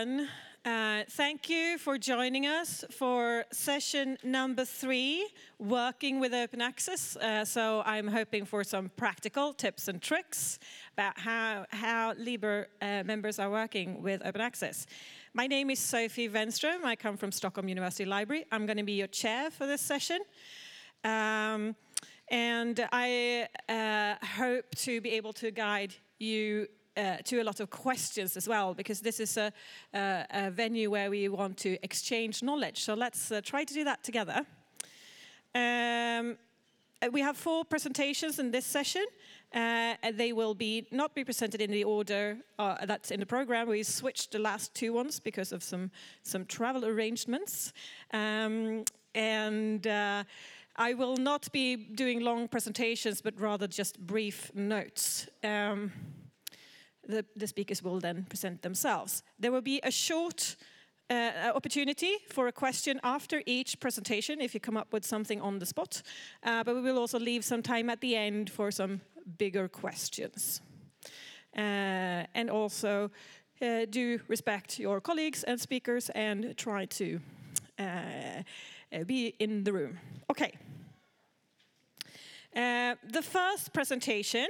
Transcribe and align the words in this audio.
everyone. 0.00 0.28
Uh, 0.64 1.02
thank 1.10 1.50
you 1.50 1.76
for 1.76 1.98
joining 1.98 2.46
us 2.46 2.84
for 2.90 3.44
session 3.52 4.16
number 4.22 4.64
three, 4.64 5.26
working 5.58 6.20
with 6.20 6.32
open 6.32 6.62
access. 6.62 7.16
Uh, 7.16 7.44
so 7.44 7.82
I'm 7.84 8.06
hoping 8.06 8.46
for 8.46 8.64
some 8.64 8.90
practical 8.96 9.52
tips 9.52 9.88
and 9.88 10.00
tricks 10.00 10.58
about 10.94 11.18
how, 11.18 11.66
how 11.70 12.14
LIBER 12.16 12.68
uh, 12.80 13.02
members 13.04 13.38
are 13.38 13.50
working 13.50 14.02
with 14.02 14.22
open 14.24 14.40
access. 14.40 14.86
My 15.34 15.46
name 15.46 15.68
is 15.70 15.78
Sofie 15.78 16.30
Wennström. 16.30 16.82
I 16.84 16.96
come 16.96 17.18
from 17.18 17.30
Stockholm 17.30 17.68
University 17.68 18.06
Library. 18.06 18.46
I'm 18.50 18.64
going 18.64 18.78
to 18.78 18.84
be 18.84 18.94
your 18.94 19.08
chair 19.08 19.50
for 19.50 19.66
this 19.66 19.82
session. 19.82 20.20
Um, 21.04 21.76
and 22.30 22.88
I 22.90 23.48
uh, 23.68 24.14
hope 24.24 24.74
to 24.76 25.00
be 25.02 25.10
able 25.10 25.34
to 25.34 25.50
guide 25.50 25.94
you 26.18 26.68
uh, 26.96 27.16
to 27.24 27.40
a 27.40 27.44
lot 27.44 27.60
of 27.60 27.70
questions 27.70 28.36
as 28.36 28.48
well, 28.48 28.74
because 28.74 29.00
this 29.00 29.20
is 29.20 29.36
a, 29.36 29.52
a, 29.94 30.26
a, 30.30 30.50
venue 30.50 30.90
where 30.90 31.10
we 31.10 31.28
want 31.28 31.56
to 31.58 31.78
exchange 31.82 32.42
knowledge. 32.42 32.80
So 32.80 32.94
let's 32.94 33.30
uh, 33.30 33.40
try 33.42 33.64
to 33.64 33.74
do 33.74 33.84
that 33.84 34.02
together. 34.02 34.44
Um, 35.54 36.36
uh, 37.02 37.08
we 37.12 37.20
have 37.20 37.36
four 37.36 37.64
presentations 37.64 38.38
in 38.38 38.50
this 38.50 38.66
session. 38.66 39.06
Uh, 39.52 39.94
they 40.12 40.32
will 40.32 40.54
be 40.54 40.86
not 40.92 41.14
be 41.14 41.24
presented 41.24 41.60
in 41.60 41.70
the 41.70 41.82
order 41.82 42.36
uh, 42.58 42.86
that's 42.86 43.10
in 43.10 43.18
the 43.18 43.26
program. 43.26 43.68
We 43.68 43.82
switched 43.82 44.32
the 44.32 44.38
last 44.38 44.74
two 44.74 44.92
ones 44.92 45.18
because 45.18 45.52
of 45.52 45.62
some 45.62 45.90
some 46.22 46.44
travel 46.44 46.84
arrangements, 46.84 47.72
um, 48.12 48.84
and. 49.14 49.86
Uh, 49.86 50.24
I 50.76 50.94
will 50.94 51.16
not 51.16 51.52
be 51.52 51.76
doing 51.76 52.20
long 52.20 52.48
presentations, 52.48 53.20
but 53.20 53.38
rather 53.38 53.66
just 53.66 53.98
brief 53.98 54.50
notes. 54.54 55.28
Um, 55.44 55.92
the, 57.10 57.24
the, 57.36 57.46
speakers 57.46 57.82
will 57.82 58.00
then 58.00 58.24
present 58.28 58.62
themselves. 58.62 59.22
There 59.38 59.52
will 59.52 59.60
be 59.62 59.80
a 59.82 59.90
short 59.90 60.56
uh, 61.10 61.52
opportunity 61.54 62.16
for 62.28 62.48
a 62.48 62.52
question 62.52 63.00
after 63.02 63.42
each 63.46 63.80
presentation 63.80 64.40
if 64.40 64.54
you 64.54 64.60
come 64.60 64.76
up 64.76 64.92
with 64.92 65.04
something 65.04 65.40
on 65.40 65.58
the 65.58 65.66
spot, 65.66 66.02
uh, 66.44 66.64
but 66.64 66.74
we 66.74 66.82
will 66.82 66.98
also 66.98 67.18
leave 67.18 67.44
some 67.44 67.62
time 67.62 67.90
at 67.90 68.00
the 68.00 68.16
end 68.16 68.50
for 68.50 68.70
some 68.70 69.00
bigger 69.38 69.68
questions. 69.68 70.60
Uh, 71.56 72.24
and 72.34 72.48
also 72.48 73.10
uh, 73.60 73.84
do 73.90 74.20
respect 74.28 74.78
your 74.78 75.00
colleagues 75.00 75.44
and 75.44 75.60
speakers 75.60 76.10
and 76.10 76.56
try 76.56 76.84
to 76.86 77.20
uh, 77.78 78.42
uh, 78.92 79.04
be 79.04 79.34
in 79.38 79.64
the 79.64 79.72
room. 79.72 79.98
Okay. 80.30 80.52
Uh, 82.54 82.94
the 83.08 83.22
first 83.22 83.72
presentation 83.72 84.46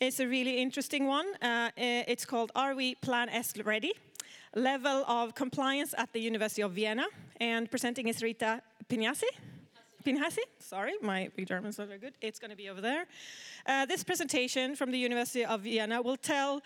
is 0.00 0.20
a 0.20 0.26
really 0.26 0.58
interesting 0.58 1.06
one. 1.06 1.26
Uh, 1.40 1.70
it's 1.76 2.24
called 2.24 2.50
Are 2.54 2.74
We 2.74 2.94
Plan 2.96 3.28
S 3.28 3.54
Ready? 3.64 3.92
Level 4.54 5.04
of 5.06 5.34
Compliance 5.34 5.94
at 5.96 6.12
the 6.12 6.20
University 6.20 6.62
of 6.62 6.72
Vienna. 6.72 7.06
And 7.40 7.70
presenting 7.70 8.08
is 8.08 8.22
Rita 8.22 8.62
Pinhasi. 8.88 9.30
Pinhasi, 10.04 10.42
sorry, 10.58 10.94
my 11.00 11.30
German 11.46 11.70
is 11.70 11.78
not 11.78 11.86
very 11.86 12.00
good. 12.00 12.14
It's 12.20 12.40
going 12.40 12.50
to 12.50 12.56
be 12.56 12.68
over 12.68 12.80
there. 12.80 13.06
Uh, 13.66 13.86
this 13.86 14.02
presentation 14.02 14.74
from 14.74 14.90
the 14.90 14.98
University 14.98 15.44
of 15.44 15.60
Vienna 15.60 16.02
will 16.02 16.16
tell 16.16 16.60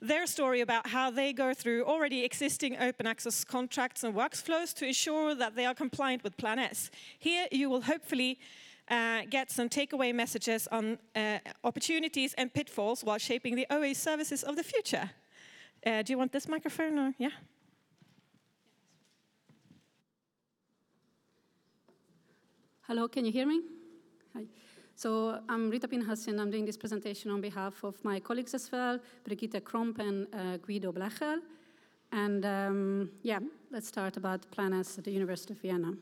their 0.00 0.26
story 0.26 0.62
about 0.62 0.86
how 0.86 1.10
they 1.10 1.34
go 1.34 1.52
through 1.52 1.84
already 1.84 2.24
existing 2.24 2.78
open 2.78 3.06
access 3.06 3.44
contracts 3.44 4.04
and 4.04 4.14
workflows 4.14 4.74
to 4.76 4.86
ensure 4.86 5.34
that 5.34 5.54
they 5.54 5.66
are 5.66 5.74
compliant 5.74 6.24
with 6.24 6.36
Plan 6.38 6.58
S. 6.58 6.90
Here 7.18 7.46
you 7.52 7.68
will 7.68 7.82
hopefully 7.82 8.38
uh, 8.90 9.22
get 9.28 9.50
some 9.50 9.68
takeaway 9.68 10.14
messages 10.14 10.68
on 10.72 10.98
uh, 11.14 11.38
opportunities 11.64 12.34
and 12.34 12.52
pitfalls 12.52 13.04
while 13.04 13.18
shaping 13.18 13.54
the 13.56 13.66
OA 13.70 13.94
services 13.94 14.42
of 14.42 14.56
the 14.56 14.62
future. 14.62 15.10
Uh, 15.86 16.02
do 16.02 16.12
you 16.12 16.18
want 16.18 16.32
this 16.32 16.48
microphone 16.48 16.98
or 16.98 17.14
yeah? 17.18 17.30
Hello, 22.86 23.06
can 23.06 23.24
you 23.24 23.32
hear 23.32 23.46
me? 23.46 23.60
Hi. 24.34 24.44
So 24.96 25.40
I'm 25.48 25.68
Rita 25.68 25.86
Pinhasi, 25.86 26.28
and 26.28 26.40
I'm 26.40 26.50
doing 26.50 26.64
this 26.64 26.76
presentation 26.76 27.30
on 27.30 27.40
behalf 27.40 27.84
of 27.84 28.02
my 28.02 28.18
colleagues 28.18 28.54
as 28.54 28.72
well, 28.72 28.98
Brigitte 29.24 29.62
Kromp 29.62 29.98
and 29.98 30.26
uh, 30.34 30.56
Guido 30.56 30.90
Blechl. 30.90 31.40
And 32.12 32.44
um, 32.46 33.10
yeah, 33.22 33.40
let's 33.70 33.88
start 33.88 34.16
about 34.16 34.50
Plan 34.50 34.72
S 34.72 34.96
at 34.96 35.04
the 35.04 35.10
University 35.10 35.52
of 35.52 35.60
Vienna. 35.60 35.92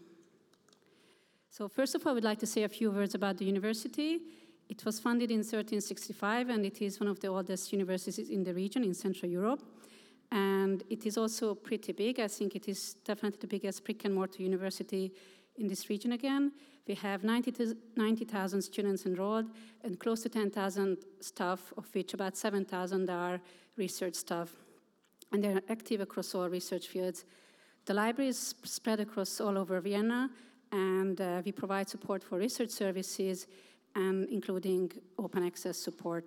So 1.57 1.69
first 1.69 1.95
of 1.95 2.07
all, 2.07 2.11
I 2.11 2.15
would 2.17 2.25
like 2.25 2.39
to 2.41 2.47
say 2.47 2.65
a 2.65 2.69
few 2.69 2.91
words 2.91 3.15
about 3.15 3.39
the 3.39 3.47
university. 3.47 4.21
It 4.69 4.85
was 4.85 5.01
founded 5.01 5.31
in 5.31 5.39
1365, 5.39 6.51
and 6.51 6.67
it 6.67 6.83
is 6.83 7.01
one 7.01 7.09
of 7.09 7.19
the 7.21 7.29
oldest 7.29 7.73
universities 7.73 8.29
in 8.29 8.45
the 8.45 8.53
region 8.53 8.85
in 8.85 8.93
Central 8.93 9.31
Europe. 9.31 9.63
And 10.31 10.83
it 10.91 11.07
is 11.07 11.17
also 11.17 11.55
pretty 11.55 11.93
big. 11.93 12.21
I 12.21 12.29
think 12.29 12.57
it 12.57 12.69
is 12.69 12.97
definitely 13.07 13.39
the 13.41 13.47
biggest 13.47 13.83
brick 13.87 14.05
and 14.05 14.15
mortar 14.15 14.43
university 14.43 15.15
in 15.57 15.67
this 15.67 15.89
region 15.89 16.13
again. 16.13 16.53
We 16.87 16.95
have 16.97 17.25
90,000 17.25 17.79
90, 17.97 18.61
students 18.61 19.07
enrolled 19.07 19.47
and 19.83 19.99
close 19.99 20.21
to 20.25 20.29
10,000 20.29 20.99
staff, 21.21 21.73
of 21.79 21.87
which 21.95 22.13
about 22.13 22.37
7,000 22.37 23.09
are 23.09 23.41
research 23.79 24.17
staff. 24.17 24.55
And 25.33 25.43
they're 25.43 25.63
active 25.71 26.03
across 26.03 26.35
all 26.35 26.51
research 26.51 26.89
fields. 26.89 27.25
The 27.87 27.95
library 27.95 28.29
is 28.29 28.55
spread 28.65 29.01
across 29.01 29.41
all 29.41 29.57
over 29.57 29.81
Vienna, 29.81 30.29
and 30.73 31.21
uh, 31.21 31.43
we 31.45 31.53
provide 31.53 31.89
support 31.89 32.23
for 32.23 32.39
research 32.39 32.71
services 32.71 33.47
and 33.95 34.29
including 34.29 34.93
open 35.19 35.45
access 35.45 35.79
support. 35.79 36.25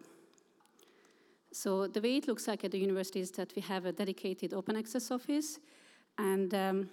So 1.52 1.88
the 1.88 2.02
way 2.02 2.18
it 2.18 2.28
looks 2.28 2.48
like 2.48 2.64
at 2.64 2.72
the 2.72 2.80
university 2.80 3.20
is 3.20 3.32
that 3.32 3.54
we 3.56 3.62
have 3.64 3.86
a 3.86 3.92
dedicated 3.92 4.54
open 4.54 4.76
access 4.76 5.12
office, 5.12 5.60
and 6.18 6.54
um, 6.54 6.90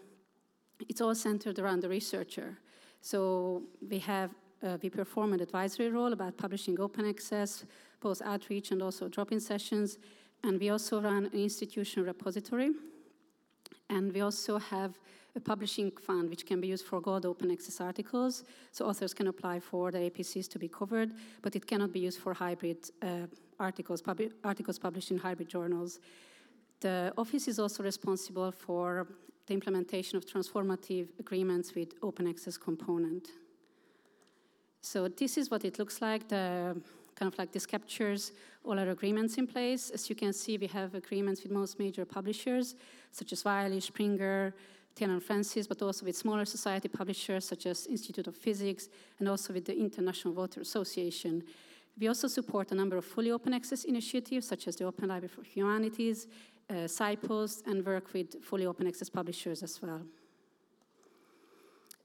it's 0.89 1.01
all 1.01 1.15
centered 1.15 1.59
around 1.59 1.83
the 1.83 1.89
researcher. 1.89 2.59
So 3.01 3.63
we 3.91 3.99
have 4.01 4.31
uh, 4.63 4.79
we 4.83 4.89
perform 4.89 5.35
an 5.35 5.41
advisory 5.41 5.91
role 5.91 6.13
about 6.13 6.37
publishing 6.39 6.81
open 6.81 7.07
access, 7.07 7.65
both 8.01 8.23
outreach 8.23 8.71
and 8.71 8.83
also 8.83 9.09
drop-in 9.09 9.41
sessions, 9.41 9.99
and 10.43 10.59
we 10.59 10.71
also 10.71 11.01
run 11.01 11.27
an 11.27 11.33
institutional 11.35 12.07
repository, 12.07 12.71
and 13.91 14.13
we 14.13 14.23
also 14.23 14.59
have 14.59 14.99
a 15.37 15.41
publishing 15.41 15.91
fund 15.91 16.31
which 16.31 16.47
can 16.47 16.61
be 16.61 16.69
used 16.69 16.87
for 16.87 17.01
gold 17.01 17.27
open 17.27 17.51
access 17.51 17.81
articles. 17.81 18.43
So 18.73 18.87
authors 18.87 19.13
can 19.13 19.29
apply 19.29 19.61
for 19.61 19.93
the 19.93 19.99
APCs 19.99 20.49
to 20.49 20.59
be 20.59 20.69
covered, 20.69 21.13
but 21.43 21.55
it 21.55 21.67
cannot 21.67 21.93
be 21.93 22.01
used 22.01 22.19
for 22.19 22.33
hybrid 22.33 22.91
uh, 23.03 23.27
articles, 23.61 24.03
pub 24.03 24.21
articles 24.43 24.79
published 24.79 25.11
in 25.11 25.19
hybrid 25.19 25.49
journals. 25.49 26.01
The 26.81 27.13
office 27.17 27.49
is 27.49 27.59
also 27.59 27.83
responsible 27.83 28.51
for 28.51 29.07
the 29.47 29.55
implementation 29.55 30.17
of 30.17 30.27
transformative 30.27 31.09
agreements 31.21 31.75
with 31.75 31.95
open 32.03 32.27
access 32.27 32.57
component. 32.57 33.29
So 34.81 35.09
this 35.09 35.37
is 35.37 35.51
what 35.51 35.65
it 35.65 35.79
looks 35.79 36.01
like. 36.01 36.29
The 36.29 36.81
kind 37.15 37.33
of 37.33 37.39
like 37.39 37.51
this 37.51 37.67
captures 37.67 38.33
all 38.65 38.79
our 38.79 38.91
agreements 38.91 39.39
in 39.39 39.47
place. 39.47 39.91
As 39.91 40.09
you 40.11 40.15
can 40.15 40.33
see, 40.33 40.59
we 40.59 40.67
have 40.67 40.95
agreements 40.95 41.43
with 41.43 41.51
most 41.51 41.79
major 41.79 42.05
publishers, 42.05 42.75
such 43.11 43.33
as 43.33 43.45
Wiley, 43.45 43.81
Springer, 43.81 44.55
Taylor 44.97 45.21
Francis, 45.21 45.67
but 45.67 45.83
also 45.83 46.07
with 46.07 46.17
smaller 46.17 46.47
society 46.47 46.89
publishers 46.89 47.45
such 47.45 47.67
as 47.67 47.87
Institute 47.87 48.27
of 48.27 48.35
Physics 48.35 48.89
and 49.19 49.29
also 49.29 49.53
with 49.53 49.67
the 49.67 49.79
International 49.79 50.33
Water 50.33 50.63
Association. 50.63 51.43
We 52.01 52.09
also 52.09 52.29
support 52.29 52.73
a 52.73 52.75
number 52.75 52.97
of 52.97 53.05
fully 53.05 53.31
open 53.31 53.53
access 53.53 53.85
initiatives 53.85 54.49
such 54.49 54.67
as 54.67 54.77
the 54.77 54.85
Open 54.85 55.09
Library 55.09 55.29
for 55.29 55.43
Humanities, 55.43 56.27
uh, 56.71 56.89
SciPost, 56.89 57.67
and 57.67 57.85
work 57.85 58.13
with 58.15 58.43
fully 58.43 58.67
open 58.67 58.87
access 58.87 59.11
publishers 59.11 59.63
as 59.63 59.81
well. 59.83 60.01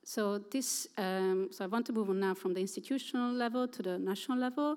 So 0.04 0.40
this, 0.52 0.88
um, 0.98 1.48
so 1.52 1.64
I 1.64 1.68
want 1.68 1.86
to 1.86 1.94
move 1.94 2.10
on 2.10 2.20
now 2.20 2.34
from 2.34 2.54
the 2.54 2.60
institutional 2.60 3.32
level 3.32 3.68
to 3.68 3.82
the 3.82 3.98
national 3.98 4.38
level 4.38 4.76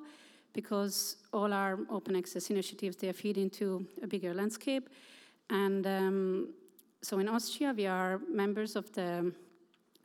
because 0.52 1.16
all 1.32 1.52
our 1.52 1.80
open 1.90 2.14
access 2.14 2.50
initiatives, 2.50 2.96
they 2.96 3.12
feed 3.12 3.38
into 3.38 3.86
a 4.02 4.06
bigger 4.06 4.32
landscape. 4.32 4.88
And 5.50 5.84
um, 5.86 6.48
so 7.04 7.18
in 7.18 7.28
Austria, 7.28 7.74
we 7.76 7.86
are 7.86 8.18
members 8.30 8.76
of 8.76 8.90
the 8.92 9.30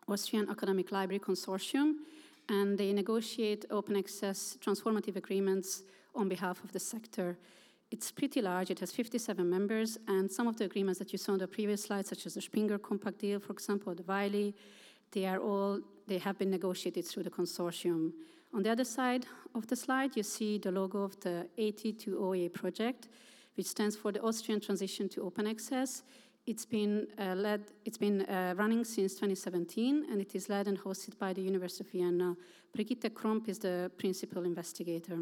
Austrian 0.09 0.49
Academic 0.49 0.91
Library 0.91 1.19
Consortium, 1.19 1.93
and 2.49 2.77
they 2.77 2.91
negotiate 2.91 3.63
open 3.71 3.95
access 3.95 4.57
transformative 4.59 5.15
agreements 5.15 5.83
on 6.13 6.27
behalf 6.27 6.61
of 6.61 6.73
the 6.73 6.79
sector. 6.79 7.37
It's 7.89 8.11
pretty 8.11 8.41
large, 8.41 8.69
it 8.69 8.81
has 8.81 8.91
57 8.91 9.49
members, 9.49 9.97
and 10.09 10.29
some 10.29 10.45
of 10.45 10.57
the 10.57 10.65
agreements 10.65 10.99
that 10.99 11.13
you 11.13 11.17
saw 11.17 11.31
on 11.31 11.37
the 11.37 11.47
previous 11.47 11.83
slide, 11.83 12.05
such 12.05 12.25
as 12.25 12.33
the 12.33 12.41
Springer 12.41 12.77
Compact 12.77 13.19
deal, 13.19 13.39
for 13.39 13.53
example, 13.53 13.95
the 13.95 14.03
Wiley, 14.03 14.53
they 15.11 15.25
are 15.25 15.39
all, 15.39 15.79
they 16.05 16.17
have 16.17 16.37
been 16.37 16.51
negotiated 16.51 17.05
through 17.07 17.23
the 17.23 17.29
consortium. 17.29 18.11
On 18.53 18.61
the 18.61 18.71
other 18.71 18.83
side 18.83 19.25
of 19.55 19.67
the 19.67 19.75
slide, 19.77 20.17
you 20.17 20.23
see 20.23 20.57
the 20.57 20.71
logo 20.71 21.03
of 21.03 21.17
the 21.21 21.47
AT2OA 21.57 22.51
project, 22.51 23.07
which 23.55 23.67
stands 23.67 23.95
for 23.95 24.11
the 24.11 24.21
Austrian 24.21 24.59
Transition 24.59 25.07
to 25.09 25.21
Open 25.23 25.47
Access. 25.47 26.03
It's 26.49 26.65
been 26.65 27.05
uh, 27.19 27.35
led. 27.35 27.61
It's 27.85 27.99
been 27.99 28.21
uh, 28.21 28.55
running 28.57 28.83
since 28.83 29.13
2017, 29.13 30.07
and 30.09 30.19
it 30.19 30.33
is 30.33 30.49
led 30.49 30.67
and 30.67 30.79
hosted 30.79 31.15
by 31.19 31.31
the 31.31 31.43
University 31.43 31.83
of 31.83 31.91
Vienna. 31.91 32.35
Brigitte 32.73 33.13
Kromp 33.13 33.47
is 33.47 33.59
the 33.59 33.91
principal 33.99 34.43
investigator. 34.45 35.19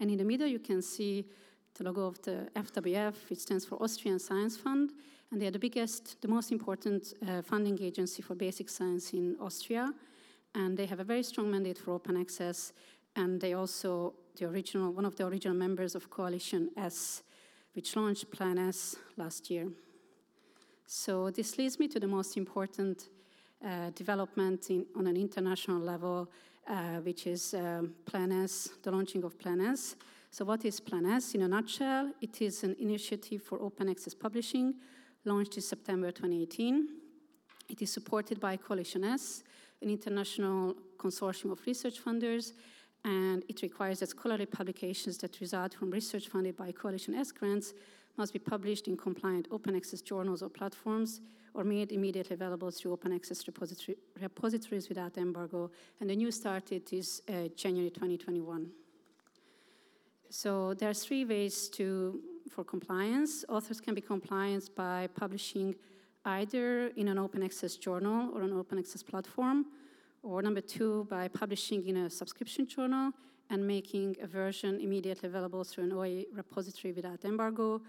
And 0.00 0.10
in 0.10 0.18
the 0.18 0.24
middle, 0.24 0.48
you 0.48 0.58
can 0.58 0.82
see 0.82 1.26
the 1.74 1.84
logo 1.84 2.08
of 2.08 2.20
the 2.22 2.48
FWF, 2.56 3.14
which 3.30 3.38
stands 3.38 3.64
for 3.64 3.80
Austrian 3.80 4.18
Science 4.18 4.56
Fund, 4.56 4.90
and 5.30 5.40
they 5.40 5.46
are 5.46 5.52
the 5.52 5.60
biggest, 5.60 6.20
the 6.20 6.26
most 6.26 6.50
important 6.50 7.14
uh, 7.28 7.42
funding 7.42 7.80
agency 7.80 8.20
for 8.20 8.34
basic 8.34 8.68
science 8.68 9.12
in 9.12 9.36
Austria. 9.40 9.94
And 10.56 10.76
they 10.76 10.86
have 10.86 10.98
a 10.98 11.04
very 11.04 11.22
strong 11.22 11.52
mandate 11.52 11.78
for 11.78 11.92
open 11.92 12.16
access, 12.16 12.72
and 13.14 13.40
they 13.40 13.52
also 13.52 14.14
the 14.36 14.46
original 14.46 14.92
one 14.92 15.04
of 15.04 15.14
the 15.14 15.24
original 15.24 15.56
members 15.56 15.94
of 15.94 16.10
Coalition 16.10 16.70
S, 16.76 17.22
which 17.74 17.94
launched 17.94 18.28
Plan 18.32 18.58
S 18.58 18.96
last 19.16 19.48
year. 19.50 19.68
So 20.92 21.30
this 21.30 21.56
leads 21.56 21.78
me 21.78 21.86
to 21.86 22.00
the 22.00 22.08
most 22.08 22.36
important 22.36 23.10
uh, 23.64 23.90
development 23.94 24.70
in, 24.70 24.86
on 24.96 25.06
an 25.06 25.16
international 25.16 25.78
level, 25.78 26.28
uh, 26.66 26.96
which 27.04 27.28
is 27.28 27.54
um, 27.54 27.94
Plan 28.04 28.32
S, 28.32 28.70
the 28.82 28.90
launching 28.90 29.22
of 29.22 29.38
Plan 29.38 29.60
S. 29.60 29.94
So 30.32 30.44
what 30.44 30.64
is 30.64 30.80
Plan 30.80 31.06
S? 31.06 31.36
In 31.36 31.42
a 31.42 31.48
nutshell, 31.48 32.10
it 32.20 32.42
is 32.42 32.64
an 32.64 32.74
initiative 32.80 33.40
for 33.40 33.62
open 33.62 33.88
access 33.88 34.14
publishing 34.14 34.74
launched 35.24 35.54
in 35.54 35.62
September 35.62 36.10
2018. 36.10 36.88
It 37.68 37.80
is 37.80 37.92
supported 37.92 38.40
by 38.40 38.56
Coalition 38.56 39.04
S, 39.04 39.44
an 39.80 39.90
international 39.90 40.74
consortium 40.98 41.52
of 41.52 41.64
research 41.68 42.04
funders, 42.04 42.50
and 43.04 43.44
it 43.48 43.62
requires 43.62 44.00
that 44.00 44.08
scholarly 44.08 44.46
publications 44.46 45.18
that 45.18 45.40
result 45.40 45.72
from 45.72 45.92
research 45.92 46.26
funded 46.26 46.56
by 46.56 46.72
Coalition 46.72 47.14
S 47.14 47.30
grants 47.30 47.74
must 48.16 48.32
be 48.32 48.38
published 48.38 48.88
in 48.88 48.96
compliant 48.96 49.48
open 49.50 49.74
access 49.76 50.00
journals 50.00 50.42
or 50.42 50.48
platforms 50.48 51.20
or 51.54 51.64
made 51.64 51.92
immediately 51.92 52.34
available 52.34 52.70
through 52.70 52.92
open 52.92 53.12
access 53.12 53.46
repository, 53.46 53.96
repositories 54.20 54.88
without 54.88 55.16
embargo. 55.18 55.70
And 56.00 56.08
the 56.10 56.16
new 56.16 56.30
start 56.30 56.66
date 56.66 56.92
is 56.92 57.22
uh, 57.28 57.48
January 57.56 57.90
2021. 57.90 58.70
So 60.28 60.74
there 60.74 60.88
are 60.88 60.94
three 60.94 61.24
ways 61.24 61.68
to, 61.70 62.20
for 62.48 62.62
compliance. 62.62 63.44
Authors 63.48 63.80
can 63.80 63.94
be 63.94 64.00
compliant 64.00 64.74
by 64.76 65.08
publishing 65.08 65.74
either 66.24 66.88
in 66.96 67.08
an 67.08 67.18
open 67.18 67.42
access 67.42 67.76
journal 67.76 68.30
or 68.34 68.42
an 68.42 68.52
open 68.52 68.78
access 68.78 69.02
platform, 69.02 69.66
or 70.22 70.42
number 70.42 70.60
two, 70.60 71.06
by 71.10 71.26
publishing 71.26 71.86
in 71.88 71.96
a 71.96 72.10
subscription 72.10 72.66
journal 72.66 73.12
and 73.50 73.66
making 73.66 74.16
a 74.22 74.26
version 74.26 74.80
immediately 74.80 75.28
available 75.28 75.64
through 75.64 75.84
an 75.84 75.92
OA 75.92 76.22
repository 76.32 76.92
without 76.92 77.24
embargo, 77.24 77.82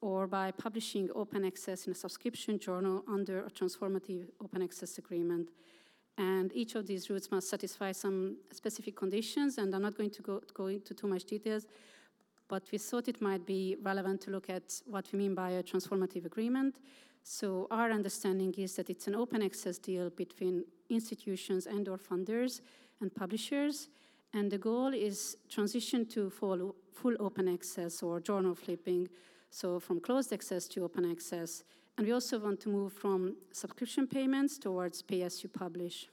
or 0.00 0.26
by 0.26 0.50
publishing 0.50 1.08
open 1.14 1.44
access 1.44 1.86
in 1.86 1.92
a 1.92 1.94
subscription 1.94 2.58
journal 2.58 3.04
under 3.08 3.46
a 3.46 3.50
transformative 3.50 4.26
open 4.42 4.60
access 4.60 4.98
agreement. 4.98 5.48
And 6.18 6.52
each 6.54 6.74
of 6.74 6.86
these 6.86 7.08
routes 7.10 7.30
must 7.30 7.48
satisfy 7.48 7.92
some 7.92 8.36
specific 8.52 8.96
conditions, 8.96 9.58
and 9.58 9.74
I'm 9.74 9.82
not 9.82 9.96
going 9.96 10.10
to 10.10 10.22
go, 10.22 10.42
go 10.52 10.66
into 10.66 10.94
too 10.94 11.06
much 11.06 11.24
details, 11.24 11.66
but 12.48 12.62
we 12.70 12.78
thought 12.78 13.08
it 13.08 13.22
might 13.22 13.46
be 13.46 13.76
relevant 13.82 14.20
to 14.22 14.30
look 14.30 14.50
at 14.50 14.80
what 14.86 15.06
we 15.12 15.18
mean 15.18 15.34
by 15.34 15.50
a 15.50 15.62
transformative 15.62 16.26
agreement. 16.26 16.76
So 17.22 17.66
our 17.70 17.90
understanding 17.90 18.52
is 18.58 18.76
that 18.76 18.90
it's 18.90 19.06
an 19.06 19.14
open 19.14 19.42
access 19.42 19.78
deal 19.78 20.10
between 20.10 20.64
institutions 20.90 21.66
and 21.66 21.88
or 21.88 21.96
funders 21.96 22.60
and 23.00 23.12
publishers, 23.14 23.88
and 24.34 24.50
the 24.50 24.58
goal 24.58 24.92
is 24.92 25.36
transition 25.48 26.06
to 26.06 26.28
full, 26.28 26.74
full 26.92 27.14
open 27.20 27.48
access 27.48 28.02
or 28.02 28.20
journal 28.20 28.54
flipping, 28.54 29.08
so 29.48 29.78
from 29.78 30.00
closed 30.00 30.32
access 30.32 30.66
to 30.68 30.84
open 30.84 31.08
access. 31.10 31.62
And 31.96 32.06
we 32.06 32.12
also 32.12 32.40
want 32.40 32.60
to 32.62 32.68
move 32.68 32.92
from 32.92 33.36
subscription 33.52 34.08
payments 34.08 34.58
towards 34.58 35.02
pay 35.02 35.22
as 35.22 35.42
you 35.44 35.48
publish. 35.48 36.08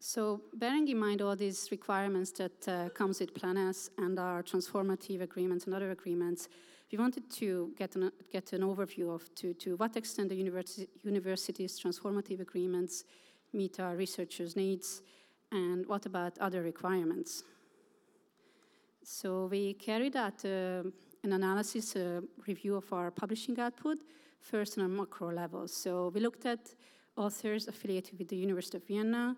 So 0.00 0.40
bearing 0.52 0.88
in 0.88 0.98
mind 0.98 1.22
all 1.22 1.36
these 1.36 1.68
requirements 1.70 2.32
that 2.32 2.68
uh, 2.68 2.88
comes 2.88 3.20
with 3.20 3.32
Plan 3.32 3.56
S 3.56 3.88
and 3.98 4.18
our 4.18 4.42
transformative 4.42 5.22
agreements 5.22 5.66
and 5.66 5.74
other 5.74 5.92
agreements, 5.92 6.48
we 6.90 6.98
wanted 6.98 7.30
to 7.30 7.70
get 7.78 7.94
an, 7.94 8.10
get 8.32 8.52
an 8.52 8.62
overview 8.62 9.14
of 9.14 9.32
to, 9.36 9.54
to 9.54 9.76
what 9.76 9.96
extent 9.96 10.30
the 10.30 10.34
university, 10.34 10.88
university's 11.04 11.80
transformative 11.80 12.40
agreements 12.40 13.04
meet 13.52 13.78
our 13.78 13.94
researchers' 13.94 14.56
needs 14.56 15.02
and 15.52 15.86
what 15.86 16.06
about 16.06 16.38
other 16.38 16.62
requirements. 16.62 17.44
So 19.04 19.46
we 19.46 19.74
carried 19.74 20.16
out 20.16 20.44
uh, 20.44 20.82
an 21.24 21.32
analysis, 21.32 21.96
a 21.96 22.22
review 22.46 22.76
of 22.76 22.92
our 22.92 23.10
publishing 23.10 23.58
output, 23.60 23.98
first 24.40 24.78
on 24.78 24.84
a 24.84 24.88
macro 24.88 25.32
level. 25.32 25.68
So 25.68 26.10
we 26.14 26.20
looked 26.20 26.46
at 26.46 26.74
authors 27.16 27.68
affiliated 27.68 28.18
with 28.18 28.28
the 28.28 28.36
University 28.36 28.78
of 28.78 28.86
Vienna 28.86 29.36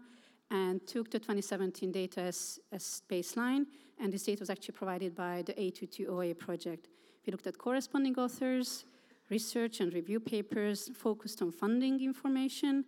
and 0.51 0.87
took 0.87 1.11
the 1.11 1.19
2017 1.19 1.91
data 1.91 2.21
as, 2.21 2.61
as 2.71 3.03
baseline, 3.11 3.67
and 3.99 4.13
this 4.13 4.25
data 4.25 4.41
was 4.41 4.51
actually 4.51 4.75
provided 4.75 5.15
by 5.15 5.43
the 5.43 5.55
AT2OA 5.55 6.39
project. 6.39 6.89
We 7.27 7.31
looked 7.33 7.47
at 7.47 7.59
corresponding 7.59 8.17
authors, 8.19 8.85
research 9.31 9.81
and 9.81 9.93
review 9.93 10.21
papers 10.21 10.91
focused 10.95 11.43
on 11.43 11.51
funding 11.51 12.01
information, 12.03 12.85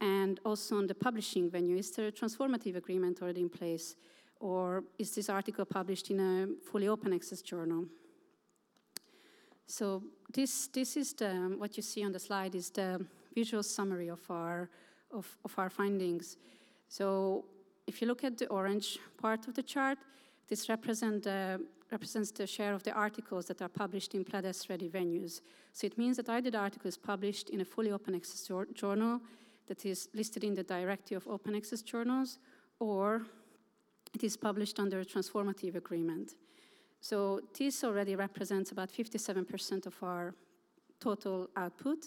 and 0.00 0.40
also 0.44 0.76
on 0.76 0.86
the 0.86 0.94
publishing 0.94 1.50
venue. 1.50 1.76
Is 1.76 1.90
there 1.90 2.08
a 2.08 2.12
transformative 2.12 2.76
agreement 2.76 3.20
already 3.22 3.40
in 3.40 3.48
place? 3.48 3.96
Or 4.40 4.84
is 4.98 5.14
this 5.14 5.28
article 5.28 5.64
published 5.64 6.10
in 6.10 6.20
a 6.20 6.46
fully 6.70 6.88
open 6.88 7.12
access 7.12 7.42
journal? 7.42 7.86
So 9.66 10.02
this, 10.32 10.68
this 10.68 10.96
is 10.96 11.12
the, 11.12 11.54
what 11.58 11.76
you 11.76 11.82
see 11.82 12.04
on 12.04 12.12
the 12.12 12.18
slide 12.18 12.54
is 12.54 12.70
the 12.70 13.04
visual 13.34 13.62
summary 13.62 14.08
of 14.08 14.20
our, 14.30 14.70
of, 15.10 15.26
of 15.44 15.58
our 15.58 15.68
findings. 15.68 16.36
So 16.88 17.44
if 17.86 18.00
you 18.00 18.06
look 18.06 18.24
at 18.24 18.38
the 18.38 18.46
orange 18.46 18.98
part 19.20 19.46
of 19.48 19.54
the 19.54 19.62
chart, 19.62 19.98
this 20.48 20.68
represent, 20.68 21.26
uh, 21.26 21.58
represents 21.90 22.30
the 22.30 22.46
share 22.46 22.72
of 22.72 22.82
the 22.82 22.92
articles 22.92 23.46
that 23.46 23.60
are 23.60 23.68
published 23.68 24.14
in 24.14 24.24
Plan 24.24 24.46
S 24.46 24.70
ready 24.70 24.88
venues. 24.88 25.40
So 25.72 25.86
it 25.86 25.98
means 25.98 26.16
that 26.16 26.28
either 26.30 26.50
the 26.50 26.58
article 26.58 26.88
is 26.88 26.96
published 26.96 27.50
in 27.50 27.60
a 27.60 27.64
fully 27.64 27.90
open 27.90 28.14
access 28.14 28.50
journal 28.72 29.20
that 29.68 29.86
is 29.86 30.08
listed 30.14 30.44
in 30.44 30.54
the 30.54 30.62
directory 30.62 31.16
of 31.16 31.26
open 31.28 31.54
access 31.54 31.82
journals, 31.82 32.38
or 32.80 33.22
it 34.14 34.24
is 34.24 34.36
published 34.36 34.80
under 34.80 35.00
a 35.00 35.04
transformative 35.04 35.74
agreement. 35.74 36.34
So 37.00 37.40
this 37.56 37.84
already 37.84 38.16
represents 38.16 38.72
about 38.72 38.90
57% 38.90 39.86
of 39.86 39.94
our 40.02 40.34
total 41.00 41.48
output. 41.56 42.06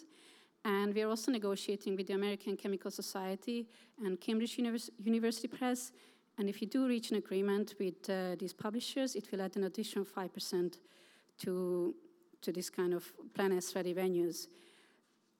And 0.63 0.93
we 0.93 1.01
are 1.01 1.09
also 1.09 1.31
negotiating 1.31 1.95
with 1.95 2.07
the 2.07 2.13
American 2.13 2.55
Chemical 2.55 2.91
Society 2.91 3.67
and 4.03 4.19
Cambridge 4.19 4.57
Univers 4.57 4.89
University 5.03 5.47
Press. 5.47 5.91
And 6.37 6.49
if 6.49 6.61
you 6.61 6.67
do 6.67 6.87
reach 6.87 7.11
an 7.11 7.17
agreement 7.17 7.75
with 7.79 8.09
uh, 8.09 8.35
these 8.37 8.53
publishers, 8.53 9.15
it 9.15 9.31
will 9.31 9.41
add 9.41 9.55
an 9.55 9.63
additional 9.63 10.05
5% 10.05 10.77
to, 11.39 11.95
to 12.41 12.51
this 12.51 12.69
kind 12.69 12.93
of 12.93 13.11
Plan 13.33 13.53
S 13.53 13.75
ready 13.75 13.93
venues. 13.93 14.47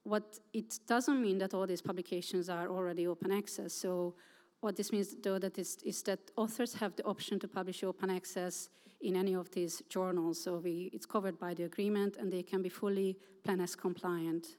What 0.03 0.39
it 0.53 0.79
doesn't 0.88 1.22
mean 1.22 1.38
that 1.39 1.53
all 1.53 1.67
these 1.67 1.81
publications 1.81 2.50
are 2.50 2.67
already 2.67 3.08
open 3.08 3.31
access. 3.31 3.74
So 3.74 4.15
what 4.62 4.75
this 4.75 4.91
means, 4.91 5.15
though, 5.22 5.39
that 5.39 5.58
is, 5.58 5.77
is 5.84 6.01
that 6.03 6.20
authors 6.36 6.74
have 6.75 6.96
the 6.96 7.03
option 7.03 7.39
to 7.39 7.48
publish 7.48 7.84
open 7.84 8.10
access 8.10 8.70
in 9.01 9.15
any 9.15 9.34
of 9.34 9.50
these 9.51 9.81
journals. 9.89 10.41
So 10.43 10.58
we, 10.58 10.89
it's 10.93 11.05
covered 11.05 11.39
by 11.39 11.53
the 11.53 11.63
agreement 11.63 12.17
and 12.17 12.31
they 12.31 12.43
can 12.43 12.62
be 12.62 12.70
fully 12.70 13.17
Plan 13.43 13.60
S 13.60 13.75
compliant. 13.75 14.58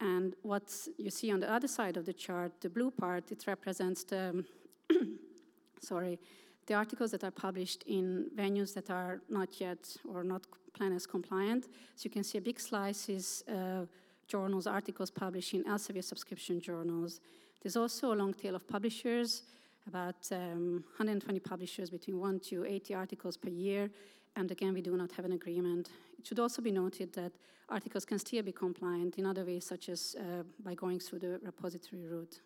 And 0.00 0.34
what 0.42 0.72
you 0.98 1.10
see 1.10 1.30
on 1.30 1.40
the 1.40 1.50
other 1.50 1.68
side 1.68 1.96
of 1.96 2.06
the 2.06 2.12
chart, 2.12 2.52
the 2.60 2.70
blue 2.70 2.90
part, 2.90 3.30
it 3.30 3.44
represents 3.46 4.02
the, 4.04 4.44
sorry, 5.80 6.18
the 6.66 6.74
articles 6.74 7.10
that 7.10 7.22
are 7.22 7.30
published 7.30 7.84
in 7.86 8.30
venues 8.34 8.72
that 8.74 8.90
are 8.90 9.20
not 9.28 9.60
yet 9.60 9.96
or 10.08 10.24
not 10.24 10.46
Plan 10.72 10.94
S 10.94 11.06
compliant. 11.06 11.64
So 11.96 12.04
you 12.04 12.10
can 12.10 12.24
see 12.24 12.38
a 12.38 12.40
big 12.40 12.58
slice 12.58 13.10
is 13.10 13.44
uh, 13.46 13.84
journals, 14.32 14.66
articles 14.66 15.10
published 15.10 15.52
in 15.54 15.64
Elsevier 15.64 16.02
subscription 16.02 16.60
journals. 16.60 17.20
There's 17.60 17.76
also 17.76 18.12
a 18.14 18.16
long 18.22 18.32
tail 18.34 18.54
of 18.54 18.66
publishers 18.66 19.42
about 19.86 20.20
um, 20.32 20.84
120 20.96 21.40
publishers 21.40 21.90
between 21.90 22.18
1 22.18 22.40
to 22.50 22.64
80 22.64 22.94
articles 22.94 23.36
per 23.36 23.50
year. 23.50 23.90
And 24.36 24.50
again, 24.50 24.72
we 24.72 24.80
do 24.80 24.96
not 24.96 25.12
have 25.12 25.26
an 25.26 25.32
agreement. 25.32 25.90
It 26.18 26.26
should 26.26 26.40
also 26.40 26.62
be 26.62 26.70
noted 26.70 27.12
that 27.12 27.32
articles 27.68 28.04
can 28.04 28.18
still 28.18 28.42
be 28.42 28.52
compliant 28.52 29.18
in 29.18 29.26
other 29.26 29.44
ways, 29.44 29.66
such 29.66 29.88
as 29.90 30.16
uh, 30.18 30.44
by 30.64 30.74
going 30.74 31.00
through 31.00 31.18
the 31.18 31.40
repository 31.42 32.06
route. 32.06 32.40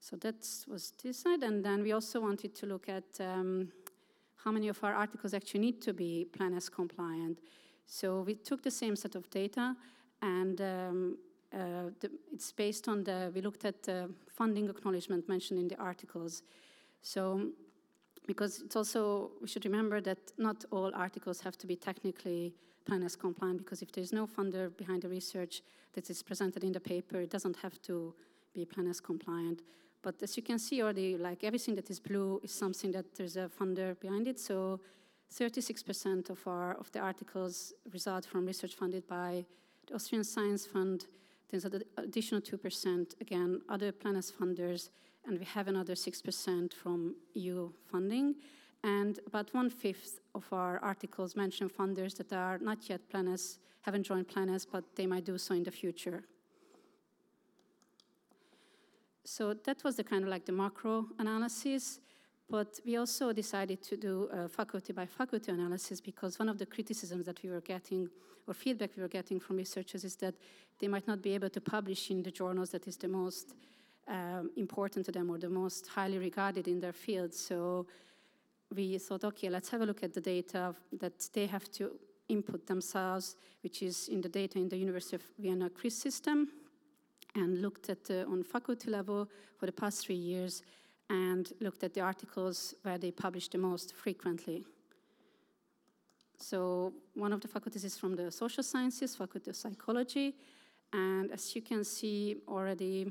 So 0.00 0.16
that 0.16 0.36
was 0.68 0.92
this 1.02 1.18
side. 1.18 1.42
And 1.42 1.64
then 1.64 1.82
we 1.82 1.92
also 1.92 2.20
wanted 2.20 2.54
to 2.54 2.66
look 2.66 2.88
at 2.88 3.20
um, 3.20 3.72
how 4.44 4.52
many 4.52 4.68
of 4.68 4.84
our 4.84 4.94
articles 4.94 5.34
actually 5.34 5.60
need 5.60 5.82
to 5.82 5.92
be 5.92 6.26
Plan 6.36 6.54
S 6.54 6.68
compliant. 6.68 7.38
So 7.86 8.20
we 8.20 8.34
took 8.34 8.62
the 8.62 8.70
same 8.70 8.94
set 8.96 9.14
of 9.16 9.28
data 9.30 9.74
and 10.22 10.60
um, 10.60 11.18
uh, 11.52 11.90
the, 12.00 12.10
it's 12.32 12.52
based 12.52 12.88
on 12.88 13.04
the, 13.04 13.30
we 13.34 13.40
looked 13.40 13.64
at 13.64 13.82
the 13.82 14.10
funding 14.28 14.68
acknowledgement 14.68 15.28
mentioned 15.28 15.58
in 15.58 15.68
the 15.68 15.76
articles. 15.76 16.42
So, 17.02 17.50
because 18.26 18.60
it's 18.60 18.74
also, 18.74 19.30
we 19.40 19.48
should 19.48 19.64
remember 19.64 20.00
that 20.00 20.18
not 20.36 20.64
all 20.70 20.92
articles 20.94 21.40
have 21.40 21.56
to 21.58 21.66
be 21.66 21.76
technically 21.76 22.54
Plan 22.84 23.02
S 23.02 23.16
compliant, 23.16 23.58
because 23.58 23.82
if 23.82 23.90
there's 23.92 24.12
no 24.12 24.26
funder 24.26 24.76
behind 24.76 25.02
the 25.02 25.08
research 25.08 25.62
that 25.94 26.08
is 26.10 26.22
presented 26.22 26.62
in 26.62 26.72
the 26.72 26.80
paper, 26.80 27.20
it 27.20 27.30
doesn't 27.30 27.56
have 27.56 27.80
to 27.82 28.14
be 28.54 28.64
Plan 28.64 28.88
S 28.88 29.00
compliant. 29.00 29.62
But 30.02 30.22
as 30.22 30.36
you 30.36 30.42
can 30.42 30.58
see 30.58 30.82
already, 30.82 31.16
like 31.16 31.42
everything 31.42 31.74
that 31.76 31.90
is 31.90 31.98
blue 31.98 32.40
is 32.44 32.52
something 32.52 32.92
that 32.92 33.14
there's 33.16 33.36
a 33.36 33.48
funder 33.48 33.98
behind 33.98 34.28
it. 34.28 34.38
So 34.38 34.80
36% 35.34 36.30
of 36.30 36.46
our 36.46 36.74
of 36.74 36.92
the 36.92 37.00
articles 37.00 37.72
result 37.92 38.24
from 38.24 38.46
research 38.46 38.74
funded 38.74 39.06
by 39.08 39.44
the 39.86 39.94
Austrian 39.94 40.24
Science 40.24 40.66
Fund. 40.66 41.06
There's 41.50 41.64
an 41.64 41.82
additional 41.96 42.40
2%, 42.40 43.20
again, 43.20 43.60
other 43.68 43.92
Plan 43.92 44.16
S 44.16 44.32
funders, 44.32 44.90
and 45.26 45.38
we 45.38 45.44
have 45.44 45.68
another 45.68 45.94
6% 45.94 46.74
from 46.74 47.14
EU 47.34 47.70
funding. 47.90 48.34
And 48.82 49.18
about 49.26 49.52
one 49.54 49.70
fifth 49.70 50.20
of 50.34 50.44
our 50.52 50.78
articles 50.80 51.36
mention 51.36 51.68
funders 51.68 52.16
that 52.16 52.32
are 52.32 52.58
not 52.58 52.88
yet 52.88 53.08
Plan 53.08 53.28
S, 53.28 53.58
haven't 53.82 54.04
joined 54.04 54.28
Plan 54.28 54.50
S, 54.50 54.64
but 54.64 54.84
they 54.96 55.06
might 55.06 55.24
do 55.24 55.38
so 55.38 55.54
in 55.54 55.62
the 55.62 55.70
future. 55.70 56.24
So 59.24 59.54
that 59.54 59.82
was 59.82 59.96
the 59.96 60.04
kind 60.04 60.22
of 60.22 60.30
like 60.30 60.46
the 60.46 60.52
macro 60.52 61.06
analysis. 61.18 62.00
But 62.48 62.78
we 62.86 62.96
also 62.96 63.32
decided 63.32 63.82
to 63.82 63.96
do 63.96 64.28
a 64.32 64.48
faculty 64.48 64.92
by 64.92 65.06
faculty 65.06 65.50
analysis 65.50 66.00
because 66.00 66.38
one 66.38 66.48
of 66.48 66.58
the 66.58 66.66
criticisms 66.66 67.26
that 67.26 67.42
we 67.42 67.50
were 67.50 67.60
getting 67.60 68.08
or 68.46 68.54
feedback 68.54 68.90
we 68.96 69.02
were 69.02 69.08
getting 69.08 69.40
from 69.40 69.56
researchers 69.56 70.04
is 70.04 70.14
that 70.16 70.34
they 70.78 70.86
might 70.86 71.08
not 71.08 71.20
be 71.20 71.34
able 71.34 71.50
to 71.50 71.60
publish 71.60 72.10
in 72.10 72.22
the 72.22 72.30
journals 72.30 72.70
that 72.70 72.86
is 72.86 72.96
the 72.96 73.08
most 73.08 73.54
um, 74.06 74.50
important 74.56 75.04
to 75.04 75.10
them 75.10 75.30
or 75.30 75.38
the 75.38 75.48
most 75.48 75.88
highly 75.88 76.18
regarded 76.18 76.68
in 76.68 76.78
their 76.78 76.92
field. 76.92 77.34
So 77.34 77.86
we 78.72 78.98
thought, 78.98 79.24
okay, 79.24 79.48
let's 79.48 79.68
have 79.70 79.80
a 79.80 79.86
look 79.86 80.04
at 80.04 80.14
the 80.14 80.20
data 80.20 80.74
that 81.00 81.28
they 81.32 81.46
have 81.46 81.70
to 81.72 81.92
input 82.28 82.66
themselves, 82.66 83.34
which 83.62 83.82
is 83.82 84.08
in 84.08 84.20
the 84.20 84.28
data 84.28 84.58
in 84.58 84.68
the 84.68 84.76
University 84.76 85.16
of 85.16 85.22
Vienna 85.38 85.70
CRIS 85.70 85.96
system, 85.96 86.48
and 87.34 87.60
looked 87.60 87.90
at 87.90 88.10
uh, 88.10 88.30
on 88.30 88.44
faculty 88.44 88.90
level 88.90 89.28
for 89.58 89.66
the 89.66 89.72
past 89.72 90.06
three 90.06 90.14
years 90.14 90.62
and 91.08 91.52
looked 91.60 91.84
at 91.84 91.94
the 91.94 92.00
articles 92.00 92.74
where 92.82 92.98
they 92.98 93.10
publish 93.10 93.48
the 93.48 93.58
most 93.58 93.94
frequently. 93.94 94.64
So 96.38 96.92
one 97.14 97.32
of 97.32 97.40
the 97.40 97.48
faculties 97.48 97.84
is 97.84 97.96
from 97.96 98.14
the 98.16 98.30
social 98.30 98.62
sciences, 98.62 99.16
faculty 99.16 99.50
of 99.50 99.56
psychology, 99.56 100.34
and 100.92 101.30
as 101.30 101.54
you 101.54 101.62
can 101.62 101.84
see 101.84 102.36
already 102.48 103.10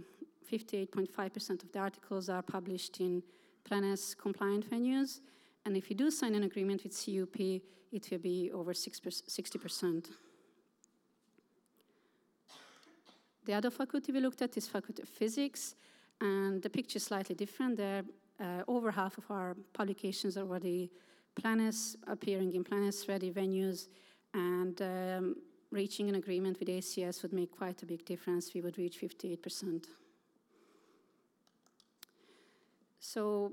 58.5% 0.52 1.64
of 1.64 1.72
the 1.72 1.80
articles 1.80 2.30
are 2.30 2.42
published 2.44 3.00
in 3.00 3.24
Plan 3.64 3.84
S 3.84 4.14
compliant 4.14 4.70
venues, 4.70 5.22
and 5.66 5.76
if 5.76 5.90
you 5.90 5.96
do 5.96 6.12
sign 6.12 6.36
an 6.36 6.44
agreement 6.44 6.84
with 6.84 6.94
CUP, 6.94 7.40
it 7.92 8.08
will 8.12 8.20
be 8.20 8.52
over 8.54 8.74
60%. 8.74 10.06
The 13.46 13.54
other 13.54 13.72
faculty 13.72 14.12
we 14.12 14.20
looked 14.20 14.42
at 14.42 14.56
is 14.58 14.68
Faculty 14.68 15.02
of 15.02 15.10
Physics, 15.10 15.76
and 16.22 16.62
the 16.62 16.70
picture 16.70 16.98
is 16.98 17.04
slightly 17.04 17.36
different. 17.36 17.78
There, 17.78 18.04
uh, 18.40 18.64
over 18.68 18.92
half 18.92 19.18
of 19.18 19.30
our 19.30 19.56
publications 19.74 20.38
are 20.38 20.42
already 20.42 20.92
Plan 21.36 21.60
S, 21.60 21.98
appearing 22.08 22.54
in 22.54 22.64
Plan 22.64 22.88
S-ready 22.88 23.32
venues, 23.32 23.88
and 24.34 24.82
um, 24.82 25.36
reaching 25.72 26.10
an 26.10 26.16
agreement 26.16 26.60
with 26.60 26.70
ACS 26.70 27.22
would 27.22 27.34
make 27.34 27.52
quite 27.52 27.82
a 27.84 27.86
big 27.86 28.06
difference. 28.06 28.54
We 28.54 28.62
would 28.62 28.78
reach 28.78 29.00
58%. 29.00 29.86
So 33.00 33.52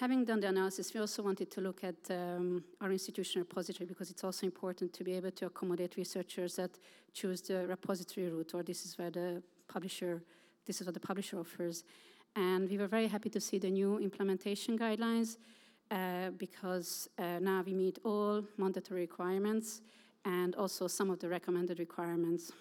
having 0.00 0.24
done 0.24 0.40
the 0.40 0.48
analysis, 0.48 0.94
we 0.94 1.00
also 1.00 1.22
wanted 1.22 1.50
to 1.50 1.60
look 1.60 1.84
at 1.84 1.96
um, 2.10 2.64
our 2.80 2.90
institutional 2.90 3.46
repository 3.46 3.86
because 3.86 4.10
it's 4.10 4.24
also 4.24 4.46
important 4.46 4.92
to 4.94 5.04
be 5.04 5.12
able 5.12 5.30
to 5.32 5.46
accommodate 5.46 5.96
researchers 5.96 6.56
that 6.56 6.78
choose 7.12 7.42
the 7.42 7.66
repository 7.66 8.28
route, 8.28 8.54
or 8.54 8.62
this 8.62 8.84
is 8.86 8.96
where 8.96 9.10
the 9.10 9.42
publisher, 9.68 10.22
this 10.66 10.80
is 10.80 10.86
what 10.86 10.94
the 10.94 11.00
publisher 11.00 11.38
offers. 11.38 11.84
And 12.34 12.68
we 12.68 12.78
were 12.78 12.86
very 12.86 13.08
happy 13.08 13.28
to 13.30 13.40
see 13.40 13.58
the 13.58 13.70
new 13.70 13.98
implementation 13.98 14.78
guidelines 14.78 15.36
uh, 15.90 16.30
because 16.38 17.08
uh, 17.18 17.38
now 17.40 17.62
we 17.64 17.74
meet 17.74 17.98
all 18.04 18.42
mandatory 18.56 19.02
requirements 19.02 19.82
and 20.24 20.54
also 20.54 20.86
some 20.86 21.10
of 21.10 21.18
the 21.18 21.28
recommended 21.28 21.78
requirements. 21.78 22.52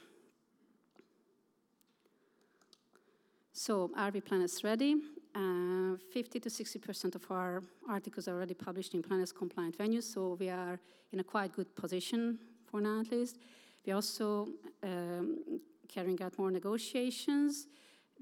So 3.53 3.91
are 3.95 4.11
we 4.11 4.21
Plan 4.21 4.41
S 4.41 4.63
ready? 4.63 4.95
Uh, 5.33 5.95
50 6.11 6.39
to 6.41 6.49
60% 6.49 7.15
of 7.15 7.29
our 7.29 7.61
articles 7.87 8.27
are 8.27 8.33
already 8.33 8.53
published 8.53 8.93
in 8.93 9.01
Plan 9.01 9.21
S 9.21 9.31
compliant 9.31 9.77
venues, 9.77 10.03
so 10.03 10.35
we 10.39 10.49
are 10.49 10.79
in 11.13 11.19
a 11.19 11.23
quite 11.23 11.53
good 11.53 11.73
position 11.75 12.39
for 12.65 12.81
now 12.81 12.99
at 12.99 13.11
least. 13.11 13.37
We're 13.85 13.95
also 13.95 14.47
um, 14.83 15.59
carrying 15.87 16.21
out 16.21 16.37
more 16.37 16.51
negotiations. 16.51 17.67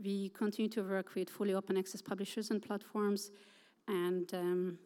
We 0.02 0.30
continue 0.30 0.70
to 0.70 0.82
work 0.84 1.14
with 1.14 1.30
fully 1.30 1.54
open 1.54 1.78
access 1.78 2.02
publishers 2.02 2.52
and 2.52 2.62
platforms, 2.62 3.32
and 3.88 4.34
um, 4.34 4.80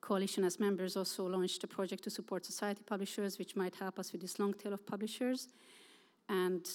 Coalition 0.00 0.42
S 0.44 0.58
members 0.58 0.96
also 0.96 1.26
launched 1.26 1.62
a 1.64 1.66
project 1.66 2.02
to 2.04 2.10
support 2.10 2.44
society 2.44 2.82
publishers, 2.84 3.38
which 3.38 3.56
might 3.56 3.74
help 3.76 3.98
us 3.98 4.10
with 4.10 4.20
this 4.22 4.38
long 4.38 4.54
tail 4.54 4.72
of 4.72 4.86
publishers. 4.86 5.48
And 6.28 6.66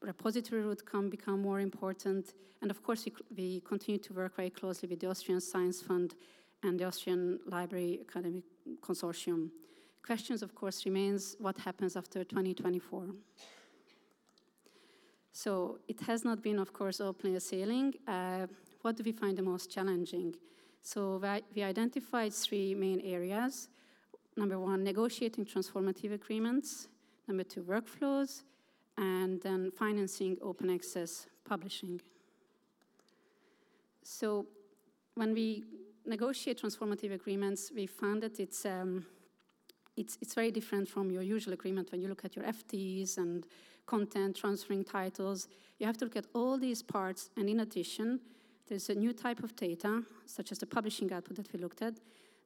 repository 0.00 0.66
would 0.66 0.84
can 0.86 1.10
become 1.10 1.42
more 1.42 1.60
important. 1.60 2.34
And 2.62 2.70
of 2.70 2.82
course, 2.82 3.04
we, 3.04 3.12
we 3.36 3.60
continue 3.60 4.00
to 4.00 4.14
work 4.14 4.34
very 4.34 4.50
closely 4.50 4.88
with 4.88 5.00
the 5.00 5.08
Austrian 5.08 5.40
Science 5.40 5.82
Fund 5.82 6.14
and 6.62 6.80
the 6.80 6.84
Austrian 6.84 7.38
Library 7.46 8.00
Academic 8.08 8.44
Consortium. 8.80 9.50
Questions, 10.04 10.42
of 10.42 10.54
course, 10.54 10.84
remains 10.86 11.36
what 11.38 11.58
happens 11.58 11.94
after 11.94 12.24
2024. 12.24 13.08
So 15.36 15.80
it 15.86 16.00
has 16.06 16.24
not 16.24 16.42
been, 16.42 16.58
of 16.58 16.72
course, 16.72 16.98
all 16.98 17.12
plain 17.12 17.38
sailing. 17.40 17.92
Uh, 18.08 18.46
what 18.80 18.96
do 18.96 19.02
we 19.04 19.12
find 19.12 19.36
the 19.36 19.42
most 19.42 19.70
challenging? 19.70 20.34
So 20.80 21.20
we 21.54 21.62
identified 21.62 22.32
three 22.32 22.74
main 22.74 23.02
areas. 23.02 23.68
Number 24.34 24.58
one, 24.58 24.82
negotiating 24.82 25.44
transformative 25.44 26.14
agreements. 26.14 26.88
Number 27.28 27.44
two, 27.44 27.62
workflows 27.64 28.44
and 28.96 29.38
then 29.42 29.70
financing 29.72 30.38
open 30.40 30.70
access 30.70 31.26
publishing. 31.44 32.00
So 34.04 34.46
when 35.16 35.34
we 35.34 35.64
negotiate 36.06 36.62
transformative 36.62 37.12
agreements, 37.12 37.70
we 37.76 37.86
found 37.86 38.22
that 38.22 38.40
it's, 38.40 38.64
um, 38.64 39.04
it's, 39.96 40.18
it's 40.20 40.34
very 40.34 40.50
different 40.50 40.88
from 40.88 41.10
your 41.10 41.22
usual 41.22 41.54
agreement 41.54 41.90
when 41.92 42.00
you 42.00 42.08
look 42.08 42.24
at 42.24 42.36
your 42.36 42.44
FTs 42.44 43.18
and 43.18 43.46
content, 43.86 44.36
transferring 44.36 44.84
titles. 44.84 45.48
You 45.78 45.86
have 45.86 45.96
to 45.98 46.04
look 46.04 46.16
at 46.16 46.26
all 46.34 46.58
these 46.58 46.82
parts, 46.82 47.30
and 47.36 47.48
in 47.48 47.60
addition, 47.60 48.20
there's 48.68 48.88
a 48.88 48.94
new 48.94 49.12
type 49.12 49.42
of 49.42 49.54
data, 49.56 50.02
such 50.26 50.52
as 50.52 50.58
the 50.58 50.66
publishing 50.66 51.12
output 51.12 51.36
that 51.36 51.52
we 51.52 51.58
looked 51.58 51.82
at, 51.82 51.94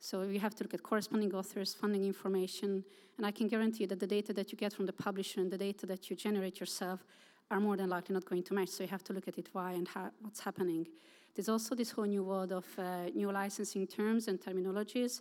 so 0.02 0.26
we 0.26 0.38
have 0.38 0.54
to 0.56 0.64
look 0.64 0.72
at 0.72 0.82
corresponding 0.82 1.34
authors, 1.34 1.74
funding 1.74 2.04
information, 2.04 2.84
and 3.18 3.26
I 3.26 3.30
can 3.30 3.48
guarantee 3.48 3.84
that 3.84 4.00
the 4.00 4.06
data 4.06 4.32
that 4.32 4.50
you 4.50 4.56
get 4.56 4.72
from 4.72 4.86
the 4.86 4.94
publisher 4.94 5.40
and 5.40 5.50
the 5.50 5.58
data 5.58 5.84
that 5.86 6.08
you 6.08 6.16
generate 6.16 6.58
yourself 6.58 7.04
are 7.50 7.60
more 7.60 7.76
than 7.76 7.90
likely 7.90 8.14
not 8.14 8.24
going 8.24 8.42
to 8.44 8.54
match. 8.54 8.70
So 8.70 8.82
you 8.82 8.88
have 8.88 9.04
to 9.04 9.12
look 9.12 9.28
at 9.28 9.36
it 9.36 9.50
why 9.52 9.72
and 9.72 9.86
how, 9.86 10.10
what's 10.22 10.40
happening. 10.40 10.86
There's 11.34 11.50
also 11.50 11.74
this 11.74 11.90
whole 11.90 12.06
new 12.06 12.24
world 12.24 12.50
of 12.50 12.64
uh, 12.78 13.10
new 13.14 13.30
licensing 13.30 13.86
terms 13.86 14.26
and 14.26 14.40
terminologies. 14.40 15.20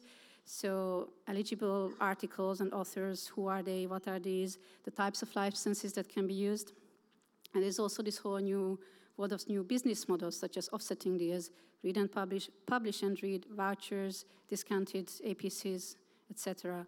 So 0.51 1.09
eligible 1.27 1.93
articles 2.01 2.59
and 2.59 2.73
authors, 2.73 3.27
who 3.27 3.45
are 3.45 3.61
they, 3.61 3.85
what 3.85 4.07
are 4.07 4.17
these, 4.17 4.57
the 4.83 4.89
types 4.89 5.21
of 5.21 5.33
licenses 5.35 5.93
that 5.93 6.09
can 6.09 6.25
be 6.25 6.33
used. 6.33 6.73
And 7.53 7.61
there's 7.61 7.77
also 7.77 8.01
this 8.01 8.17
whole 8.17 8.39
new 8.39 8.79
world 9.15 9.31
of 9.31 9.47
new 9.47 9.63
business 9.63 10.09
models, 10.09 10.39
such 10.39 10.57
as 10.57 10.67
offsetting 10.69 11.19
deals, 11.19 11.51
read 11.83 11.97
and 11.97 12.11
publish, 12.11 12.49
publish 12.65 13.03
and 13.03 13.21
read, 13.21 13.45
vouchers, 13.55 14.25
discounted 14.47 15.05
APCs, 15.23 15.97
etc. 16.31 16.87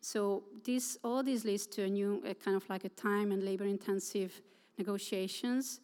So 0.00 0.44
this, 0.64 0.96
all 1.02 1.24
this 1.24 1.44
leads 1.44 1.66
to 1.66 1.82
a 1.82 1.88
new 1.88 2.22
a 2.24 2.34
kind 2.34 2.56
of 2.56 2.70
like 2.70 2.84
a 2.84 2.90
time 2.90 3.32
and 3.32 3.42
labor-intensive 3.42 4.40
negotiations, 4.78 5.80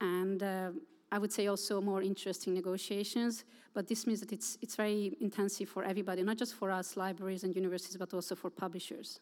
and 0.00 0.42
uh, 0.42 0.70
I 1.12 1.18
would 1.18 1.30
say 1.30 1.46
also 1.46 1.80
more 1.82 2.02
interesting 2.02 2.54
negotiations. 2.54 3.44
But 3.74 3.86
this 3.86 4.06
means 4.06 4.20
that 4.20 4.32
it's 4.32 4.56
it's 4.62 4.76
very 4.76 5.14
intensive 5.20 5.68
for 5.68 5.84
everybody, 5.84 6.22
not 6.22 6.38
just 6.38 6.54
for 6.54 6.70
us 6.70 6.96
libraries 6.96 7.44
and 7.44 7.54
universities, 7.54 7.98
but 7.98 8.14
also 8.14 8.34
for 8.34 8.50
publishers. 8.50 9.20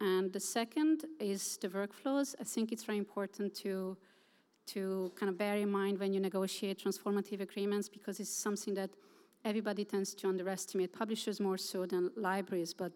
And 0.00 0.32
the 0.32 0.40
second 0.40 1.04
is 1.18 1.58
the 1.60 1.68
workflows. 1.68 2.36
I 2.40 2.44
think 2.44 2.70
it's 2.70 2.84
very 2.84 2.98
important 2.98 3.54
to 3.64 3.96
to 4.66 5.10
kind 5.16 5.30
of 5.30 5.36
bear 5.36 5.56
in 5.56 5.70
mind 5.70 5.98
when 5.98 6.12
you 6.12 6.20
negotiate 6.20 6.78
transformative 6.84 7.40
agreements 7.40 7.88
because 7.88 8.20
it's 8.20 8.30
something 8.30 8.74
that 8.74 8.90
everybody 9.44 9.84
tends 9.84 10.14
to 10.14 10.28
underestimate, 10.28 10.92
publishers 10.92 11.40
more 11.40 11.58
so 11.58 11.86
than 11.86 12.10
libraries, 12.16 12.74
but 12.74 12.92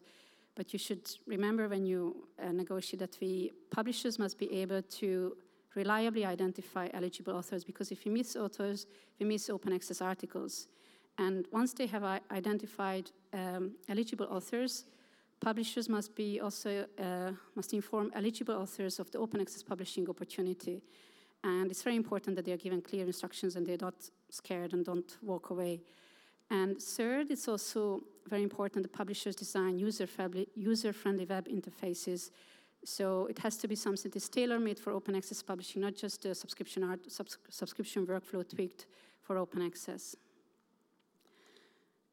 but 0.55 0.73
you 0.73 0.79
should 0.79 1.11
remember 1.27 1.69
when 1.69 1.87
you 1.87 2.29
uh, 2.39 2.53
negotiate 2.53 3.01
that 3.01 3.17
we 3.21 3.51
publishers 3.71 4.19
must 4.19 4.39
be 4.39 4.49
able 4.63 4.83
to 4.83 5.37
reliably 5.75 6.25
identify 6.25 6.89
eligible 6.93 7.35
authors 7.35 7.65
because 7.65 7.91
if 7.91 8.05
you 8.07 8.13
miss 8.13 8.37
authors, 8.37 8.87
you 9.19 9.27
miss 9.27 9.51
open 9.51 9.73
access 9.73 10.01
articles. 10.01 10.69
And 11.19 11.47
once 11.53 11.73
they 11.73 11.87
have 11.87 12.05
identified 12.31 13.11
um, 13.33 13.73
eligible 13.89 14.27
authors, 14.31 14.85
publishers 15.41 15.89
must 15.89 16.15
be 16.15 16.41
also 16.41 16.87
uh, 16.99 17.33
must 17.55 17.73
inform 17.75 18.11
eligible 18.15 18.55
authors 18.55 18.99
of 18.99 19.11
the 19.11 19.19
open 19.19 19.41
access 19.41 19.63
publishing 19.63 20.09
opportunity. 20.09 20.83
And 21.45 21.71
it's 21.71 21.83
very 21.83 21.97
important 21.97 22.37
that 22.37 22.45
they 22.45 22.53
are 22.53 22.57
given 22.57 22.81
clear 22.81 23.05
instructions 23.05 23.57
and 23.57 23.67
they're 23.67 23.77
not 23.81 23.95
scared 24.31 24.73
and 24.73 24.85
don't 24.85 25.17
walk 25.23 25.51
away. 25.51 25.81
And 26.51 26.81
third, 26.81 27.31
it's 27.31 27.49
also 27.49 28.03
very 28.29 28.43
important 28.43 28.85
that 28.85 28.93
publishers 28.93 29.35
design 29.35 29.79
user-friendly 29.79 30.49
user 30.55 30.95
web 31.29 31.49
interfaces. 31.49 32.31
So 32.85 33.27
it 33.27 33.39
has 33.39 33.57
to 33.59 33.69
be 33.69 33.77
something 33.77 34.11
that 34.11 34.17
is 34.17 34.29
tailor-made 34.29 34.79
for 34.79 34.93
open 34.93 35.15
access 35.15 35.43
publishing, 35.43 35.83
not 35.83 35.95
just 35.95 36.25
a 36.25 36.35
subscription, 36.35 36.83
art, 36.83 37.01
subs 37.11 37.39
subscription 37.49 38.07
workflow 38.07 38.49
tweaked 38.49 38.87
for 39.21 39.39
open 39.39 39.63
access. 39.63 40.17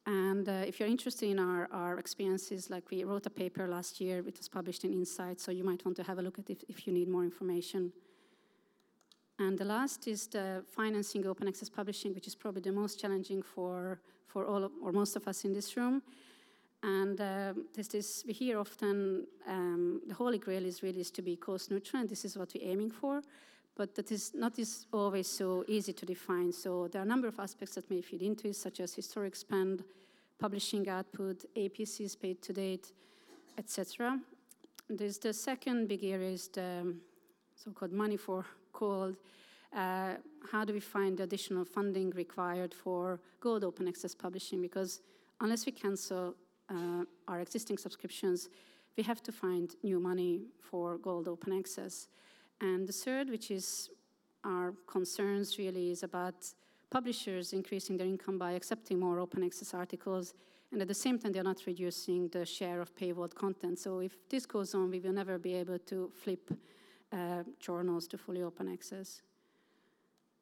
And 0.05 0.47
uh, 0.47 0.63
if 0.65 0.79
you're 0.79 0.89
interested 0.89 1.29
in 1.29 1.39
our, 1.39 1.67
our 1.71 1.99
experiences, 1.99 2.69
like 2.69 2.89
we 2.89 3.03
wrote 3.03 3.25
a 3.25 3.29
paper 3.29 3.67
last 3.67 3.99
year, 3.99 4.19
it 4.19 4.38
was 4.38 4.47
published 4.47 4.83
in 4.83 4.93
Insight, 4.93 5.39
so 5.39 5.51
you 5.51 5.63
might 5.63 5.83
want 5.85 5.97
to 5.97 6.03
have 6.03 6.19
a 6.19 6.21
look 6.21 6.39
at 6.39 6.49
it 6.49 6.63
if, 6.67 6.77
if 6.77 6.88
you 6.88 6.93
need 6.93 7.07
more 7.07 7.23
information. 7.23 7.91
And 9.39 9.57
the 9.57 9.65
last 9.65 10.07
is 10.07 10.27
the 10.27 10.63
financing 10.67 11.25
open 11.25 11.47
access 11.47 11.69
publishing, 11.69 12.13
which 12.13 12.27
is 12.27 12.35
probably 12.35 12.61
the 12.61 12.71
most 12.71 12.99
challenging 12.99 13.41
for, 13.41 13.99
for 14.27 14.45
all 14.45 14.63
of, 14.63 14.71
or 14.83 14.91
most 14.91 15.15
of 15.15 15.27
us 15.27 15.45
in 15.45 15.53
this 15.53 15.77
room. 15.77 16.01
And 16.81 17.19
uh, 17.19 17.53
this, 17.74 17.93
is, 17.93 18.24
we 18.25 18.33
hear 18.33 18.57
often 18.57 19.27
um, 19.48 20.01
the 20.07 20.13
holy 20.13 20.38
grail 20.38 20.65
is 20.65 20.81
really 20.81 21.01
is 21.01 21.12
to 21.12 21.21
be 21.21 21.36
cost 21.36 21.71
neutral, 21.71 22.01
and 22.01 22.09
this 22.09 22.24
is 22.24 22.38
what 22.38 22.53
we're 22.53 22.69
aiming 22.69 22.91
for. 22.91 23.21
But 23.75 23.95
that 23.95 24.12
is 24.12 24.31
not 24.33 24.59
is 24.59 24.88
always 24.91 25.27
so 25.27 25.63
easy 25.67 25.93
to 25.93 26.05
define. 26.05 26.51
So 26.51 26.88
there 26.88 27.01
are 27.01 27.05
a 27.05 27.07
number 27.07 27.27
of 27.27 27.39
aspects 27.39 27.75
that 27.75 27.89
may 27.89 28.01
feed 28.01 28.21
into 28.21 28.50
it, 28.50 28.55
such 28.55 28.79
as 28.79 28.93
historic 28.93 29.36
spend, 29.36 29.83
publishing 30.38 30.88
output, 30.89 31.45
APCs 31.55 32.19
paid 32.19 32.41
to 32.41 32.53
date, 32.53 32.91
etc. 33.57 34.19
There's 34.89 35.17
the 35.17 35.33
second 35.33 35.88
big 35.88 36.03
area 36.03 36.31
is 36.31 36.48
the 36.48 36.95
so-called 37.55 37.91
money 37.91 38.17
for 38.17 38.45
gold. 38.74 39.17
Uh, 39.75 40.15
how 40.51 40.65
do 40.65 40.74
we 40.74 40.79
find 40.79 41.17
the 41.17 41.24
additional 41.24 41.63
funding 41.63 42.09
required 42.12 42.74
for 42.74 43.19
gold 43.39 43.63
open 43.63 43.88
access 43.88 44.15
publishing? 44.15 44.62
Because 44.62 45.01
unless 45.41 45.65
we 45.65 45.71
cancel 45.71 46.36
uh, 46.69 47.03
our 47.27 47.39
existing 47.39 47.77
subscriptions, 47.77 48.49
we 48.97 49.03
have 49.03 49.21
to 49.23 49.31
find 49.31 49.75
new 49.83 49.99
money 49.99 50.41
for 50.61 50.97
gold 50.97 51.27
open 51.27 51.57
access. 51.57 52.07
And 52.61 52.88
the 52.88 52.93
third, 52.93 53.29
which 53.29 53.51
is 53.51 53.89
our 54.43 54.73
concerns 54.88 55.57
really, 55.57 55.91
is 55.91 56.03
about 56.03 56.35
publishers 56.89 57.53
increasing 57.53 57.97
their 57.97 58.07
income 58.07 58.38
by 58.38 58.51
accepting 58.53 58.99
more 58.99 59.19
open 59.19 59.43
access 59.43 59.73
articles, 59.73 60.33
and 60.71 60.81
at 60.81 60.88
the 60.88 60.93
same 60.93 61.17
time, 61.17 61.31
they're 61.31 61.43
not 61.43 61.65
reducing 61.65 62.27
the 62.27 62.45
share 62.45 62.79
of 62.79 62.95
paywalled 62.95 63.33
content. 63.33 63.79
So 63.79 63.99
if 63.99 64.15
this 64.29 64.45
goes 64.45 64.75
on, 64.75 64.91
we 64.91 64.99
will 64.99 65.13
never 65.13 65.39
be 65.39 65.55
able 65.55 65.79
to 65.79 66.11
flip 66.13 66.51
uh, 67.11 67.43
journals 67.59 68.07
to 68.09 68.17
fully 68.17 68.43
open 68.43 68.71
access. 68.71 69.21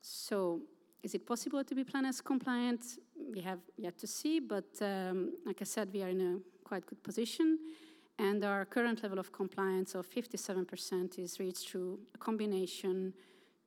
So 0.02 0.62
is 1.02 1.16
it 1.16 1.26
possible 1.26 1.64
to 1.64 1.76
be 1.76 1.84
Plan 1.84 2.06
S 2.06 2.20
compliant? 2.20 3.00
We 3.34 3.42
have 3.42 3.60
yet 3.78 3.98
to 4.00 4.08
see, 4.08 4.40
but 4.40 4.66
um, 4.82 5.34
like 5.46 5.62
I 5.62 5.66
said, 5.66 5.90
we 5.94 6.04
are 6.04 6.10
in 6.10 6.22
a 6.22 6.68
quite 6.68 6.86
good 6.86 7.02
position. 7.04 7.60
And 8.20 8.44
our 8.44 8.66
current 8.66 9.04
level 9.04 9.20
of 9.20 9.32
compliance 9.32 9.94
of 9.94 10.08
57% 10.10 11.20
is 11.20 11.40
reached 11.40 11.70
through 11.70 12.00
a 12.16 12.18
combination 12.18 13.14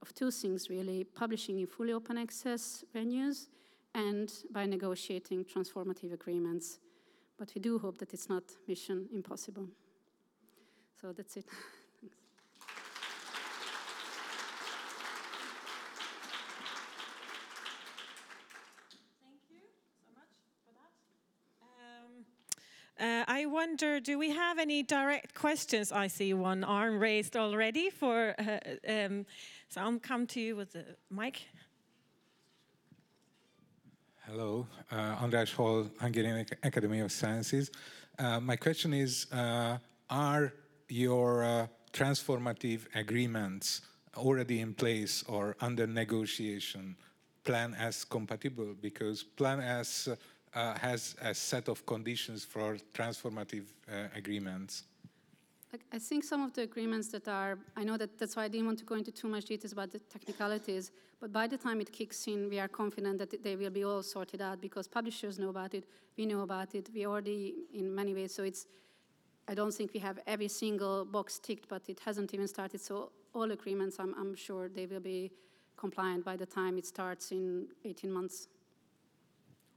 of 0.02 0.14
two 0.14 0.30
things 0.30 0.68
really 0.68 1.04
publishing 1.04 1.60
in 1.60 1.66
fully 1.66 1.92
open 1.92 2.18
access 2.18 2.84
venues 2.94 3.46
and 3.94 4.32
by 4.50 4.66
negotiating 4.66 5.44
transformative 5.44 6.12
agreements. 6.12 6.78
But 7.38 7.52
we 7.54 7.60
do 7.60 7.78
hope 7.78 7.98
that 7.98 8.12
it's 8.12 8.28
not 8.28 8.44
mission 8.66 9.08
impossible. 9.12 9.68
So 11.00 11.12
that's 11.12 11.36
it. 11.36 11.46
Uh, 23.00 23.24
I 23.26 23.46
wonder, 23.60 24.00
do 24.00 24.18
we 24.18 24.30
have 24.30 24.58
any 24.58 24.82
direct 24.82 25.34
questions? 25.34 25.92
I 25.92 26.06
see 26.06 26.32
one 26.32 26.64
arm 26.64 26.98
raised 26.98 27.36
already 27.36 27.90
for, 27.90 28.34
uh, 28.38 28.58
um, 28.88 29.26
so 29.68 29.82
I'll 29.82 29.98
come 29.98 30.26
to 30.28 30.40
you 30.40 30.56
with 30.56 30.72
the 30.72 30.84
mic. 31.10 31.42
Hello, 34.26 34.66
uh, 34.90 35.24
András 35.24 35.52
Holl, 35.52 35.90
Hungarian 36.00 36.46
Academy 36.62 37.00
of 37.00 37.12
Sciences. 37.12 37.70
Uh, 38.18 38.40
my 38.40 38.56
question 38.56 38.94
is, 38.94 39.26
uh, 39.30 39.76
are 40.08 40.54
your 40.88 41.44
uh, 41.44 41.66
transformative 41.92 42.80
agreements 42.94 43.82
already 44.16 44.60
in 44.60 44.72
place 44.72 45.22
or 45.28 45.54
under 45.60 45.86
negotiation? 45.86 46.96
Plan 47.44 47.76
S 47.78 48.04
compatible? 48.04 48.74
Because 48.80 49.22
Plan 49.22 49.60
S 49.60 50.08
uh, 50.54 50.78
has 50.78 51.16
a 51.22 51.34
set 51.34 51.68
of 51.68 51.84
conditions 51.86 52.44
for 52.44 52.76
transformative 52.94 53.64
uh, 53.88 54.08
agreements? 54.14 54.84
I 55.92 56.00
think 56.00 56.24
some 56.24 56.42
of 56.42 56.52
the 56.52 56.62
agreements 56.62 57.08
that 57.08 57.28
are, 57.28 57.56
I 57.76 57.84
know 57.84 57.96
that 57.96 58.18
that's 58.18 58.34
why 58.34 58.44
I 58.44 58.48
didn't 58.48 58.66
want 58.66 58.80
to 58.80 58.84
go 58.84 58.96
into 58.96 59.12
too 59.12 59.28
much 59.28 59.44
details 59.44 59.72
about 59.72 59.92
the 59.92 60.00
technicalities, 60.00 60.90
but 61.20 61.32
by 61.32 61.46
the 61.46 61.56
time 61.56 61.80
it 61.80 61.92
kicks 61.92 62.26
in, 62.26 62.48
we 62.48 62.58
are 62.58 62.66
confident 62.66 63.18
that 63.18 63.44
they 63.44 63.54
will 63.54 63.70
be 63.70 63.84
all 63.84 64.02
sorted 64.02 64.42
out 64.42 64.60
because 64.60 64.88
publishers 64.88 65.38
know 65.38 65.50
about 65.50 65.74
it, 65.74 65.84
we 66.16 66.26
know 66.26 66.40
about 66.40 66.74
it, 66.74 66.88
we 66.92 67.06
already, 67.06 67.54
in 67.72 67.94
many 67.94 68.14
ways, 68.14 68.34
so 68.34 68.42
it's, 68.42 68.66
I 69.46 69.54
don't 69.54 69.72
think 69.72 69.94
we 69.94 70.00
have 70.00 70.18
every 70.26 70.48
single 70.48 71.04
box 71.04 71.38
ticked, 71.38 71.68
but 71.68 71.88
it 71.88 72.00
hasn't 72.04 72.34
even 72.34 72.48
started, 72.48 72.80
so 72.80 73.12
all 73.32 73.52
agreements, 73.52 73.98
I'm, 74.00 74.12
I'm 74.18 74.34
sure 74.34 74.68
they 74.68 74.86
will 74.86 75.00
be 75.00 75.30
compliant 75.76 76.24
by 76.24 76.36
the 76.36 76.46
time 76.46 76.78
it 76.78 76.86
starts 76.86 77.30
in 77.30 77.68
18 77.84 78.10
months. 78.10 78.48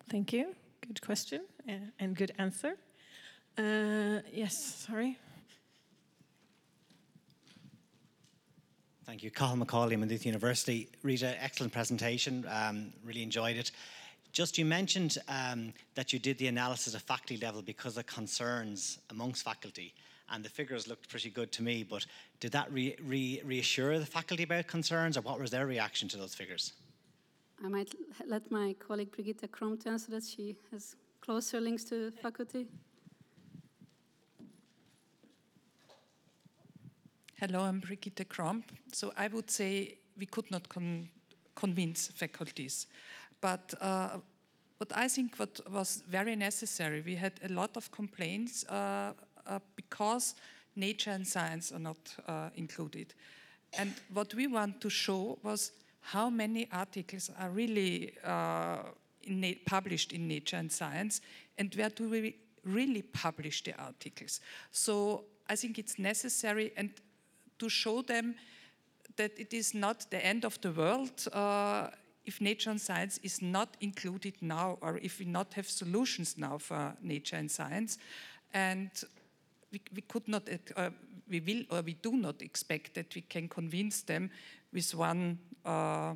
Thank 0.09 0.33
you. 0.33 0.55
Good 0.85 1.01
question 1.01 1.41
uh, 1.67 1.73
and 1.99 2.15
good 2.15 2.31
answer. 2.37 2.75
Uh, 3.57 4.19
yes, 4.31 4.85
sorry. 4.87 5.17
Thank 9.05 9.21
you. 9.21 9.31
Cathal 9.31 9.57
McCauley, 9.57 9.97
Maynooth 9.97 10.25
University. 10.25 10.89
Rita, 11.03 11.35
excellent 11.43 11.73
presentation. 11.73 12.45
Um, 12.49 12.93
really 13.05 13.21
enjoyed 13.21 13.57
it. 13.57 13.71
Just 14.31 14.57
you 14.57 14.65
mentioned 14.65 15.17
um, 15.27 15.73
that 15.93 16.11
you 16.11 16.19
did 16.19 16.37
the 16.37 16.47
analysis 16.47 16.95
at 16.95 17.01
faculty 17.01 17.37
level 17.37 17.61
because 17.61 17.97
of 17.97 18.07
concerns 18.07 18.97
amongst 19.11 19.43
faculty, 19.43 19.93
and 20.31 20.43
the 20.43 20.49
figures 20.49 20.87
looked 20.87 21.09
pretty 21.09 21.29
good 21.29 21.51
to 21.51 21.61
me. 21.61 21.83
But 21.83 22.05
did 22.39 22.51
that 22.53 22.71
re 22.73 22.95
re 23.03 23.41
reassure 23.45 23.99
the 23.99 24.05
faculty 24.05 24.43
about 24.43 24.65
concerns, 24.65 25.17
or 25.17 25.21
what 25.21 25.39
was 25.39 25.51
their 25.51 25.67
reaction 25.67 26.07
to 26.09 26.17
those 26.17 26.33
figures? 26.33 26.73
I 27.65 27.69
might 27.69 27.95
let 28.27 28.51
my 28.51 28.75
colleague 28.77 29.11
Brigitte 29.11 29.49
Krom 29.49 29.77
Kromp 29.77 29.87
answer 29.87 30.11
that. 30.11 30.23
She 30.23 30.57
has 30.71 30.97
closer 31.21 31.61
links 31.61 31.85
to 31.85 32.09
the 32.09 32.11
faculty. 32.11 32.67
Hello, 37.39 37.61
I'm 37.61 37.79
Brigitte 37.79 38.27
Kromp. 38.27 38.63
So 38.91 39.13
I 39.15 39.29
would 39.29 39.49
say 39.49 39.97
we 40.17 40.25
could 40.25 40.51
not 40.51 40.67
con 40.67 41.07
convince 41.55 42.09
faculties. 42.09 42.87
But 43.39 43.73
uh, 43.79 44.17
what 44.77 44.91
I 44.93 45.07
think 45.07 45.37
what 45.37 45.61
was 45.71 46.03
very 46.09 46.35
necessary, 46.35 47.01
we 47.01 47.15
had 47.15 47.39
a 47.45 47.53
lot 47.53 47.77
of 47.77 47.89
complaints 47.91 48.65
uh, 48.65 49.13
uh, 49.47 49.59
because 49.77 50.35
nature 50.75 51.11
and 51.11 51.25
science 51.25 51.71
are 51.71 51.79
not 51.79 52.13
uh, 52.27 52.49
included. 52.55 53.13
And 53.77 53.93
what 54.13 54.33
we 54.33 54.47
want 54.47 54.81
to 54.81 54.89
show 54.89 55.39
was 55.43 55.71
how 56.03 56.29
many 56.29 56.67
articles 56.71 57.31
are 57.39 57.49
really 57.49 58.13
uh, 58.23 58.77
in 59.23 59.55
published 59.65 60.11
in 60.11 60.27
Nature 60.27 60.57
and 60.57 60.71
Science, 60.71 61.21
and 61.57 61.73
where 61.75 61.89
do 61.89 62.09
we 62.09 62.35
really 62.63 63.01
publish 63.01 63.63
the 63.63 63.73
articles. 63.77 64.39
So 64.71 65.25
I 65.49 65.55
think 65.55 65.77
it's 65.77 65.99
necessary 65.99 66.71
and 66.77 66.91
to 67.59 67.69
show 67.69 68.01
them 68.01 68.35
that 69.15 69.37
it 69.37 69.53
is 69.53 69.73
not 69.73 70.09
the 70.09 70.25
end 70.25 70.45
of 70.45 70.59
the 70.61 70.71
world 70.71 71.27
uh, 71.33 71.87
if 72.25 72.39
nature 72.39 72.69
and 72.71 72.79
science 72.79 73.19
is 73.21 73.41
not 73.41 73.75
included 73.81 74.33
now 74.41 74.77
or 74.81 74.97
if 74.99 75.19
we 75.19 75.25
not 75.25 75.53
have 75.53 75.67
solutions 75.67 76.37
now 76.37 76.57
for 76.57 76.93
nature 77.01 77.35
and 77.35 77.51
science. 77.51 77.97
And 78.53 78.89
we, 79.71 79.81
we 79.93 80.01
could 80.01 80.27
not, 80.27 80.47
uh, 80.75 80.89
we 81.29 81.41
will 81.41 81.63
or 81.69 81.81
we 81.81 81.93
do 81.93 82.13
not 82.13 82.41
expect 82.41 82.93
that 82.95 83.13
we 83.13 83.21
can 83.21 83.49
convince 83.49 84.01
them 84.01 84.29
with 84.71 84.95
one 84.95 85.37
uh, 85.65 86.13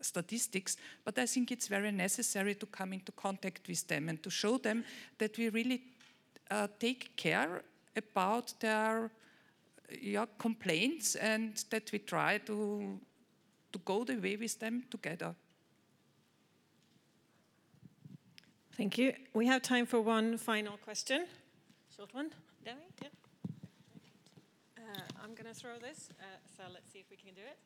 statistics, 0.00 0.76
but 1.04 1.18
I 1.18 1.26
think 1.26 1.50
it's 1.50 1.68
very 1.68 1.90
necessary 1.90 2.54
to 2.54 2.66
come 2.66 2.92
into 2.92 3.12
contact 3.12 3.66
with 3.68 3.86
them 3.86 4.08
and 4.08 4.22
to 4.22 4.30
show 4.30 4.58
them 4.58 4.84
that 5.18 5.36
we 5.36 5.48
really 5.48 5.82
uh, 6.50 6.68
take 6.78 7.16
care 7.16 7.62
about 7.96 8.54
their 8.60 9.10
yeah, 10.00 10.26
complaints 10.38 11.16
and 11.16 11.64
that 11.70 11.90
we 11.92 11.98
try 11.98 12.38
to, 12.38 13.00
to 13.72 13.78
go 13.84 14.04
the 14.04 14.16
way 14.16 14.36
with 14.36 14.58
them 14.58 14.84
together. 14.90 15.34
Thank 18.76 18.96
you. 18.96 19.12
We 19.34 19.46
have 19.46 19.62
time 19.62 19.86
for 19.86 20.00
one 20.00 20.38
final 20.38 20.76
question. 20.76 21.26
Short 21.96 22.14
one. 22.14 22.30
Demmy? 22.64 22.76
Yeah. 23.02 23.08
Uh, 24.78 25.00
I'm 25.22 25.34
going 25.34 25.52
to 25.52 25.54
throw 25.54 25.78
this, 25.78 26.10
uh, 26.20 26.24
so 26.56 26.62
let's 26.72 26.92
see 26.92 27.00
if 27.00 27.06
we 27.10 27.16
can 27.16 27.34
do 27.34 27.42
it. 27.42 27.58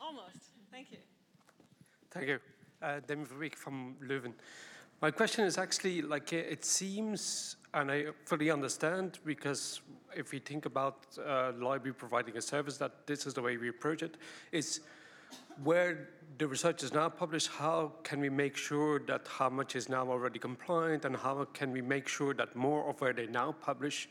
Almost. 0.00 0.38
Thank 0.70 0.92
you. 0.92 0.98
Thank 2.10 2.28
you. 2.28 2.38
Uh, 2.82 3.00
Demmy 3.06 3.26
Verbeke 3.26 3.54
from 3.54 3.96
Leuven. 4.02 4.32
My 5.02 5.10
question 5.10 5.44
is 5.44 5.58
actually 5.58 6.00
like 6.02 6.32
it 6.32 6.64
seems, 6.64 7.56
and 7.74 7.90
I 7.90 8.06
fully 8.24 8.50
understand, 8.50 9.18
because 9.24 9.80
if 10.16 10.32
we 10.32 10.38
think 10.38 10.64
about 10.64 11.06
uh, 11.18 11.52
library 11.58 11.94
providing 11.94 12.36
a 12.38 12.42
service, 12.42 12.78
that 12.78 13.06
this 13.06 13.26
is 13.26 13.34
the 13.34 13.42
way 13.42 13.58
we 13.58 13.68
approach 13.68 14.02
it, 14.02 14.16
is 14.52 14.80
where 15.62 16.08
the 16.38 16.46
research 16.46 16.82
is 16.82 16.92
now 16.94 17.08
published, 17.08 17.48
how 17.48 17.92
can 18.02 18.20
we 18.20 18.28
make 18.28 18.56
sure 18.56 19.00
that 19.00 19.26
how 19.28 19.48
much 19.48 19.76
is 19.76 19.88
now 19.88 20.08
already 20.08 20.38
compliant 20.38 21.04
and 21.04 21.16
how 21.16 21.44
can 21.52 21.72
we 21.72 21.82
make 21.82 22.08
sure 22.08 22.34
that 22.34 22.54
more 22.54 22.88
of 22.88 23.00
where 23.00 23.12
they 23.12 23.26
now 23.26 23.52
publish 23.52 24.08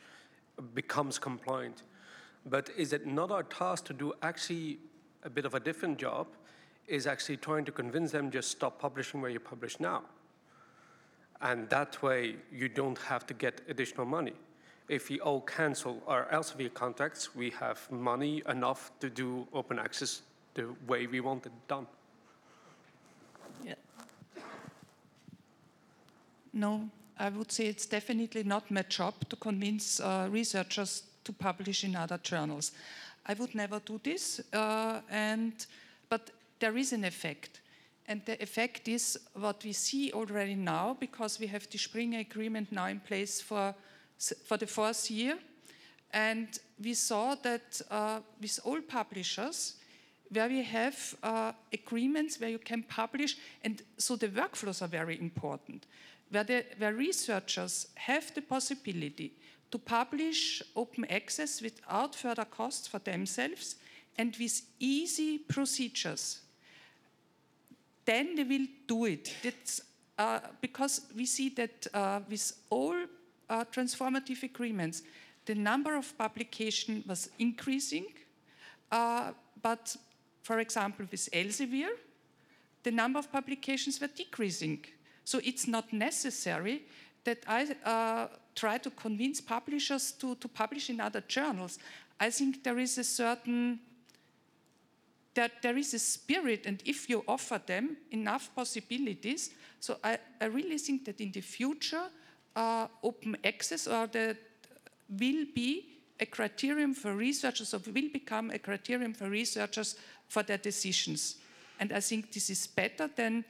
becomes 0.74 1.20
compliant? 1.20 1.84
But 2.46 2.70
is 2.78 2.94
it 2.94 3.08
not 3.08 3.32
our 3.32 3.44
task 3.44 3.86
to 3.86 3.94
do 3.94 4.14
actually 4.22 4.80
a 5.26 5.30
bit 5.30 5.46
of 5.46 5.56
a 5.56 5.60
different 5.60 5.98
job, 5.98 6.28
is 6.88 7.08
actually 7.08 7.38
trying 7.38 7.66
to 7.66 7.72
convince 7.72 8.12
them 8.12 8.32
just 8.32 8.52
stop 8.52 8.80
publishing 8.80 9.22
where 9.22 9.32
you 9.32 9.40
publish 9.40 9.80
now? 9.80 10.04
And 11.42 11.70
that 11.70 12.02
way, 12.02 12.36
you 12.52 12.70
don't 12.70 12.98
have 13.00 13.26
to 13.28 13.34
get 13.34 13.62
additional 13.68 14.06
money. 14.06 14.34
If 14.88 15.10
we 15.10 15.20
all 15.20 15.42
cancel 15.42 16.02
our 16.08 16.26
Elsevier 16.32 16.74
contracts, 16.74 17.36
we 17.36 17.50
have 17.52 17.92
money 17.92 18.44
enough 18.48 18.92
to 19.00 19.10
do 19.10 19.48
open 19.52 19.80
access 19.80 20.22
the 20.54 20.74
way 20.88 21.08
we 21.08 21.20
want 21.20 21.46
it 21.46 21.52
done. 21.68 21.88
Yeah. 23.66 23.74
No, 26.54 26.88
I 27.20 27.30
would 27.30 27.52
say 27.52 27.66
it's 27.66 27.88
definitely 27.88 28.44
not 28.44 28.70
my 28.70 28.84
job 28.84 29.16
to 29.30 29.36
convince 29.36 30.00
uh, 30.00 30.28
researchers 30.32 31.04
to 31.24 31.34
publish 31.34 31.84
in 31.84 31.96
other 31.96 32.20
journals. 32.20 32.72
I 33.26 33.34
would 33.34 33.56
never 33.56 33.80
do 33.80 34.00
this, 34.04 34.42
uh, 34.54 35.02
and, 35.10 35.54
but 36.10 36.32
there 36.60 36.78
is 36.78 36.94
an 36.94 37.04
effect. 37.04 37.62
And 38.08 38.22
the 38.26 38.42
effect 38.42 38.88
is 38.88 39.18
what 39.34 39.64
we 39.64 39.74
see 39.74 40.12
already 40.12 40.56
now, 40.56 40.96
because 41.00 41.40
we 41.40 41.48
have 41.48 41.68
the 41.70 41.78
Springer 41.78 42.20
Agreement 42.20 42.72
now 42.72 42.86
in 42.86 43.00
place 43.00 43.42
for, 43.42 43.74
for 44.46 44.58
the 44.58 44.68
fourth 44.68 45.10
year. 45.10 45.40
And 46.14 46.48
we 46.82 46.94
saw 46.94 47.36
that 47.36 47.82
uh, 47.90 48.20
with 48.40 48.60
all 48.64 48.80
publishers, 48.82 49.76
where 50.32 50.48
we 50.48 50.64
have 50.64 51.16
uh, 51.24 51.52
agreements 51.74 52.40
where 52.40 52.50
you 52.50 52.60
can 52.60 52.84
publish, 52.84 53.38
and 53.64 53.82
so 53.98 54.16
the 54.16 54.28
workflows 54.28 54.82
are 54.82 54.88
very 54.88 55.20
important, 55.20 55.88
where, 56.30 56.44
the, 56.44 56.66
where 56.78 56.94
researchers 56.94 57.88
have 57.96 58.34
the 58.36 58.42
possibility 58.42 59.34
to 59.72 59.78
publish 59.78 60.62
open 60.76 61.06
access 61.06 61.62
without 61.62 62.16
further 62.16 62.46
costs 62.46 62.88
for 62.88 63.00
themselves 63.00 63.76
and 64.18 64.36
with 64.38 64.62
easy 64.80 65.40
procedures 65.40 66.42
then 68.06 68.36
they 68.36 68.44
will 68.44 68.68
do 68.88 69.06
it. 69.06 69.34
That's, 69.44 69.82
uh, 70.18 70.40
because 70.62 71.02
we 71.16 71.26
see 71.26 71.50
that 71.50 71.88
uh, 71.94 72.22
with 72.30 72.54
all 72.70 72.96
uh, 73.50 73.66
transformative 73.66 74.44
agreements, 74.44 75.02
the 75.46 75.56
number 75.56 75.96
of 75.96 76.18
publication 76.18 77.04
was 77.08 77.30
increasing, 77.40 78.06
uh, 78.92 79.32
but 79.62 79.96
for 80.44 80.60
example, 80.60 81.06
with 81.12 81.30
Elsevier, 81.34 81.90
the 82.84 82.92
number 82.92 83.20
of 83.20 83.32
publications 83.32 84.00
were 84.00 84.08
decreasing. 84.16 84.86
So 85.24 85.40
it's 85.44 85.68
not 85.68 85.92
necessary 85.92 86.84
that 87.24 87.40
I 87.48 87.76
uh, 87.84 88.28
try 88.56 88.78
to 88.78 88.90
convince 88.90 89.42
publishers 89.42 90.12
to, 90.14 90.36
to 90.36 90.48
publish 90.48 90.90
in 90.90 91.00
other 91.02 91.22
journals. 91.28 91.78
I 92.20 92.30
think 92.30 92.64
there 92.64 92.80
is 92.80 92.98
a 92.98 93.04
certain 93.04 93.80
that 95.34 95.62
there 95.62 95.78
is 95.78 95.94
a 95.94 96.00
spirit, 96.00 96.66
and 96.66 96.82
if 96.86 97.10
you 97.10 97.22
offer 97.28 97.62
them 97.66 97.98
enough 98.12 98.50
possibilities, 98.56 99.50
so 99.82 99.98
I, 100.02 100.18
I 100.40 100.46
really 100.46 100.78
think 100.78 101.04
that 101.06 101.20
in 101.20 101.32
the 101.34 101.42
future, 101.42 102.04
uh, 102.56 102.88
open 103.04 103.36
access 103.44 103.86
or 103.86 104.08
that 104.08 104.38
will 105.10 105.46
be 105.54 106.00
a 106.22 106.26
criterion 106.26 106.94
for 106.94 107.14
researchers, 107.14 107.74
or 107.74 107.80
will 107.80 108.10
become 108.14 108.50
a 108.52 108.60
criterion 108.60 109.14
for 109.14 109.30
researchers 109.30 109.96
for 110.30 110.42
their 110.42 110.58
decisions. 110.58 111.36
And 111.82 111.92
I 111.92 112.00
think 112.00 112.32
this 112.32 112.50
is 112.50 112.66
better 112.66 113.10
than 113.14 113.44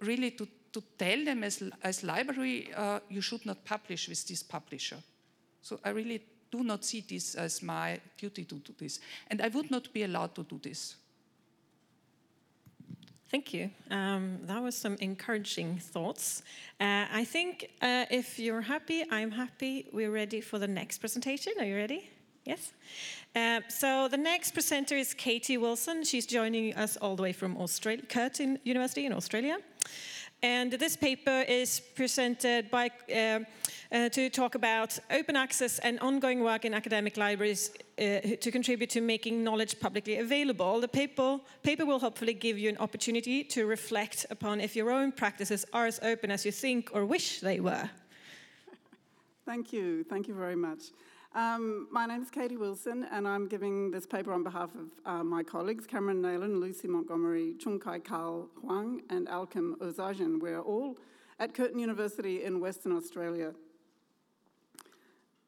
really 0.00 0.30
to, 0.30 0.48
to 0.72 0.82
tell 0.98 1.24
them 1.24 1.44
as, 1.44 1.62
as 1.82 2.02
library, 2.02 2.70
uh, 2.74 3.00
you 3.08 3.20
should 3.20 3.44
not 3.46 3.64
publish 3.64 4.08
with 4.08 4.26
this 4.26 4.42
publisher. 4.42 4.96
So 5.62 5.80
I 5.84 5.90
really 5.90 6.22
do 6.50 6.62
not 6.62 6.84
see 6.84 7.04
this 7.08 7.34
as 7.34 7.62
my 7.62 8.00
duty 8.16 8.44
to 8.44 8.54
do 8.56 8.72
this. 8.78 9.00
And 9.28 9.40
I 9.42 9.48
would 9.48 9.70
not 9.70 9.92
be 9.92 10.04
allowed 10.04 10.34
to 10.34 10.44
do 10.44 10.58
this. 10.62 10.96
Thank 13.30 13.52
you. 13.52 13.70
Um, 13.90 14.38
that 14.44 14.62
was 14.62 14.74
some 14.74 14.96
encouraging 15.00 15.78
thoughts. 15.78 16.42
Uh, 16.80 17.04
I 17.12 17.24
think 17.24 17.70
uh, 17.82 18.06
if 18.10 18.38
you're 18.38 18.62
happy, 18.62 19.04
I'm 19.10 19.30
happy. 19.30 19.86
We're 19.92 20.10
ready 20.10 20.40
for 20.40 20.58
the 20.58 20.66
next 20.66 20.98
presentation. 20.98 21.52
Are 21.58 21.66
you 21.66 21.76
ready? 21.76 22.08
Yes. 22.46 22.72
Uh, 23.36 23.60
so 23.68 24.08
the 24.08 24.16
next 24.16 24.52
presenter 24.52 24.96
is 24.96 25.12
Katie 25.12 25.58
Wilson. 25.58 26.04
She's 26.04 26.24
joining 26.24 26.74
us 26.74 26.96
all 26.96 27.16
the 27.16 27.22
way 27.22 27.34
from 27.34 27.58
Australia, 27.58 28.02
Curtin 28.08 28.58
University 28.64 29.04
in 29.04 29.12
Australia. 29.12 29.58
And 30.42 30.72
this 30.72 30.96
paper 30.96 31.44
is 31.48 31.80
presented 31.96 32.70
by, 32.70 32.90
uh, 33.12 33.40
uh, 33.90 34.08
to 34.10 34.30
talk 34.30 34.54
about 34.54 34.96
open 35.10 35.34
access 35.34 35.80
and 35.80 35.98
ongoing 35.98 36.44
work 36.44 36.64
in 36.64 36.74
academic 36.74 37.16
libraries 37.16 37.72
uh, 37.98 38.36
to 38.40 38.50
contribute 38.52 38.90
to 38.90 39.00
making 39.00 39.42
knowledge 39.42 39.80
publicly 39.80 40.18
available. 40.18 40.80
The 40.80 40.86
paper, 40.86 41.40
paper 41.64 41.84
will 41.84 41.98
hopefully 41.98 42.34
give 42.34 42.56
you 42.56 42.68
an 42.68 42.78
opportunity 42.78 43.42
to 43.44 43.66
reflect 43.66 44.26
upon 44.30 44.60
if 44.60 44.76
your 44.76 44.90
own 44.92 45.10
practices 45.10 45.64
are 45.72 45.86
as 45.86 45.98
open 46.02 46.30
as 46.30 46.44
you 46.46 46.52
think 46.52 46.90
or 46.92 47.04
wish 47.04 47.40
they 47.40 47.58
were. 47.58 47.90
Thank 49.44 49.72
you. 49.72 50.04
Thank 50.04 50.28
you 50.28 50.34
very 50.34 50.56
much. 50.56 50.90
Um, 51.34 51.88
my 51.90 52.06
name 52.06 52.22
is 52.22 52.30
Katie 52.30 52.56
Wilson, 52.56 53.06
and 53.12 53.28
I'm 53.28 53.48
giving 53.48 53.90
this 53.90 54.06
paper 54.06 54.32
on 54.32 54.42
behalf 54.42 54.70
of 54.74 54.88
uh, 55.04 55.22
my 55.22 55.42
colleagues 55.42 55.86
Cameron 55.86 56.22
Neylon, 56.22 56.58
Lucy 56.58 56.88
Montgomery, 56.88 57.54
Chun-Kai 57.58 57.98
Karl 57.98 58.48
Huang, 58.62 59.02
and 59.10 59.28
Alkim 59.28 59.76
Ozaygen. 59.76 60.40
We're 60.40 60.62
all 60.62 60.96
at 61.38 61.52
Curtin 61.52 61.78
University 61.78 62.44
in 62.44 62.60
Western 62.60 62.96
Australia. 62.96 63.52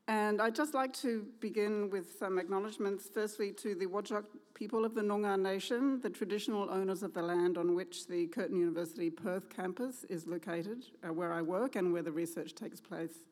And 0.07 0.43
I'd 0.43 0.55
just 0.55 0.75
like 0.75 0.93
to 0.95 1.25
begin 1.41 1.89
with 1.89 2.19
some 2.19 2.39
acknowledgements, 2.39 3.09
firstly 3.13 3.51
to 3.53 3.75
the 3.75 3.87
Whadjuk 3.87 4.25
people 4.53 4.85
of 4.85 4.95
the 4.95 5.01
Noongar 5.01 5.41
Nation, 5.41 5.99
the 6.03 6.11
traditional 6.11 6.69
owners 6.69 7.03
of 7.03 7.15
the 7.15 7.23
land 7.23 7.57
on 7.57 7.75
which 7.75 8.07
the 8.07 8.27
Curtin 8.27 8.59
University 8.59 9.09
Perth 9.09 9.49
campus 9.49 10.05
is 10.11 10.27
located, 10.27 10.85
uh, 11.03 11.13
where 11.13 11.33
I 11.33 11.41
work 11.41 11.77
and 11.77 11.91
where 11.91 12.03
the 12.03 12.13
research 12.13 12.55
takes 12.55 12.81
place. 12.83 13.30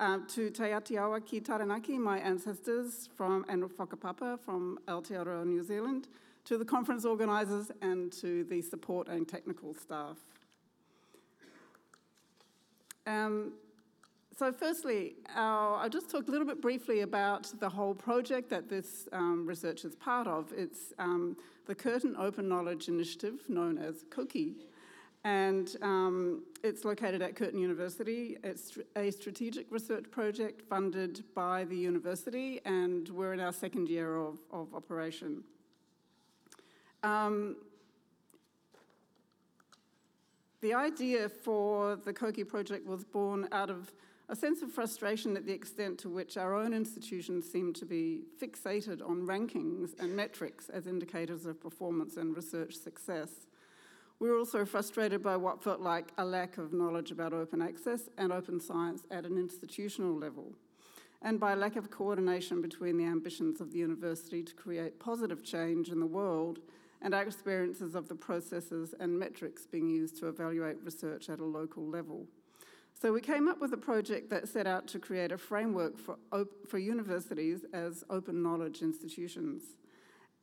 Uh, 0.00 0.18
to 0.26 0.50
Te 0.50 0.64
Atiawa 0.64 1.24
ki 1.24 1.38
Taranaki, 1.38 1.98
my 1.98 2.18
ancestors 2.18 3.08
from, 3.16 3.44
and 3.48 3.62
Whakapapa 3.62 4.40
from 4.40 4.76
Aotearoa, 4.88 5.46
New 5.46 5.62
Zealand, 5.62 6.08
to 6.46 6.58
the 6.58 6.64
conference 6.64 7.04
organisers 7.04 7.70
and 7.80 8.10
to 8.12 8.42
the 8.44 8.60
support 8.60 9.08
and 9.08 9.28
technical 9.28 9.72
staff. 9.72 10.16
Um, 13.06 13.52
so 14.36 14.50
firstly, 14.50 15.14
our, 15.36 15.76
I'll 15.76 15.88
just 15.88 16.10
talk 16.10 16.26
a 16.26 16.30
little 16.30 16.46
bit 16.46 16.60
briefly 16.60 17.02
about 17.02 17.52
the 17.60 17.68
whole 17.68 17.94
project 17.94 18.50
that 18.50 18.68
this 18.68 19.08
um, 19.12 19.46
research 19.46 19.84
is 19.84 19.94
part 19.94 20.26
of. 20.26 20.52
It's 20.56 20.92
um, 20.98 21.36
the 21.66 21.74
Curtin 21.76 22.16
Open 22.18 22.48
Knowledge 22.48 22.88
Initiative, 22.88 23.48
known 23.48 23.78
as 23.78 24.04
COKI, 24.10 24.54
and 25.24 25.76
um, 25.80 26.42
it's 26.62 26.84
located 26.84 27.22
at 27.22 27.34
Curtin 27.34 27.58
University. 27.58 28.36
It's 28.44 28.78
a 28.94 29.10
strategic 29.10 29.66
research 29.70 30.10
project 30.10 30.62
funded 30.68 31.24
by 31.34 31.64
the 31.64 31.76
university, 31.76 32.60
and 32.66 33.08
we're 33.08 33.32
in 33.32 33.40
our 33.40 33.52
second 33.52 33.88
year 33.88 34.16
of, 34.16 34.38
of 34.50 34.74
operation. 34.74 35.42
Um, 37.02 37.56
the 40.60 40.74
idea 40.74 41.28
for 41.28 41.96
the 41.96 42.12
COKI 42.12 42.44
project 42.44 42.86
was 42.86 43.04
born 43.04 43.48
out 43.52 43.70
of 43.70 43.92
a 44.30 44.36
sense 44.36 44.62
of 44.62 44.72
frustration 44.72 45.36
at 45.36 45.44
the 45.44 45.52
extent 45.52 45.98
to 45.98 46.08
which 46.08 46.38
our 46.38 46.54
own 46.54 46.72
institutions 46.72 47.50
seem 47.50 47.74
to 47.74 47.84
be 47.84 48.22
fixated 48.40 49.06
on 49.06 49.26
rankings 49.26 49.98
and 50.00 50.16
metrics 50.16 50.70
as 50.70 50.86
indicators 50.86 51.44
of 51.44 51.60
performance 51.60 52.16
and 52.16 52.34
research 52.34 52.74
success. 52.74 53.46
We 54.20 54.30
were 54.30 54.38
also 54.38 54.64
frustrated 54.64 55.22
by 55.22 55.36
what 55.36 55.62
felt 55.62 55.80
like 55.80 56.12
a 56.16 56.24
lack 56.24 56.56
of 56.58 56.72
knowledge 56.72 57.10
about 57.10 57.32
open 57.32 57.60
access 57.60 58.08
and 58.16 58.32
open 58.32 58.60
science 58.60 59.02
at 59.10 59.26
an 59.26 59.36
institutional 59.36 60.16
level, 60.16 60.54
and 61.20 61.40
by 61.40 61.54
lack 61.54 61.76
of 61.76 61.90
coordination 61.90 62.62
between 62.62 62.96
the 62.96 63.04
ambitions 63.04 63.60
of 63.60 63.72
the 63.72 63.78
university 63.78 64.42
to 64.42 64.54
create 64.54 65.00
positive 65.00 65.42
change 65.42 65.88
in 65.88 66.00
the 66.00 66.06
world 66.06 66.60
and 67.02 67.14
our 67.14 67.22
experiences 67.22 67.94
of 67.94 68.08
the 68.08 68.14
processes 68.14 68.94
and 68.98 69.18
metrics 69.18 69.66
being 69.66 69.88
used 69.88 70.16
to 70.18 70.28
evaluate 70.28 70.82
research 70.82 71.28
at 71.28 71.38
a 71.38 71.44
local 71.44 71.86
level. 71.86 72.26
So 73.00 73.12
we 73.12 73.20
came 73.20 73.48
up 73.48 73.60
with 73.60 73.74
a 73.74 73.76
project 73.76 74.30
that 74.30 74.48
set 74.48 74.66
out 74.66 74.86
to 74.88 74.98
create 74.98 75.30
a 75.30 75.36
framework 75.36 75.98
for, 75.98 76.16
op- 76.32 76.66
for 76.66 76.78
universities 76.78 77.66
as 77.74 78.04
open 78.08 78.42
knowledge 78.42 78.80
institutions. 78.80 79.62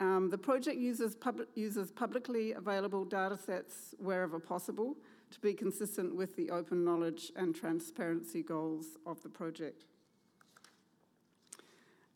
Um, 0.01 0.31
the 0.31 0.37
project 0.37 0.77
uses, 0.77 1.15
pub- 1.15 1.45
uses 1.53 1.91
publicly 1.91 2.53
available 2.53 3.05
data 3.05 3.37
sets 3.37 3.93
wherever 3.99 4.39
possible 4.39 4.97
to 5.29 5.39
be 5.39 5.53
consistent 5.53 6.15
with 6.15 6.35
the 6.35 6.49
open 6.49 6.83
knowledge 6.83 7.31
and 7.35 7.55
transparency 7.55 8.41
goals 8.41 8.97
of 9.05 9.21
the 9.21 9.29
project. 9.29 9.85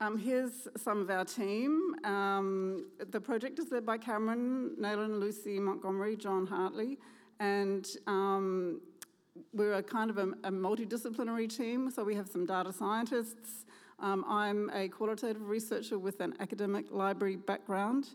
Um, 0.01 0.17
here's 0.17 0.67
some 0.75 0.99
of 0.99 1.11
our 1.11 1.23
team. 1.23 1.95
Um, 2.03 2.87
the 3.11 3.21
project 3.21 3.59
is 3.59 3.71
led 3.71 3.85
by 3.85 3.99
Cameron, 3.99 4.75
Neylon, 4.81 5.19
Lucy 5.19 5.59
Montgomery, 5.59 6.17
John 6.17 6.47
Hartley, 6.47 6.97
and 7.39 7.87
um, 8.07 8.81
we're 9.53 9.73
a 9.73 9.83
kind 9.83 10.09
of 10.09 10.17
a, 10.17 10.29
a, 10.43 10.51
multidisciplinary 10.51 11.55
team. 11.55 11.91
So 11.91 12.03
we 12.03 12.15
have 12.15 12.27
some 12.27 12.45
data 12.45 12.73
scientists. 12.73 13.64
Um, 14.05 14.23
I'm 14.27 14.69
a 14.75 14.87
qualitative 14.87 15.49
researcher 15.49 15.97
with 15.97 16.21
an 16.21 16.35
academic 16.39 16.91
library 16.91 17.37
background. 17.37 18.09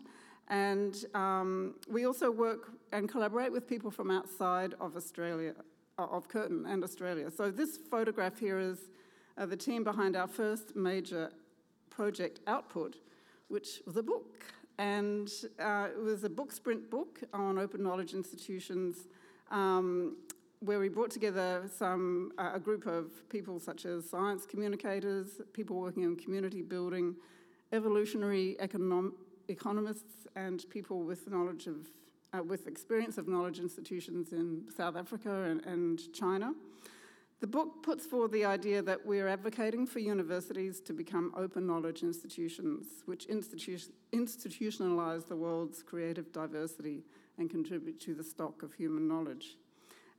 And 0.47 1.03
um, 1.13 1.75
we 1.89 2.05
also 2.05 2.31
work 2.31 2.71
and 2.93 3.09
collaborate 3.09 3.51
with 3.51 3.67
people 3.67 3.91
from 3.91 4.09
outside 4.09 4.73
of 4.79 4.95
Australia, 4.95 5.53
of 5.97 6.29
Curtin 6.29 6.65
and 6.65 6.81
Australia. 6.85 7.29
So 7.29 7.51
this 7.51 7.75
photograph 7.75 8.39
here 8.39 8.57
is 8.57 8.77
uh, 9.37 9.45
the 9.45 9.57
team 9.57 9.83
behind 9.83 10.15
our 10.15 10.27
first 10.27 10.77
major 10.77 11.29
project 11.89 12.39
output, 12.47 12.95
which 13.49 13.81
was 13.85 13.97
a 13.97 14.03
book. 14.03 14.45
And 14.77 15.29
uh, 15.59 15.89
it 15.93 16.01
was 16.01 16.23
a 16.23 16.29
book 16.29 16.53
sprint 16.53 16.89
book 16.89 17.19
on 17.33 17.59
open 17.59 17.83
knowledge 17.83 18.13
institutions 18.13 19.09
um, 19.51 20.15
where 20.61 20.79
we 20.79 20.89
brought 20.89 21.09
together 21.09 21.63
some, 21.75 22.31
uh, 22.37 22.51
a 22.53 22.59
group 22.59 22.85
of 22.85 23.27
people 23.29 23.59
such 23.59 23.85
as 23.85 24.07
science 24.07 24.45
communicators, 24.45 25.41
people 25.53 25.75
working 25.79 26.03
in 26.03 26.15
community 26.15 26.61
building, 26.61 27.15
evolutionary 27.71 28.55
econom- 28.61 29.13
economists, 29.47 30.27
and 30.35 30.63
people 30.69 31.01
with 31.01 31.27
knowledge 31.29 31.65
of, 31.65 31.89
uh, 32.33 32.43
with 32.43 32.67
experience 32.67 33.17
of 33.17 33.27
knowledge 33.27 33.59
institutions 33.59 34.33
in 34.33 34.63
South 34.75 34.95
Africa 34.95 35.45
and, 35.45 35.65
and 35.65 36.13
China. 36.13 36.53
The 37.39 37.47
book 37.47 37.81
puts 37.81 38.05
forward 38.05 38.31
the 38.31 38.45
idea 38.45 38.83
that 38.83 39.03
we're 39.03 39.27
advocating 39.27 39.87
for 39.87 39.97
universities 39.97 40.79
to 40.81 40.93
become 40.93 41.33
open 41.35 41.65
knowledge 41.65 42.03
institutions, 42.03 43.01
which 43.07 43.27
institu- 43.27 43.89
institutionalize 44.13 45.27
the 45.27 45.35
world's 45.35 45.81
creative 45.81 46.31
diversity 46.31 47.01
and 47.39 47.49
contribute 47.49 47.99
to 48.01 48.13
the 48.13 48.23
stock 48.23 48.61
of 48.61 48.73
human 48.73 49.07
knowledge. 49.07 49.57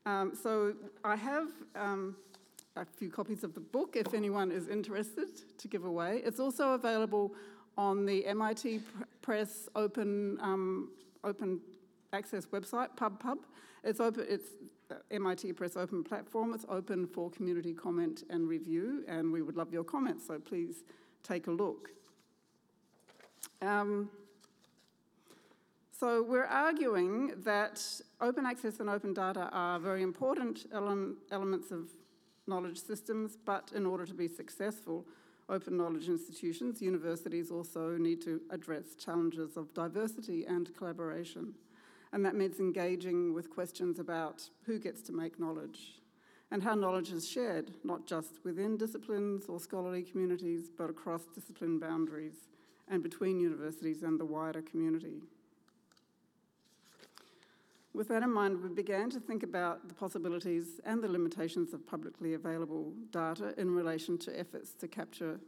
Um, 0.04 0.32
so 0.40 0.74
I 1.04 1.16
have 1.16 1.48
um, 1.76 2.16
a 2.76 2.84
few 2.84 3.10
copies 3.10 3.44
of 3.44 3.54
the 3.54 3.60
book 3.60 3.96
if 3.96 4.14
anyone 4.14 4.50
is 4.50 4.68
interested 4.68 5.28
to 5.58 5.68
give 5.68 5.84
away. 5.84 6.22
It's 6.24 6.40
also 6.40 6.72
available 6.74 7.34
on 7.76 8.04
the 8.04 8.26
MIT 8.26 8.80
Press 9.22 9.68
open, 9.76 10.38
um, 10.40 10.90
open 11.24 11.60
access 12.12 12.46
website, 12.46 12.88
PubPub. 12.96 13.38
It's 13.84 14.00
open. 14.00 14.26
It's 14.28 14.48
MIT 15.10 15.54
Press 15.54 15.76
Open 15.76 16.04
Platform. 16.04 16.52
It's 16.54 16.66
open 16.68 17.06
for 17.06 17.30
community 17.30 17.72
comment 17.72 18.24
and 18.30 18.48
review, 18.48 19.04
and 19.08 19.32
we 19.32 19.42
would 19.42 19.56
love 19.56 19.72
your 19.72 19.84
comments, 19.84 20.26
so 20.26 20.38
please 20.38 20.84
take 21.22 21.46
a 21.46 21.50
look. 21.50 21.90
Um, 23.60 24.10
so 26.02 26.20
we're 26.20 26.46
arguing 26.46 27.32
that 27.44 27.80
open 28.20 28.44
access 28.44 28.80
and 28.80 28.90
open 28.90 29.14
data 29.14 29.48
are 29.52 29.78
very 29.78 30.02
important 30.02 30.66
ele 30.74 31.14
elements 31.30 31.70
of 31.70 31.90
knowledge 32.48 32.82
systems, 32.82 33.38
but 33.44 33.70
in 33.72 33.86
order 33.86 34.04
to 34.04 34.12
be 34.12 34.26
successful, 34.26 35.06
open 35.48 35.76
knowledge 35.76 36.08
institutions, 36.08 36.82
universities 36.82 37.52
also 37.52 37.96
need 37.96 38.20
to 38.20 38.40
address 38.50 38.96
challenges 38.96 39.56
of 39.56 39.72
diversity 39.74 40.44
and 40.44 40.76
collaboration. 40.76 41.54
And 42.12 42.26
that 42.26 42.34
means 42.34 42.58
engaging 42.58 43.32
with 43.32 43.48
questions 43.48 44.00
about 44.00 44.42
who 44.66 44.80
gets 44.80 45.02
to 45.02 45.12
make 45.12 45.38
knowledge 45.38 46.00
and 46.50 46.64
how 46.64 46.74
knowledge 46.74 47.12
is 47.12 47.28
shared, 47.28 47.70
not 47.84 48.08
just 48.08 48.44
within 48.44 48.76
disciplines 48.76 49.44
or 49.48 49.60
scholarly 49.60 50.02
communities, 50.02 50.68
but 50.76 50.90
across 50.90 51.26
discipline 51.32 51.78
boundaries 51.78 52.48
and 52.88 53.04
between 53.04 53.38
universities 53.38 54.02
and 54.02 54.18
the 54.18 54.26
wider 54.26 54.62
community. 54.62 55.22
With 57.94 58.08
that 58.08 58.22
in 58.22 58.32
mind, 58.32 58.62
we 58.62 58.70
began 58.70 59.10
to 59.10 59.20
think 59.20 59.42
about 59.42 59.88
the 59.88 59.94
possibilities 59.94 60.80
and 60.84 61.02
the 61.02 61.08
limitations 61.08 61.74
of 61.74 61.86
publicly 61.86 62.34
available 62.34 62.92
data 63.10 63.52
in 63.58 63.70
relation 63.70 64.16
to 64.18 64.38
efforts 64.38 64.72
to 64.74 64.88
capture 64.88 65.38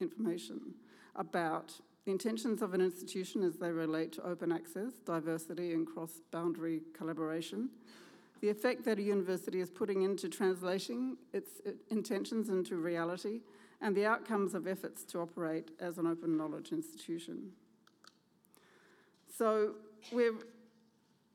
information 0.00 0.74
about 1.16 1.72
the 2.04 2.12
intentions 2.12 2.62
of 2.62 2.74
an 2.74 2.80
institution 2.80 3.42
as 3.42 3.56
they 3.56 3.70
relate 3.70 4.12
to 4.12 4.22
open 4.22 4.52
access, 4.52 4.92
diversity, 5.04 5.72
and 5.72 5.86
cross 5.86 6.20
boundary 6.30 6.82
collaboration. 6.92 7.70
The 8.40 8.50
effect 8.50 8.84
that 8.84 8.98
a 8.98 9.02
university 9.02 9.60
is 9.60 9.70
putting 9.70 10.02
into 10.02 10.28
translating 10.28 11.16
its 11.32 11.60
intentions 11.90 12.50
into 12.50 12.76
reality, 12.76 13.40
and 13.80 13.96
the 13.96 14.06
outcomes 14.06 14.54
of 14.54 14.66
efforts 14.66 15.04
to 15.04 15.20
operate 15.20 15.70
as 15.80 15.98
an 15.98 16.06
open 16.06 16.36
knowledge 16.36 16.72
institution. 16.72 17.52
So, 19.36 19.74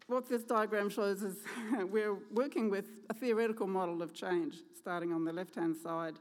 what 0.07 0.27
this 0.27 0.43
diagram 0.43 0.89
shows 0.89 1.23
is 1.23 1.37
we're 1.91 2.17
working 2.31 2.69
with 2.69 2.89
a 3.09 3.13
theoretical 3.13 3.67
model 3.67 4.01
of 4.01 4.13
change, 4.13 4.57
starting 4.75 5.13
on 5.13 5.23
the 5.25 5.33
left 5.33 5.55
hand 5.55 5.75
side. 5.75 6.19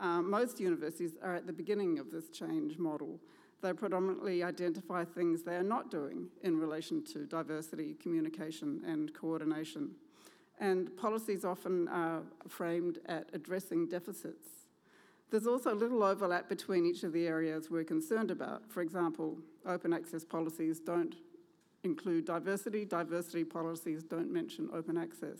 Um, 0.00 0.28
most 0.30 0.60
universities 0.60 1.12
are 1.22 1.34
at 1.34 1.46
the 1.46 1.52
beginning 1.52 1.98
of 1.98 2.10
this 2.10 2.28
change 2.28 2.78
model. 2.78 3.20
They 3.62 3.72
predominantly 3.72 4.42
identify 4.42 5.04
things 5.04 5.42
they 5.42 5.56
are 5.56 5.62
not 5.62 5.90
doing 5.90 6.26
in 6.42 6.58
relation 6.58 7.02
to 7.12 7.24
diversity, 7.24 7.94
communication, 7.94 8.82
and 8.86 9.14
coordination. 9.14 9.92
And 10.60 10.94
policies 10.96 11.44
often 11.44 11.88
are 11.88 12.22
framed 12.48 12.98
at 13.06 13.30
addressing 13.32 13.88
deficits. 13.88 14.48
There's 15.30 15.46
also 15.46 15.74
little 15.74 16.02
overlap 16.02 16.48
between 16.48 16.84
each 16.84 17.02
of 17.02 17.12
the 17.12 17.26
areas 17.26 17.70
we're 17.70 17.84
concerned 17.84 18.30
about. 18.30 18.70
For 18.70 18.82
example, 18.82 19.38
open 19.66 19.92
access 19.92 20.24
policies 20.24 20.78
don't 20.78 21.14
include 21.84 22.24
diversity, 22.24 22.84
diversity 22.84 23.44
policies 23.44 24.02
don't 24.02 24.32
mention 24.32 24.68
open 24.72 24.96
access. 24.96 25.38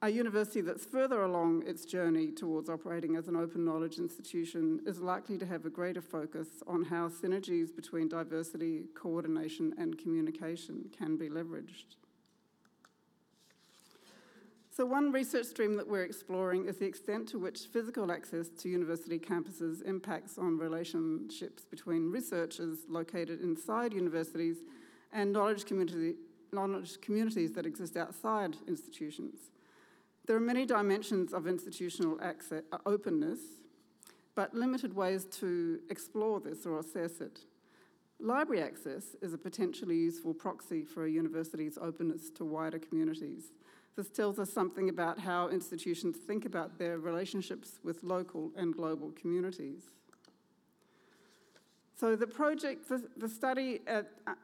A 0.00 0.08
university 0.08 0.60
that's 0.60 0.84
further 0.84 1.24
along 1.24 1.64
its 1.66 1.84
journey 1.84 2.30
towards 2.30 2.70
operating 2.70 3.16
as 3.16 3.26
an 3.26 3.34
open 3.34 3.64
knowledge 3.64 3.98
institution 3.98 4.80
is 4.86 5.00
likely 5.00 5.36
to 5.38 5.46
have 5.46 5.66
a 5.66 5.70
greater 5.70 6.00
focus 6.00 6.46
on 6.68 6.84
how 6.84 7.08
synergies 7.08 7.74
between 7.74 8.08
diversity, 8.08 8.84
coordination, 8.94 9.74
and 9.76 9.98
communication 9.98 10.88
can 10.96 11.16
be 11.16 11.28
leveraged. 11.28 11.96
So, 14.70 14.86
one 14.86 15.10
research 15.10 15.46
stream 15.46 15.74
that 15.78 15.88
we're 15.88 16.04
exploring 16.04 16.66
is 16.66 16.76
the 16.76 16.86
extent 16.86 17.26
to 17.30 17.38
which 17.40 17.66
physical 17.72 18.12
access 18.12 18.48
to 18.60 18.68
university 18.68 19.18
campuses 19.18 19.84
impacts 19.84 20.38
on 20.38 20.56
relationships 20.56 21.64
between 21.64 22.12
researchers 22.12 22.84
located 22.88 23.40
inside 23.40 23.92
universities 23.92 24.58
and 25.12 25.32
knowledge, 25.32 25.64
community, 25.64 26.14
knowledge 26.52 27.00
communities 27.00 27.52
that 27.52 27.66
exist 27.66 27.96
outside 27.96 28.56
institutions. 28.66 29.50
There 30.26 30.36
are 30.36 30.40
many 30.40 30.66
dimensions 30.66 31.32
of 31.32 31.46
institutional 31.46 32.18
access, 32.22 32.62
uh, 32.72 32.78
openness, 32.84 33.40
but 34.34 34.54
limited 34.54 34.94
ways 34.94 35.24
to 35.40 35.80
explore 35.90 36.38
this 36.38 36.66
or 36.66 36.78
assess 36.78 37.20
it. 37.20 37.40
Library 38.20 38.62
access 38.62 39.16
is 39.22 39.32
a 39.32 39.38
potentially 39.38 39.96
useful 39.96 40.34
proxy 40.34 40.84
for 40.84 41.06
a 41.06 41.10
university's 41.10 41.78
openness 41.78 42.30
to 42.30 42.44
wider 42.44 42.78
communities. 42.78 43.52
This 43.96 44.10
tells 44.10 44.38
us 44.38 44.52
something 44.52 44.88
about 44.88 45.18
how 45.18 45.48
institutions 45.48 46.18
think 46.18 46.44
about 46.44 46.78
their 46.78 46.98
relationships 46.98 47.80
with 47.82 48.04
local 48.04 48.52
and 48.56 48.74
global 48.74 49.12
communities. 49.20 49.82
So, 51.98 52.14
the 52.14 52.26
project, 52.28 52.88
the, 52.88 53.02
the 53.16 53.28
study 53.28 53.80
at, 53.88 54.06
uh, 54.26 54.34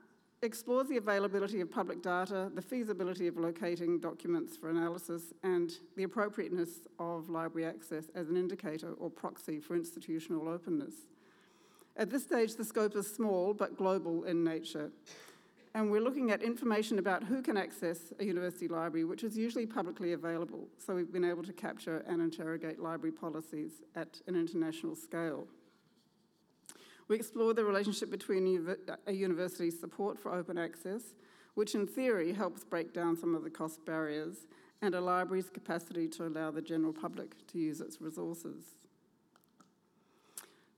explores 0.44 0.88
the 0.88 0.96
availability 0.96 1.60
of 1.60 1.70
public 1.70 2.02
data, 2.02 2.50
the 2.54 2.62
feasibility 2.62 3.26
of 3.26 3.36
locating 3.36 3.98
documents 3.98 4.56
for 4.56 4.70
analysis, 4.70 5.32
and 5.42 5.72
the 5.96 6.02
appropriateness 6.02 6.86
of 6.98 7.28
library 7.28 7.66
access 7.66 8.04
as 8.14 8.28
an 8.28 8.36
indicator 8.36 8.92
or 8.98 9.10
proxy 9.10 9.60
for 9.60 9.74
institutional 9.74 10.48
openness. 10.48 10.94
At 11.96 12.10
this 12.10 12.24
stage, 12.24 12.56
the 12.56 12.64
scope 12.64 12.96
is 12.96 13.12
small 13.12 13.54
but 13.54 13.76
global 13.76 14.24
in 14.24 14.42
nature. 14.42 14.90
And 15.76 15.90
we're 15.90 16.00
looking 16.00 16.30
at 16.30 16.42
information 16.42 17.00
about 17.00 17.24
who 17.24 17.42
can 17.42 17.56
access 17.56 18.12
a 18.20 18.24
university 18.24 18.68
library, 18.68 19.04
which 19.04 19.24
is 19.24 19.36
usually 19.36 19.66
publicly 19.66 20.12
available. 20.12 20.68
So 20.78 20.94
we've 20.94 21.12
been 21.12 21.24
able 21.24 21.42
to 21.42 21.52
capture 21.52 22.04
and 22.06 22.20
interrogate 22.22 22.78
library 22.78 23.12
policies 23.12 23.82
at 23.96 24.20
an 24.28 24.36
international 24.36 24.94
scale. 24.94 25.48
We 27.08 27.16
explored 27.16 27.56
the 27.56 27.64
relationship 27.64 28.10
between 28.10 28.76
a 29.06 29.12
university's 29.12 29.78
support 29.78 30.18
for 30.18 30.32
open 30.32 30.56
access, 30.56 31.02
which 31.54 31.74
in 31.74 31.86
theory 31.86 32.32
helps 32.32 32.64
break 32.64 32.94
down 32.94 33.16
some 33.16 33.34
of 33.34 33.44
the 33.44 33.50
cost 33.50 33.84
barriers, 33.84 34.46
and 34.82 34.94
a 34.94 35.00
library's 35.00 35.48
capacity 35.48 36.08
to 36.08 36.26
allow 36.26 36.50
the 36.50 36.62
general 36.62 36.92
public 36.92 37.46
to 37.48 37.58
use 37.58 37.80
its 37.80 38.00
resources. 38.00 38.64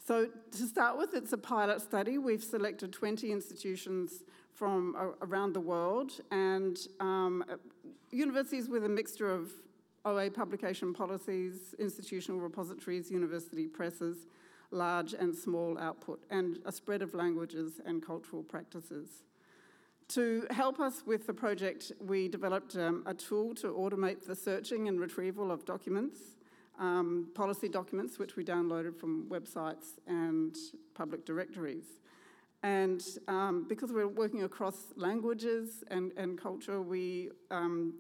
So 0.07 0.29
to 0.53 0.67
start 0.67 0.97
with, 0.97 1.15
it's 1.15 1.33
a 1.33 1.39
pilot 1.39 1.81
study. 1.81 2.19
We've 2.19 2.45
selected 2.45 2.93
20 2.93 3.33
institutions 3.33 4.23
from 4.55 5.15
around 5.21 5.53
the 5.53 5.61
world 5.61 6.13
and 6.31 6.79
um, 7.01 7.45
universities 8.13 8.69
with 8.69 8.85
a 8.85 8.89
mixture 8.89 9.31
of 9.31 9.51
OA 10.05 10.31
publication 10.31 10.95
policies, 10.95 11.75
institutional 11.81 12.41
repositories, 12.41 13.11
university 13.11 13.67
presses, 13.67 14.29
large 14.71 15.13
and 15.13 15.35
small 15.35 15.79
output, 15.79 16.25
and 16.31 16.59
a 16.65 16.73
spread 16.73 17.03
of 17.03 17.15
languages 17.15 17.81
and 17.85 18.05
cultural 18.05 18.43
practices. 18.43 19.25
To 20.11 20.47
help 20.51 20.79
us 20.79 21.03
with 21.05 21.27
the 21.27 21.35
project, 21.35 21.91
we 22.01 22.29
developed 22.29 22.77
um, 22.77 23.03
a 23.07 23.15
tool 23.15 23.55
to 23.57 23.69
automate 23.69 24.25
the 24.25 24.37
searching 24.37 24.87
and 24.87 25.01
retrieval 25.01 25.51
of 25.51 25.65
documents, 25.65 26.21
um, 26.79 27.29
policy 27.35 27.69
documents, 27.69 28.19
which 28.19 28.37
we 28.37 28.45
downloaded 28.45 28.97
from 28.97 29.27
websites 29.29 29.99
and 30.07 30.57
public 30.95 31.25
directories. 31.25 31.87
And 32.63 33.03
um, 33.27 33.67
because 33.69 33.93
we're 33.93 34.09
working 34.09 34.45
across 34.45 34.93
languages 34.97 35.85
and, 35.91 36.13
and 36.17 36.41
culture, 36.41 36.81
we, 36.83 37.31
um, 37.51 37.95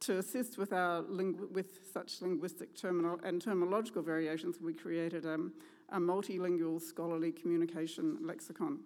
to 0.00 0.18
assist 0.18 0.58
with, 0.58 0.72
our 0.72 1.02
with 1.02 1.92
such 1.92 2.20
linguistic 2.20 2.76
terminal 2.76 3.18
and 3.22 3.40
terminological 3.40 4.04
variations, 4.04 4.60
we 4.60 4.74
created 4.74 5.24
um, 5.24 5.52
a 5.90 5.98
multilingual 5.98 6.80
scholarly 6.80 7.32
communication 7.32 8.18
lexicon. 8.22 8.80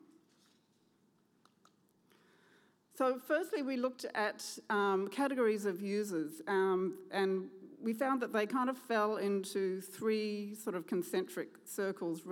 So 2.97 3.19
firstly, 3.19 3.63
we 3.63 3.77
looked 3.77 4.07
at 4.17 4.45
um, 4.71 5.09
categories 5.09 5.67
of 5.67 5.81
users, 5.81 6.43
um, 6.49 6.99
and 7.13 7.47
we 7.81 7.93
found 7.93 8.21
that 8.23 8.33
they 8.33 8.45
kind 8.45 8.69
of 8.69 8.77
fell 8.77 9.19
into 9.19 9.81
three 9.81 10.57
sort 10.57 10.75
of 10.75 10.89
concentric 10.89 11.49
circles 11.65 12.23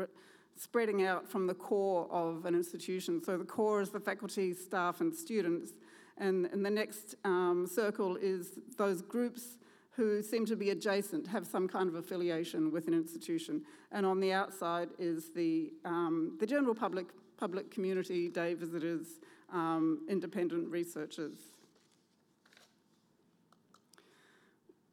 spreading 0.57 1.05
out 1.05 1.29
from 1.29 1.46
the 1.46 1.55
core 1.55 2.09
of 2.11 2.46
an 2.46 2.55
institution. 2.55 3.22
So 3.22 3.38
the 3.38 3.44
core 3.44 3.81
is 3.81 3.90
the 3.90 4.00
faculty, 4.00 4.55
staff, 4.55 5.00
and 5.00 5.14
students, 5.14 5.72
and, 6.18 6.46
and 6.46 6.64
the 6.64 6.70
next 6.70 7.14
um, 7.24 7.68
circle 7.72 8.16
is 8.16 8.59
those 8.76 9.02
groups 9.02 9.59
who 9.96 10.22
seem 10.22 10.44
to 10.44 10.56
be 10.56 10.70
adjacent, 10.70 11.26
have 11.26 11.46
some 11.46 11.66
kind 11.66 11.88
of 11.88 11.94
affiliation 11.94 12.70
with 12.70 12.87
an 12.87 12.92
institution. 12.92 13.62
And 13.92 14.04
on 14.04 14.20
the 14.20 14.30
outside 14.30 14.90
is 14.98 15.30
the, 15.30 15.72
um, 15.87 16.37
the 16.38 16.46
general 16.46 16.74
public, 16.74 17.06
public 17.38 17.70
community, 17.70 18.28
day 18.28 18.52
visitors, 18.52 19.20
um, 19.52 20.00
independent 20.09 20.68
researchers. 20.68 21.38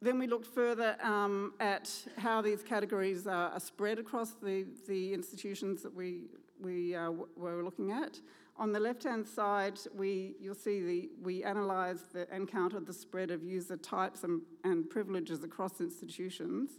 Then 0.00 0.18
we 0.18 0.26
looked 0.26 0.46
further 0.46 0.96
um, 1.02 1.52
at 1.60 1.90
how 2.16 2.40
these 2.40 2.62
categories 2.62 3.26
are, 3.26 3.50
are, 3.50 3.60
spread 3.60 3.98
across 3.98 4.32
the, 4.32 4.66
the 4.86 5.12
institutions 5.14 5.82
that 5.82 5.94
we, 5.94 6.24
we 6.60 6.94
uh, 6.94 7.10
were 7.36 7.62
looking 7.62 7.90
at. 7.90 8.20
On 8.56 8.72
the 8.72 8.78
left-hand 8.78 9.26
side, 9.26 9.80
we, 9.96 10.36
you'll 10.40 10.54
see 10.54 10.80
the, 10.80 11.08
we 11.22 11.42
analysed 11.42 12.12
the, 12.12 12.30
and 12.32 12.48
counted 12.48 12.86
the 12.86 12.92
spread 12.92 13.32
of 13.32 13.42
user 13.42 13.76
types 13.76 14.22
and, 14.22 14.42
and 14.62 14.88
privileges 14.88 15.42
across 15.42 15.80
institutions. 15.80 16.70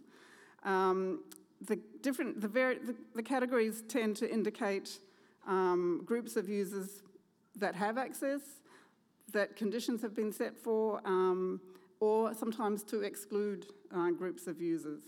Um, 0.63 1.23
the, 1.61 1.79
different, 2.01 2.39
the, 2.39 2.47
very, 2.47 2.77
the, 2.77 2.95
the, 3.13 3.23
categories 3.23 3.83
tend 3.89 4.15
to 4.17 4.31
indicate 4.31 4.99
um, 5.47 6.01
groups 6.05 6.37
of 6.37 6.47
users 6.47 7.01
that 7.57 7.75
have 7.75 7.97
access, 7.97 8.41
that 9.33 9.55
conditions 9.57 10.01
have 10.01 10.15
been 10.15 10.31
set 10.31 10.57
for, 10.57 11.01
um, 11.05 11.59
or 11.99 12.33
sometimes 12.33 12.83
to 12.83 13.01
exclude 13.01 13.65
uh, 13.93 14.11
groups 14.11 14.47
of 14.47 14.61
users. 14.61 15.01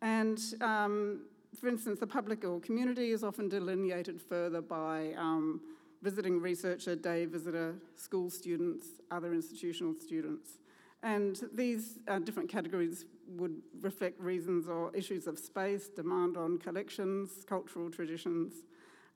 And 0.00 0.40
um, 0.60 1.22
for 1.58 1.68
instance, 1.68 2.00
the 2.00 2.06
public 2.06 2.44
or 2.44 2.60
community 2.60 3.10
is 3.10 3.24
often 3.24 3.48
delineated 3.48 4.20
further 4.20 4.60
by 4.60 5.12
um, 5.16 5.60
visiting 6.02 6.40
researcher, 6.40 6.94
day 6.96 7.24
visitor, 7.24 7.74
school 7.96 8.30
students, 8.30 8.86
other 9.10 9.32
institutional 9.32 9.94
students. 9.94 10.58
And 11.02 11.40
these 11.52 11.98
uh, 12.08 12.18
different 12.18 12.48
categories 12.50 13.04
would 13.28 13.60
reflect 13.80 14.20
reasons 14.20 14.68
or 14.68 14.94
issues 14.94 15.26
of 15.26 15.38
space, 15.38 15.88
demand 15.88 16.36
on 16.36 16.58
collections, 16.58 17.44
cultural 17.46 17.90
traditions, 17.90 18.54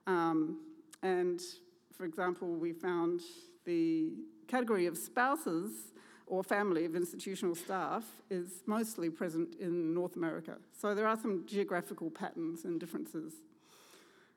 um, 0.06 0.58
and 1.02 1.40
for 2.00 2.04
example, 2.04 2.48
we 2.48 2.72
found 2.72 3.20
the 3.64 4.10
category 4.48 4.86
of 4.86 4.96
spouses 4.96 5.92
or 6.30 6.44
family 6.44 6.84
of 6.84 6.94
institutional 6.94 7.56
staff 7.56 8.04
is 8.30 8.62
mostly 8.64 9.10
present 9.10 9.56
in 9.60 9.92
North 9.92 10.14
America. 10.14 10.56
So 10.80 10.94
there 10.94 11.08
are 11.08 11.18
some 11.18 11.44
geographical 11.44 12.08
patterns 12.08 12.64
and 12.64 12.78
differences. 12.78 13.34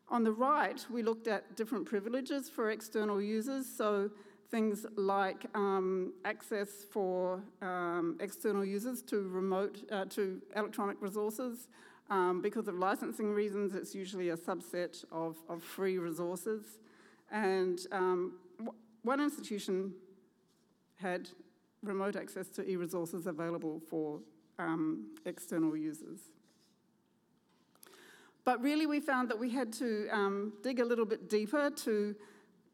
On 0.10 0.24
the 0.24 0.32
right, 0.32 0.84
we 0.90 1.04
looked 1.04 1.28
at 1.28 1.56
different 1.56 1.86
privileges 1.86 2.50
for 2.50 2.72
external 2.72 3.22
users. 3.22 3.68
So 3.68 4.10
things 4.50 4.88
like 4.96 5.46
um, 5.54 6.14
access 6.26 6.84
for 6.92 7.42
um, 7.62 8.18
external 8.20 8.66
users 8.66 9.04
to 9.04 9.28
remote, 9.30 9.78
uh, 9.92 10.06
to 10.06 10.42
electronic 10.56 10.98
resources. 11.00 11.68
Um, 12.10 12.42
because 12.42 12.68
of 12.68 12.76
licensing 12.76 13.32
reasons, 13.32 13.76
it's 13.76 13.94
usually 13.94 14.30
a 14.30 14.38
subset 14.38 15.06
of, 15.12 15.38
of 15.48 15.62
free 15.62 16.00
resources. 16.00 16.80
And 17.32 17.80
um, 17.92 18.34
one 19.04 19.22
institution 19.22 19.94
had 20.96 21.30
remote 21.84 22.16
access 22.16 22.48
to 22.50 22.68
e-resources 22.68 23.28
available 23.28 23.82
for 23.90 24.20
um, 24.60 25.16
external 25.26 25.76
users. 25.76 26.20
But 28.46 28.62
really 28.62 28.86
we 28.86 29.00
found 29.00 29.30
that 29.30 29.40
we 29.40 29.50
had 29.50 29.72
to 29.74 30.08
um, 30.10 30.54
dig 30.64 30.80
a 30.80 30.86
little 30.86 31.06
bit 31.06 31.30
deeper 31.30 31.70
to, 31.70 32.16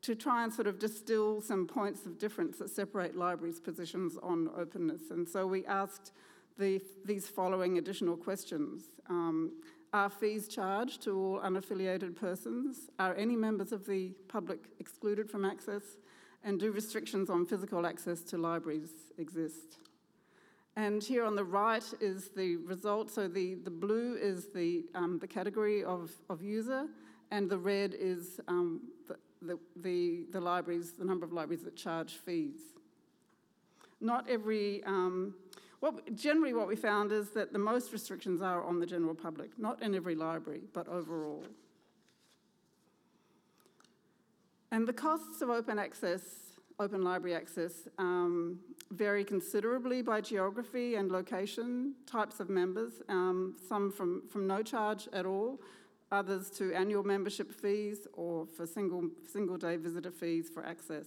to 0.02 0.16
try 0.16 0.44
and 0.44 0.54
sort 0.54 0.68
of 0.68 0.80
distill 0.80 1.42
some 1.42 1.68
points 1.68 2.06
of 2.06 2.18
difference 2.18 2.58
that 2.58 2.70
separate 2.70 3.16
libraries' 3.16 3.60
positions 3.60 4.18
on 4.22 4.50
openness. 4.58 5.12
And 5.12 5.28
so 5.28 5.46
we 5.46 5.66
asked 5.66 6.12
the, 6.58 6.82
these 7.06 7.28
following 7.28 7.78
additional 7.78 8.18
questions. 8.18 8.86
Um, 9.10 9.52
are 9.94 10.10
fees 10.10 10.48
charged 10.48 11.02
to 11.04 11.18
all 11.18 11.40
unaffiliated 11.40 12.16
persons? 12.16 12.90
Are 13.00 13.16
any 13.16 13.36
members 13.36 13.72
of 13.72 13.86
the 13.86 14.12
public 14.28 14.60
excluded 14.80 15.30
from 15.30 15.46
access? 15.46 15.82
And 16.44 16.60
do 16.60 16.72
restrictions 16.72 17.30
on 17.30 17.46
physical 17.46 17.86
access 17.86 18.22
to 18.24 18.38
libraries 18.38 18.92
exist? 19.18 19.78
And 20.76 21.04
here 21.04 21.26
on 21.26 21.36
the 21.36 21.44
right 21.44 21.84
is 22.00 22.30
the 22.30 22.58
result. 22.58 23.10
So 23.12 23.28
the, 23.28 23.56
the 23.56 23.70
blue 23.70 24.16
is 24.16 24.48
the, 24.54 24.86
um, 24.96 25.20
the 25.20 25.28
category 25.28 25.84
of, 25.84 26.12
of 26.30 26.42
user, 26.42 26.88
and 27.32 27.50
the 27.50 27.58
red 27.58 27.94
is 27.98 28.40
um, 28.48 28.82
the, 29.08 29.18
the, 29.42 29.60
the, 29.76 30.26
the, 30.32 30.40
libraries, 30.40 30.94
the 30.94 31.06
number 31.06 31.26
of 31.26 31.34
libraries 31.34 31.64
that 31.64 31.76
charge 31.76 32.14
fees. 32.14 32.60
Not 34.00 34.30
every 34.30 34.84
um, 34.86 35.34
generally, 36.14 36.54
what 36.54 36.68
we 36.68 36.76
found 36.76 37.12
is 37.12 37.30
that 37.32 37.54
the 37.54 37.60
most 37.60 37.94
restrictions 37.94 38.42
are 38.42 38.64
on 38.64 38.80
the 38.80 38.86
general 38.86 39.16
public, 39.16 39.58
not 39.58 39.82
in 39.82 39.96
every 39.96 40.16
library, 40.16 40.62
but 40.74 40.88
overall. 40.88 41.44
And 44.72 44.88
the 44.88 44.94
costs 44.94 45.42
of 45.42 45.50
open 45.50 45.80
access, 45.80 46.22
open 46.80 47.02
library 47.04 47.36
access, 47.36 47.88
um, 47.98 48.60
vary 48.92 49.24
considerably 49.24 50.02
by 50.02 50.22
geography 50.22 50.96
and 50.96 51.12
location, 51.12 51.96
types 52.06 52.40
of 52.40 52.50
members, 52.50 53.02
um, 53.10 53.56
some 53.68 53.92
from, 53.92 54.24
from 54.30 54.48
no 54.48 54.62
charge 54.62 55.08
at 55.12 55.26
all, 55.26 55.60
others 56.12 56.50
to 56.52 56.74
annual 56.74 57.04
membership 57.04 57.52
fees 57.52 58.08
or 58.14 58.46
for 58.46 58.66
single, 58.66 59.10
single 59.32 59.58
day 59.58 59.76
visitor 59.76 60.12
fees 60.12 60.50
for 60.50 60.66
access. 60.66 61.06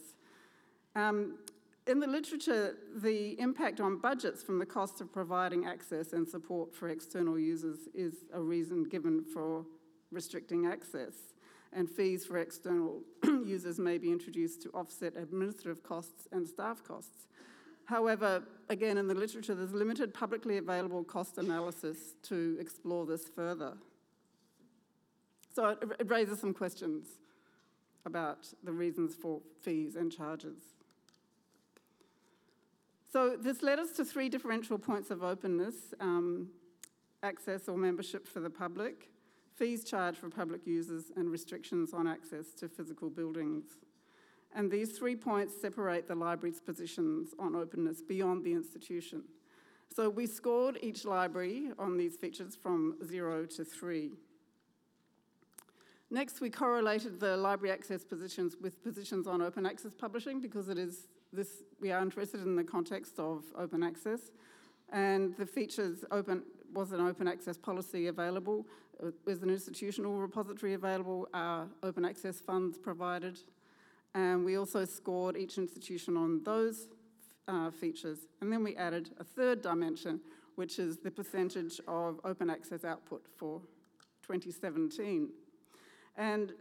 Um, 0.95 1.39
in 1.87 1.99
the 1.99 2.07
literature, 2.07 2.77
the 2.97 3.39
impact 3.41 3.81
on 3.81 3.99
budgets 3.99 4.43
from 4.43 4.61
the 4.61 4.67
cost 4.67 5.01
of 5.01 5.13
providing 5.13 5.67
access 5.67 6.13
and 6.13 6.29
support 6.29 6.73
for 6.73 6.89
external 6.89 7.39
users 7.39 7.89
is 7.93 8.25
a 8.33 8.41
reason 8.41 8.85
given 8.85 9.25
for 9.25 9.65
restricting 10.13 10.67
access, 10.67 11.32
and 11.73 11.89
fees 11.89 12.25
for 12.25 12.39
external 12.39 13.03
users 13.25 13.79
may 13.79 13.99
be 13.99 14.11
introduced 14.11 14.63
to 14.63 14.71
offset 14.71 15.17
administrative 15.17 15.83
costs 15.83 16.29
and 16.33 16.47
staff 16.47 16.85
costs. 16.85 17.27
However, 17.87 18.43
again, 18.69 18.99
in 18.99 19.09
the 19.09 19.15
literature, 19.15 19.55
there's 19.55 19.73
limited 19.73 20.15
publicly 20.15 20.59
available 20.59 21.03
cost 21.05 21.39
analysis 21.39 22.15
to 22.25 22.57
explore 22.61 23.07
this 23.07 23.29
further. 23.29 23.75
So 25.55 25.69
it, 25.69 25.79
it 26.01 26.11
raises 26.11 26.41
some 26.41 26.55
questions 26.55 27.07
about 28.05 28.49
the 28.65 28.73
reasons 28.73 29.15
for 29.15 29.41
fees 29.61 29.97
and 29.97 30.11
charges. 30.11 30.59
So 33.13 33.37
this 33.37 33.63
led 33.63 33.79
us 33.79 33.91
to 33.93 34.05
three 34.05 34.29
differential 34.29 34.79
points 34.79 35.11
of 35.11 35.23
openness, 35.23 35.75
um, 36.01 36.49
access 37.23 37.69
or 37.69 37.77
membership 37.77 38.27
for 38.27 38.41
the 38.41 38.49
public, 38.49 39.11
fees 39.55 39.85
charged 39.85 40.19
for 40.19 40.29
public 40.29 40.67
users, 40.67 41.13
and 41.17 41.31
restrictions 41.31 41.93
on 41.93 42.07
access 42.07 42.53
to 42.55 42.69
physical 42.69 43.11
buildings. 43.11 43.65
And 44.55 44.71
these 44.71 44.99
three 44.99 45.17
points 45.17 45.55
separate 45.61 46.09
the 46.09 46.15
library's 46.15 46.61
positions 46.61 47.35
on 47.39 47.57
openness 47.57 48.03
beyond 48.03 48.45
the 48.45 48.53
institution. 48.53 49.23
So 49.95 50.09
we 50.09 50.27
scored 50.27 50.79
each 50.83 51.05
library 51.05 51.71
on 51.79 51.97
these 51.97 52.17
features 52.17 52.57
from 52.57 52.97
zero 53.05 53.47
to 53.47 53.65
three. 53.65 54.13
Next, 56.11 56.41
we 56.41 56.51
correlated 56.51 57.21
the 57.21 57.37
library 57.37 57.73
access 57.73 58.05
positions 58.05 58.57
with 58.61 58.83
positions 58.83 59.27
on 59.27 59.41
open 59.41 59.65
access 59.65 59.95
publishing 59.95 60.41
because 60.41 60.69
it 60.69 60.79
is 60.79 61.09
this, 61.33 61.63
we 61.81 61.91
are 61.91 62.03
interested 62.03 62.43
in 62.43 62.55
the 62.55 62.65
context 62.65 63.19
of 63.19 63.45
open 63.57 63.83
access. 63.83 64.31
And 64.93 65.35
the 65.39 65.47
features 65.47 66.05
open, 66.11 66.43
was 66.73 66.93
an 66.93 67.01
open 67.01 67.29
access 67.29 67.57
policy 67.57 68.07
available? 68.07 68.67
Was 69.25 69.43
an 69.43 69.51
institutional 69.51 70.19
repository 70.19 70.75
available? 70.75 71.29
Are 71.35 71.67
open 71.83 72.05
access 72.05 72.41
funds 72.41 72.79
provided? 72.79 73.39
And 74.15 74.45
we 74.45 74.57
also 74.57 74.85
scored 74.85 75.37
each 75.37 75.59
institution 75.59 76.17
on 76.17 76.43
those 76.45 76.89
uh, 77.49 77.71
features. 77.71 78.19
And 78.41 78.53
then 78.53 78.63
we 78.63 78.77
added 78.77 79.11
a 79.19 79.25
third 79.25 79.63
dimension, 79.63 80.21
which 80.57 80.79
is 80.79 80.99
the 80.99 81.11
percentage 81.11 81.81
of 81.89 82.21
open 82.25 82.51
access 82.51 82.85
output 82.85 83.27
for 83.37 83.61
2017. 84.23 85.31
And 86.17 86.53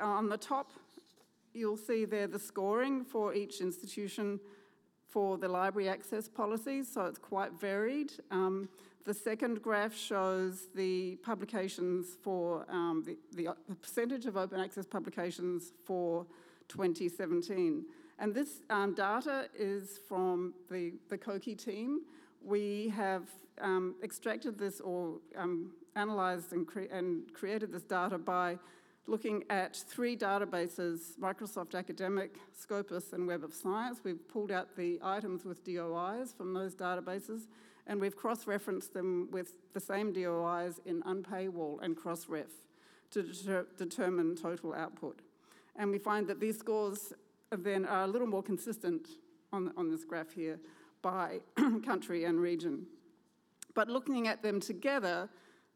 on 0.00 0.28
the 0.28 0.36
top, 0.36 0.72
you'll 1.54 1.76
see 1.76 2.04
there 2.04 2.26
the 2.26 2.38
scoring 2.38 3.04
for 3.04 3.34
each 3.34 3.60
institution 3.60 4.40
for 5.08 5.38
the 5.38 5.48
library 5.48 5.88
access 5.88 6.28
policies, 6.28 6.88
so 6.92 7.02
it's 7.06 7.18
quite 7.18 7.52
varied. 7.52 8.12
Um, 8.30 8.68
the 9.04 9.14
second 9.14 9.62
graph 9.62 9.96
shows 9.96 10.66
the 10.74 11.16
publications 11.16 12.16
for 12.22 12.66
um, 12.68 13.04
the, 13.06 13.16
the, 13.36 13.54
percentage 13.80 14.26
of 14.26 14.36
open 14.36 14.58
access 14.60 14.84
publications 14.84 15.72
for 15.84 16.26
2017. 16.68 17.84
And 18.18 18.34
this 18.34 18.62
um, 18.68 18.94
data 18.94 19.48
is 19.56 20.00
from 20.08 20.54
the, 20.68 20.94
the 21.08 21.16
COKI 21.16 21.54
team. 21.54 22.00
We 22.42 22.92
have 22.96 23.28
um, 23.60 23.94
extracted 24.02 24.58
this 24.58 24.80
or 24.80 25.18
um, 25.36 25.72
analysed 25.94 26.52
and, 26.52 26.66
cre 26.66 26.80
and 26.90 27.32
created 27.32 27.72
this 27.72 27.82
data 27.82 28.18
by 28.18 28.58
looking 29.06 29.44
at 29.50 29.76
three 29.76 30.16
databases, 30.16 31.16
Microsoft 31.20 31.74
Academic, 31.74 32.36
Scopus, 32.52 33.12
and 33.12 33.26
Web 33.26 33.44
of 33.44 33.54
Science. 33.54 34.00
We've 34.02 34.26
pulled 34.28 34.50
out 34.50 34.76
the 34.76 34.98
items 35.02 35.44
with 35.44 35.64
DOIs 35.64 36.32
from 36.36 36.52
those 36.52 36.74
databases, 36.74 37.46
and 37.86 38.00
we've 38.00 38.16
cross-referenced 38.16 38.92
them 38.92 39.28
with 39.30 39.54
the 39.72 39.80
same 39.80 40.12
DOIs 40.12 40.80
in 40.86 41.02
unpaywall 41.02 41.80
and 41.82 41.96
cross-ref 41.96 42.46
to 43.10 43.22
deter 43.22 43.66
determine 43.78 44.34
total 44.34 44.74
output. 44.74 45.20
And 45.76 45.90
we 45.90 45.98
find 45.98 46.26
that 46.26 46.40
these 46.40 46.58
scores 46.58 47.12
then 47.50 47.84
are 47.84 48.04
a 48.04 48.08
little 48.08 48.26
more 48.26 48.42
consistent 48.42 49.08
on, 49.52 49.72
on 49.76 49.90
this 49.90 50.04
graph 50.04 50.32
here 50.32 50.58
by 51.02 51.40
country 51.84 52.24
and 52.24 52.40
region. 52.40 52.86
But 53.74 53.88
looking 53.88 54.26
at 54.26 54.42
them 54.42 54.58
together, 54.58 55.28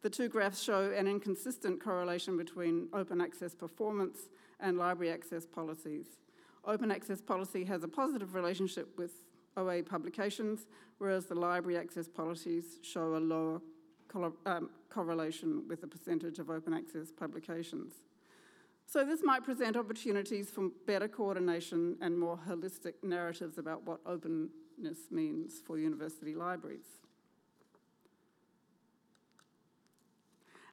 the 0.03 0.11
two 0.11 0.29
graphs 0.29 0.63
show 0.63 0.93
an 0.93 1.07
inconsistent 1.07 1.83
correlation 1.83 2.37
between 2.37 2.89
open 2.93 3.21
access 3.21 3.55
performance 3.55 4.29
and 4.59 4.79
library 4.79 5.13
access 5.13 5.47
policies. 5.47 6.07
Open 6.65 6.91
access 6.91 7.21
policy 7.21 7.65
has 7.65 7.83
a 7.83 7.89
positive 7.89 8.35
relationship 8.35 8.89
with 8.99 9.13
OA 9.57 9.83
publications, 9.83 10.67
whereas 10.99 11.27
the 11.27 11.35
library 11.35 11.79
access 11.79 12.09
policies 12.09 12.79
show 12.83 13.17
a 13.17 13.19
lower 13.19 13.61
um, 14.47 14.71
correlation 14.89 15.65
with 15.69 15.81
the 15.81 15.87
percentage 15.87 16.39
of 16.39 16.51
open 16.51 16.75
access 16.75 17.13
publications. 17.13 17.93
So 18.87 19.05
this 19.05 19.21
might 19.23 19.45
present 19.45 19.77
opportunities 19.77 20.51
for 20.51 20.71
better 20.87 21.09
coordination 21.09 21.97
and 22.01 22.19
more 22.19 22.39
holistic 22.49 22.95
narratives 23.03 23.57
about 23.57 23.87
what 23.87 24.01
openness 24.05 25.11
means 25.11 25.61
for 25.65 25.79
university 25.79 26.35
libraries. 26.35 26.99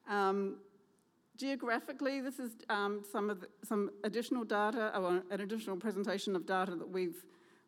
Um, 0.08 0.58
geographically, 1.38 2.22
this 2.22 2.39
is 2.39 2.51
um, 2.70 3.03
some, 3.12 3.30
of 3.30 3.41
the, 3.41 3.47
some 3.64 3.91
additional 4.03 4.43
data, 4.43 4.97
or 4.97 5.22
an 5.30 5.41
additional 5.41 5.78
presentation 5.78 6.36
of 6.36 6.45
data 6.45 6.76
that 6.76 6.89
we've, 6.89 7.26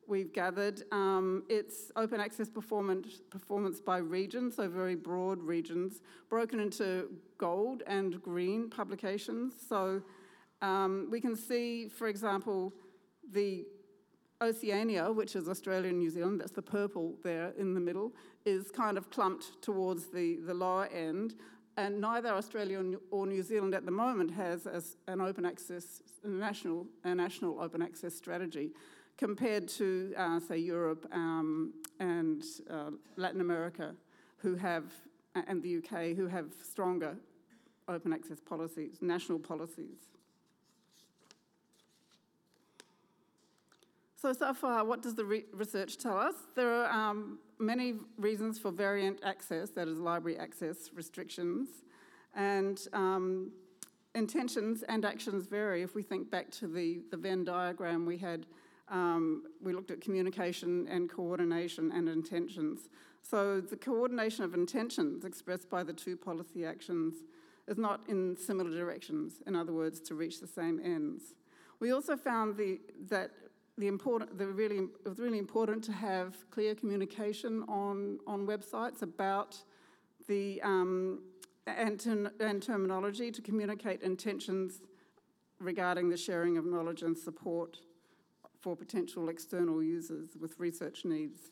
we've 0.07 0.33
gathered. 0.33 0.83
Um, 0.91 1.43
it's 1.49 1.91
open 1.95 2.19
access 2.19 2.49
performance, 2.49 3.21
performance 3.29 3.79
by 3.79 3.97
region, 3.97 4.51
so 4.51 4.67
very 4.67 4.95
broad 4.95 5.41
regions, 5.43 6.01
broken 6.29 6.59
into 6.59 7.09
gold 7.37 7.83
and 7.87 8.21
green 8.21 8.69
publications. 8.69 9.53
So 9.67 10.01
um, 10.61 11.07
we 11.11 11.21
can 11.21 11.35
see, 11.35 11.89
for 11.89 12.07
example, 12.07 12.73
the 13.31 13.65
Oceania, 14.41 15.11
which 15.11 15.35
is 15.35 15.49
Australia 15.49 15.89
and 15.89 15.99
New 15.99 16.09
Zealand, 16.09 16.39
that's 16.39 16.53
the 16.53 16.61
purple 16.61 17.15
there 17.23 17.51
in 17.57 17.73
the 17.73 17.79
middle, 17.79 18.13
is 18.45 18.71
kind 18.71 18.97
of 18.97 19.09
clumped 19.09 19.61
towards 19.61 20.07
the, 20.07 20.37
the 20.45 20.53
lower 20.53 20.87
end. 20.87 21.35
And 21.79 22.01
neither 22.01 22.27
Australia 22.33 22.83
or 23.09 23.25
New 23.25 23.41
Zealand 23.41 23.73
at 23.73 23.85
the 23.85 23.91
moment 23.91 24.31
has 24.31 24.67
an 25.07 25.21
open 25.21 25.45
access, 25.45 26.01
national, 26.25 26.85
a 27.05 27.15
national 27.15 27.57
open 27.61 27.81
access 27.81 28.13
strategy 28.13 28.71
compared 29.17 29.69
to, 29.69 30.13
uh, 30.17 30.41
say, 30.41 30.57
Europe 30.57 31.07
um, 31.13 31.73
and 32.01 32.43
uh, 32.69 32.91
Latin 33.15 33.39
America, 33.39 33.95
who 34.39 34.55
have, 34.55 34.83
and 35.47 35.63
the 35.63 35.77
UK, 35.77 36.17
who 36.17 36.27
have 36.27 36.47
stronger 36.61 37.15
open 37.87 38.11
access 38.11 38.41
policies, 38.41 38.97
national 38.99 39.39
policies. 39.39 40.09
So, 44.17 44.33
so 44.33 44.53
far, 44.53 44.83
what 44.83 45.01
does 45.01 45.15
the 45.15 45.23
re 45.23 45.45
research 45.53 45.97
tell 45.97 46.17
us? 46.17 46.35
There 46.55 46.73
are 46.73 46.91
um, 46.91 47.39
many 47.59 47.95
reasons 48.17 48.57
for 48.57 48.71
variant 48.71 49.19
access, 49.23 49.69
that 49.71 49.87
is, 49.87 49.99
library 49.99 50.37
access 50.37 50.89
restrictions, 50.93 51.67
and 52.35 52.87
um, 52.93 53.51
intentions 54.15 54.83
and 54.83 55.05
actions 55.05 55.45
vary. 55.47 55.81
If 55.81 55.95
we 55.95 56.03
think 56.03 56.31
back 56.31 56.49
to 56.51 56.67
the, 56.67 57.01
the 57.11 57.17
Venn 57.17 57.43
diagram 57.43 58.05
we 58.05 58.17
had, 58.17 58.45
um, 58.89 59.43
we 59.61 59.73
looked 59.73 59.91
at 59.91 60.01
communication 60.01 60.87
and 60.87 61.09
coordination 61.09 61.91
and 61.91 62.07
intentions. 62.09 62.89
So, 63.21 63.61
the 63.61 63.75
coordination 63.75 64.45
of 64.45 64.53
intentions 64.53 65.25
expressed 65.25 65.69
by 65.69 65.83
the 65.83 65.93
two 65.93 66.15
policy 66.15 66.65
actions 66.65 67.15
is 67.67 67.77
not 67.77 68.01
in 68.07 68.35
similar 68.35 68.71
directions, 68.71 69.41
in 69.45 69.55
other 69.55 69.73
words, 69.73 69.99
to 69.99 70.15
reach 70.15 70.39
the 70.39 70.47
same 70.47 70.79
ends. 70.83 71.35
We 71.79 71.91
also 71.91 72.17
found 72.17 72.57
the, 72.57 72.79
that 73.09 73.31
the 73.79 73.87
important, 73.87 74.37
the 74.37 74.45
really, 74.45 74.77
it 74.77 75.07
was 75.07 75.19
really 75.19 75.39
important 75.39 75.83
to 75.85 75.93
have 75.93 76.35
clear 76.51 76.75
communication 76.75 77.63
on, 77.63 78.19
on 78.27 78.45
websites 78.45 79.01
about 79.01 79.57
the 80.27 80.61
um, 80.61 81.21
and, 81.65 82.29
and 82.39 82.61
terminology 82.61 83.31
to 83.31 83.41
communicate 83.41 84.01
intentions 84.01 84.81
regarding 85.59 86.09
the 86.09 86.17
sharing 86.17 86.57
of 86.57 86.65
knowledge 86.65 87.03
and 87.03 87.17
support 87.17 87.77
for 88.59 88.75
potential 88.75 89.29
external 89.29 89.81
users 89.81 90.35
with 90.39 90.59
research 90.59 91.05
needs. 91.05 91.51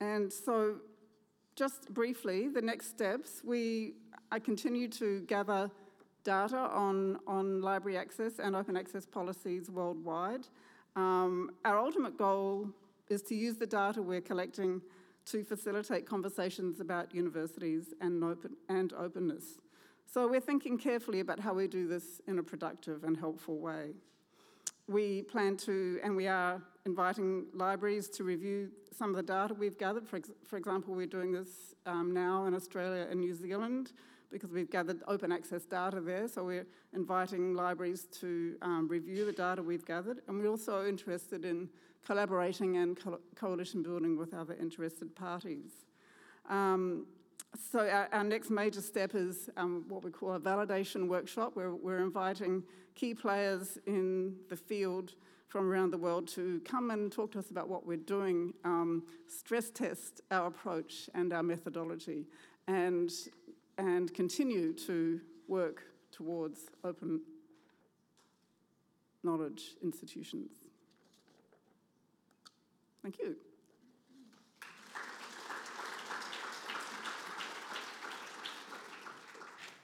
And 0.00 0.32
so, 0.32 0.76
just 1.54 1.92
briefly, 1.92 2.48
the 2.48 2.62
next 2.62 2.88
steps, 2.88 3.42
we 3.44 3.94
I 4.32 4.38
continue 4.38 4.88
to 4.88 5.20
gather 5.22 5.70
data 6.24 6.58
on, 6.58 7.18
on 7.26 7.60
library 7.60 7.96
access 7.98 8.38
and 8.38 8.54
open 8.54 8.76
access 8.76 9.06
policies 9.06 9.70
worldwide. 9.70 10.46
Um, 10.96 11.52
our 11.64 11.78
ultimate 11.78 12.16
goal 12.16 12.68
is 13.08 13.22
to 13.22 13.34
use 13.34 13.56
the 13.56 13.66
data 13.66 14.02
we're 14.02 14.20
collecting 14.20 14.80
to 15.26 15.44
facilitate 15.44 16.06
conversations 16.06 16.80
about 16.80 17.14
universities 17.14 17.94
and, 18.00 18.22
open, 18.24 18.56
and 18.68 18.92
openness. 18.94 19.58
So 20.06 20.26
we're 20.26 20.40
thinking 20.40 20.76
carefully 20.76 21.20
about 21.20 21.38
how 21.38 21.54
we 21.54 21.68
do 21.68 21.86
this 21.86 22.20
in 22.26 22.38
a 22.38 22.42
productive 22.42 23.04
and 23.04 23.16
helpful 23.16 23.58
way. 23.58 23.90
We 24.88 25.22
plan 25.22 25.56
to, 25.58 26.00
and 26.02 26.16
we 26.16 26.26
are 26.26 26.60
inviting 26.84 27.46
libraries 27.54 28.08
to 28.10 28.24
review 28.24 28.70
some 28.96 29.10
of 29.10 29.16
the 29.16 29.22
data 29.22 29.54
we've 29.54 29.78
gathered. 29.78 30.08
For, 30.08 30.16
ex 30.16 30.30
for 30.44 30.56
example, 30.56 30.94
we're 30.94 31.06
doing 31.06 31.32
this 31.32 31.74
um, 31.86 32.12
now 32.12 32.46
in 32.46 32.54
Australia 32.54 33.06
and 33.08 33.20
New 33.20 33.34
Zealand 33.34 33.92
because 34.30 34.50
we've 34.50 34.70
gathered 34.70 35.02
open 35.08 35.32
access 35.32 35.64
data 35.64 36.00
there. 36.00 36.28
So 36.28 36.44
we're 36.44 36.66
inviting 36.94 37.54
libraries 37.54 38.06
to 38.20 38.56
um, 38.62 38.88
review 38.88 39.24
the 39.24 39.32
data 39.32 39.62
we've 39.62 39.84
gathered. 39.84 40.18
And 40.28 40.38
we're 40.38 40.48
also 40.48 40.86
interested 40.86 41.44
in 41.44 41.68
collaborating 42.04 42.76
and 42.76 42.98
co 42.98 43.18
coalition 43.34 43.82
building 43.82 44.16
with 44.16 44.34
other 44.34 44.54
interested 44.54 45.14
parties. 45.14 45.70
Um, 46.48 47.06
so 47.70 47.80
our, 47.80 48.08
our, 48.12 48.24
next 48.24 48.50
major 48.50 48.80
step 48.80 49.14
is 49.14 49.50
um, 49.56 49.84
what 49.88 50.04
we 50.04 50.10
call 50.10 50.34
a 50.34 50.40
validation 50.40 51.08
workshop, 51.08 51.56
where 51.56 51.74
we're 51.74 52.02
inviting 52.02 52.62
key 52.94 53.14
players 53.14 53.78
in 53.86 54.36
the 54.48 54.56
field 54.56 55.14
from 55.48 55.68
around 55.68 55.90
the 55.90 55.98
world 55.98 56.28
to 56.28 56.60
come 56.64 56.90
and 56.90 57.10
talk 57.10 57.32
to 57.32 57.38
us 57.38 57.50
about 57.50 57.68
what 57.68 57.84
we're 57.84 57.96
doing, 57.96 58.54
um, 58.64 59.02
stress 59.26 59.68
test 59.68 60.20
our 60.30 60.46
approach 60.46 61.10
and 61.14 61.32
our 61.32 61.42
methodology, 61.42 62.24
and 62.68 63.10
and 63.80 64.12
continue 64.12 64.74
to 64.74 65.20
work 65.48 65.82
towards 66.12 66.68
open 66.84 67.20
knowledge 69.22 69.74
institutions. 69.82 70.50
Thank 73.02 73.18
you. 73.18 73.36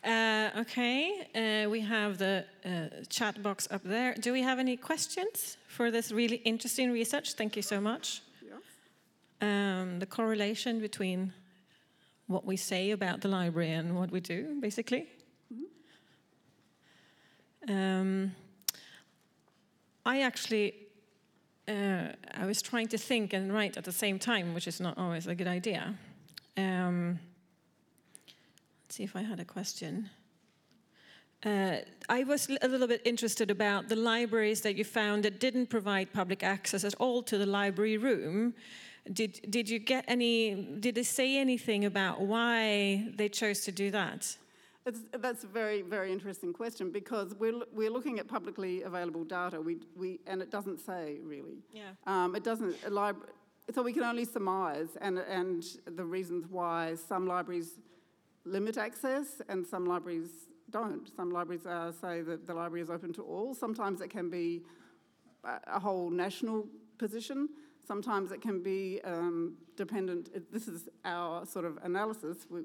Uh, 0.05 0.51
okay, 0.61 1.27
uh, 1.35 1.69
we 1.71 1.81
have 1.81 2.19
the 2.19 2.45
uh, 2.65 3.03
chat 3.09 3.43
box 3.43 3.67
up 3.71 3.83
there. 3.83 4.15
Do 4.15 4.33
we 4.33 4.43
have 4.43 4.59
any 4.59 4.77
questions 4.77 5.57
for 5.67 5.91
this 5.91 6.13
really 6.13 6.37
interesting 6.45 6.93
research? 6.93 7.33
Thank 7.33 7.57
you 7.57 7.63
so 7.63 7.81
much. 7.81 8.23
Um, 9.41 9.99
the 9.99 10.07
correlation 10.07 10.81
between 10.81 11.33
what 12.27 12.45
we 12.45 12.57
say 12.57 12.91
about 12.91 13.21
the 13.21 13.29
library 13.29 13.71
and 13.71 13.97
what 13.97 14.11
we 14.11 14.21
do, 14.21 14.59
basically. 14.61 15.09
Um, 17.69 18.33
I 20.05 20.21
actually, 20.23 20.75
uh, 21.67 22.09
I 22.35 22.47
was 22.47 22.63
trying 22.63 22.89
to 22.89 22.99
think 22.99 23.33
and 23.33 23.53
write 23.53 23.77
at 23.77 23.85
the 23.85 23.93
same 23.93 24.19
time, 24.19 24.55
which 24.55 24.69
is 24.69 24.81
not 24.81 24.97
always 24.99 25.27
a 25.27 25.35
good 25.35 25.49
idea. 25.49 25.95
Um, 26.57 27.19
let's 28.85 28.97
see 28.97 29.03
if 29.05 29.17
I 29.17 29.23
had 29.23 29.41
a 29.41 29.45
question. 29.45 30.09
Uh, 31.45 31.79
I 32.09 32.25
was 32.25 32.49
a 32.63 32.69
little 32.69 32.89
bit 32.89 33.03
interested 33.05 33.51
about 33.51 33.89
the 33.89 33.97
libraries 33.97 34.63
that 34.63 34.77
you 34.77 34.85
found 34.85 35.25
that 35.25 35.39
didn't 35.39 35.67
provide 35.67 36.13
public 36.13 36.43
access 36.43 36.85
at 36.85 36.95
all 36.95 37.23
to 37.25 37.37
the 37.37 37.47
library 37.47 37.99
room. 37.99 38.55
Did, 39.13 39.41
did 39.51 39.69
you 39.69 39.79
get 39.79 40.05
any, 40.09 40.77
did 40.81 40.95
they 40.95 41.03
say 41.03 41.39
anything 41.39 41.85
about 41.85 42.21
why 42.21 43.09
they 43.15 43.29
chose 43.29 43.61
to 43.61 43.73
do 43.73 43.91
that? 43.93 44.37
It's, 44.85 45.01
that's 45.19 45.45
a 45.45 45.47
very, 45.49 45.83
very 45.83 46.13
interesting 46.13 46.53
question 46.53 46.91
because 46.91 47.35
we're, 47.35 47.63
we're 47.73 47.91
looking 47.91 48.19
at 48.19 48.29
publicly 48.29 48.83
available 48.83 49.25
data, 49.25 49.61
we, 49.61 49.79
we, 49.97 50.21
and 50.27 50.41
it 50.41 50.51
doesn't 50.51 50.79
say 50.81 51.19
really. 51.23 51.59
Yeah. 51.73 51.91
Um, 52.07 52.37
it 52.37 52.45
doesn't, 52.45 52.77
so 53.75 53.83
we 53.83 53.93
can 53.93 54.05
only 54.05 54.25
surmise 54.25 54.91
and, 55.01 55.19
and 55.19 55.65
the 55.87 56.05
reasons 56.05 56.47
why 56.49 56.95
some 56.95 57.27
libraries 57.27 57.81
limit 58.45 58.77
access 58.77 59.43
and 59.49 59.67
some 59.67 59.87
libraries 59.87 60.31
don't. 60.71 61.09
Some 61.17 61.31
libraries 61.31 61.67
uh, 61.67 61.93
say 61.93 62.23
that 62.23 62.47
the 62.47 62.55
library 62.55 62.83
is 62.83 62.91
open 62.91 63.13
to 63.15 63.23
all. 63.23 63.55
Sometimes 63.55 64.01
it 64.01 64.11
can 64.11 64.31
be 64.31 64.63
a 65.45 65.81
whole 65.81 66.11
national 66.11 66.67
position. 66.99 67.49
Sometimes 67.87 68.33
it 68.33 68.41
can 68.41 68.63
be 68.63 69.01
um, 69.05 69.55
dependent, 69.77 70.53
this 70.53 70.67
is 70.67 70.89
our 71.05 71.47
sort 71.47 71.65
of 71.65 71.79
analysis. 71.85 72.47
We, 72.51 72.63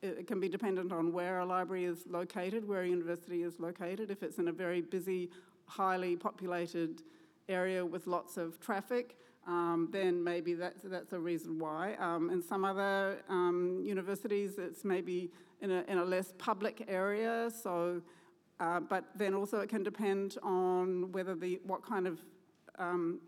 it 0.00 0.26
can 0.26 0.38
be 0.38 0.48
dependent 0.48 0.92
on 0.92 1.12
where 1.12 1.40
a 1.40 1.46
library 1.46 1.84
is 1.84 2.04
located, 2.08 2.66
where 2.66 2.82
a 2.82 2.88
university 2.88 3.42
is 3.42 3.58
located. 3.58 4.10
If 4.10 4.22
it's 4.22 4.38
in 4.38 4.48
a 4.48 4.52
very 4.52 4.80
busy, 4.80 5.30
highly 5.66 6.16
populated 6.16 7.02
area 7.48 7.84
with 7.84 8.06
lots 8.06 8.36
of 8.36 8.60
traffic, 8.60 9.16
um, 9.46 9.88
then 9.90 10.22
maybe 10.22 10.54
that's, 10.54 10.82
that's 10.84 11.12
a 11.12 11.18
reason 11.18 11.58
why. 11.58 11.94
Um, 11.94 12.30
in 12.30 12.40
some 12.40 12.64
other 12.64 13.22
um, 13.28 13.82
universities, 13.84 14.58
it's 14.58 14.84
maybe 14.84 15.30
in 15.60 15.70
a, 15.70 15.82
in 15.88 15.98
a 15.98 16.04
less 16.04 16.32
public 16.38 16.84
area, 16.86 17.50
so, 17.50 18.00
uh, 18.60 18.78
but 18.80 19.04
then 19.16 19.34
also 19.34 19.58
it 19.60 19.68
can 19.68 19.82
depend 19.82 20.38
on 20.42 21.10
whether 21.10 21.34
the, 21.34 21.60
what 21.64 21.82
kind 21.84 22.06
of 22.06 22.20
um, 22.78 23.20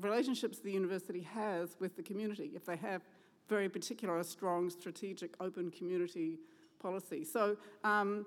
relationships 0.00 0.58
the 0.58 0.72
university 0.72 1.20
has 1.22 1.76
with 1.78 1.96
the 1.96 2.02
community. 2.02 2.52
If 2.54 2.64
they 2.64 2.76
have 2.76 3.02
very 3.48 3.68
particular, 3.68 4.18
a 4.18 4.24
strong 4.24 4.70
strategic 4.70 5.34
open 5.40 5.70
community 5.70 6.38
policy. 6.80 7.24
So 7.24 7.56
um, 7.84 8.26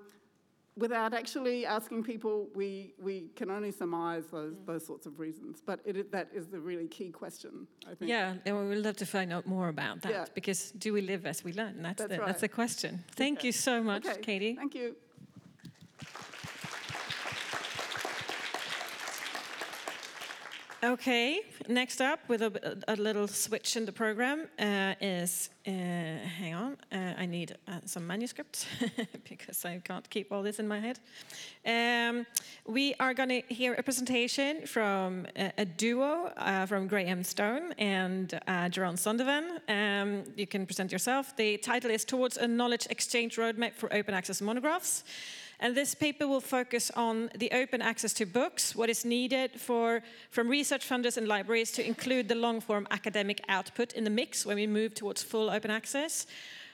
without 0.76 1.14
actually 1.14 1.66
asking 1.66 2.04
people, 2.04 2.48
we, 2.54 2.94
we 3.00 3.30
can 3.34 3.50
only 3.50 3.70
surmise 3.70 4.24
those, 4.30 4.54
mm. 4.54 4.66
those 4.66 4.86
sorts 4.86 5.06
of 5.06 5.18
reasons. 5.18 5.62
But 5.64 5.80
it, 5.84 6.12
that 6.12 6.28
is 6.32 6.46
the 6.48 6.60
really 6.60 6.86
key 6.86 7.10
question, 7.10 7.66
I 7.90 7.94
think. 7.94 8.10
Yeah, 8.10 8.34
and 8.44 8.58
we 8.58 8.68
would 8.68 8.84
love 8.84 8.96
to 8.98 9.06
find 9.06 9.32
out 9.32 9.46
more 9.46 9.68
about 9.68 10.02
that 10.02 10.12
yeah. 10.12 10.24
because 10.34 10.72
do 10.72 10.92
we 10.92 11.00
live 11.00 11.26
as 11.26 11.42
we 11.42 11.52
learn? 11.52 11.82
That's, 11.82 11.98
that's 11.98 12.10
the, 12.10 12.18
right. 12.18 12.26
that's 12.26 12.40
the 12.42 12.48
question. 12.48 13.04
Thank 13.12 13.38
okay. 13.38 13.48
you 13.48 13.52
so 13.52 13.82
much, 13.82 14.06
okay. 14.06 14.20
Katie. 14.20 14.54
Thank 14.54 14.74
you. 14.74 14.96
Okay, 20.86 21.40
next 21.68 22.00
up 22.00 22.20
with 22.28 22.42
a, 22.42 22.78
a, 22.86 22.94
little 22.94 23.26
switch 23.26 23.76
in 23.76 23.86
the 23.86 23.90
program 23.90 24.46
uh, 24.56 24.94
is, 25.00 25.50
uh, 25.66 25.70
hang 25.72 26.54
on, 26.54 26.76
uh, 26.92 27.14
I 27.18 27.26
need 27.26 27.56
uh, 27.66 27.80
some 27.86 28.06
manuscripts 28.06 28.66
because 29.28 29.64
I 29.64 29.80
can't 29.82 30.08
keep 30.08 30.30
all 30.30 30.44
this 30.44 30.60
in 30.60 30.68
my 30.68 30.78
head. 30.78 31.00
Um, 31.66 32.24
we 32.68 32.94
are 33.00 33.14
going 33.14 33.30
to 33.30 33.42
hear 33.52 33.74
a 33.74 33.82
presentation 33.82 34.64
from 34.64 35.26
a, 35.34 35.52
a 35.58 35.64
duo 35.64 36.30
uh, 36.36 36.66
from 36.66 36.86
Graham 36.86 37.24
Stone 37.24 37.72
and 37.78 38.34
uh, 38.46 38.68
Jeroen 38.68 38.94
Zondervan. 38.94 39.58
Um, 39.68 40.22
you 40.36 40.46
can 40.46 40.66
present 40.66 40.92
yourself. 40.92 41.36
The 41.36 41.56
title 41.56 41.90
is 41.90 42.04
Towards 42.04 42.36
a 42.36 42.46
Knowledge 42.46 42.86
Exchange 42.90 43.38
Roadmap 43.38 43.74
for 43.74 43.92
Open 43.92 44.14
Access 44.14 44.40
Monographs. 44.40 45.02
And 45.60 45.74
this 45.74 45.94
paper 45.94 46.28
will 46.28 46.40
focus 46.40 46.90
on 46.94 47.30
the 47.34 47.50
open 47.52 47.80
access 47.80 48.12
to 48.14 48.26
books, 48.26 48.76
what 48.76 48.90
is 48.90 49.04
needed 49.04 49.58
for, 49.58 50.02
from 50.30 50.48
research 50.48 50.86
funders 50.86 51.16
and 51.16 51.26
libraries 51.26 51.72
to 51.72 51.86
include 51.86 52.28
the 52.28 52.34
long-form 52.34 52.86
academic 52.90 53.40
output 53.48 53.94
in 53.94 54.04
the 54.04 54.10
mix 54.10 54.44
when 54.44 54.56
we 54.56 54.66
move 54.66 54.94
towards 54.94 55.22
full 55.22 55.48
open 55.48 55.70
access. 55.70 56.26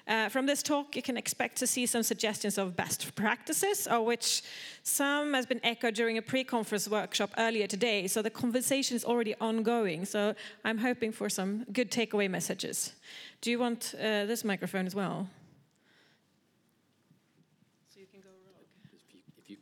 Uh, 0.08 0.28
from 0.28 0.46
this 0.46 0.64
talk, 0.64 0.96
you 0.96 1.02
can 1.02 1.16
expect 1.16 1.56
to 1.56 1.66
see 1.66 1.86
some 1.86 2.02
suggestions 2.02 2.58
of 2.58 2.74
best 2.76 3.14
practices, 3.14 3.86
of 3.86 4.04
which 4.04 4.42
some 4.82 5.32
has 5.32 5.46
been 5.46 5.60
echoed 5.62 5.94
during 5.94 6.18
a 6.18 6.22
pre-conference 6.22 6.88
workshop 6.88 7.30
earlier 7.38 7.68
today. 7.68 8.08
So 8.08 8.20
the 8.20 8.30
conversation 8.30 8.96
is 8.96 9.04
already 9.04 9.36
ongoing. 9.40 10.04
So 10.04 10.34
I'm 10.64 10.78
hoping 10.78 11.12
for 11.12 11.28
some 11.28 11.64
good 11.72 11.92
takeaway 11.92 12.28
messages. 12.28 12.94
Do 13.42 13.52
you 13.52 13.60
want 13.60 13.94
uh, 13.96 14.26
this 14.26 14.42
microphone 14.42 14.86
as 14.86 14.94
well? 14.94 15.28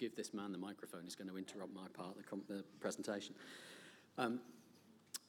Give 0.00 0.16
this 0.16 0.32
man 0.32 0.50
the 0.50 0.58
microphone, 0.58 1.02
he's 1.04 1.14
going 1.14 1.28
to 1.28 1.36
interrupt 1.36 1.74
my 1.74 1.86
part 1.92 2.16
of 2.16 2.46
the, 2.48 2.54
the 2.54 2.64
presentation. 2.80 3.34
Um, 4.16 4.40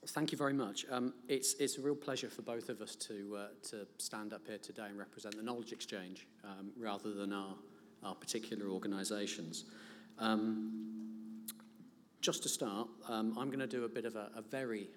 thank 0.07 0.31
you 0.31 0.37
very 0.37 0.53
much. 0.53 0.85
Um, 0.89 1.13
it's, 1.27 1.55
it's 1.55 1.77
a 1.77 1.81
real 1.81 1.95
pleasure 1.95 2.29
for 2.29 2.41
both 2.41 2.69
of 2.69 2.81
us 2.81 2.95
to, 2.95 3.37
uh, 3.37 3.47
to 3.69 3.85
stand 3.97 4.33
up 4.33 4.47
here 4.47 4.57
today 4.57 4.85
and 4.87 4.97
represent 4.97 5.35
the 5.35 5.43
knowledge 5.43 5.73
exchange 5.73 6.25
um, 6.45 6.71
rather 6.79 7.13
than 7.13 7.33
our, 7.33 7.55
our 8.03 8.15
particular 8.15 8.69
organisations. 8.69 9.65
Um, 10.17 11.43
just 12.21 12.43
to 12.43 12.49
start, 12.49 12.87
um, 13.09 13.37
I'm 13.37 13.47
going 13.47 13.59
to 13.59 13.67
do 13.67 13.83
a 13.83 13.89
bit 13.89 14.05
of 14.05 14.15
a, 14.15 14.29
a, 14.35 14.41
very 14.41 14.87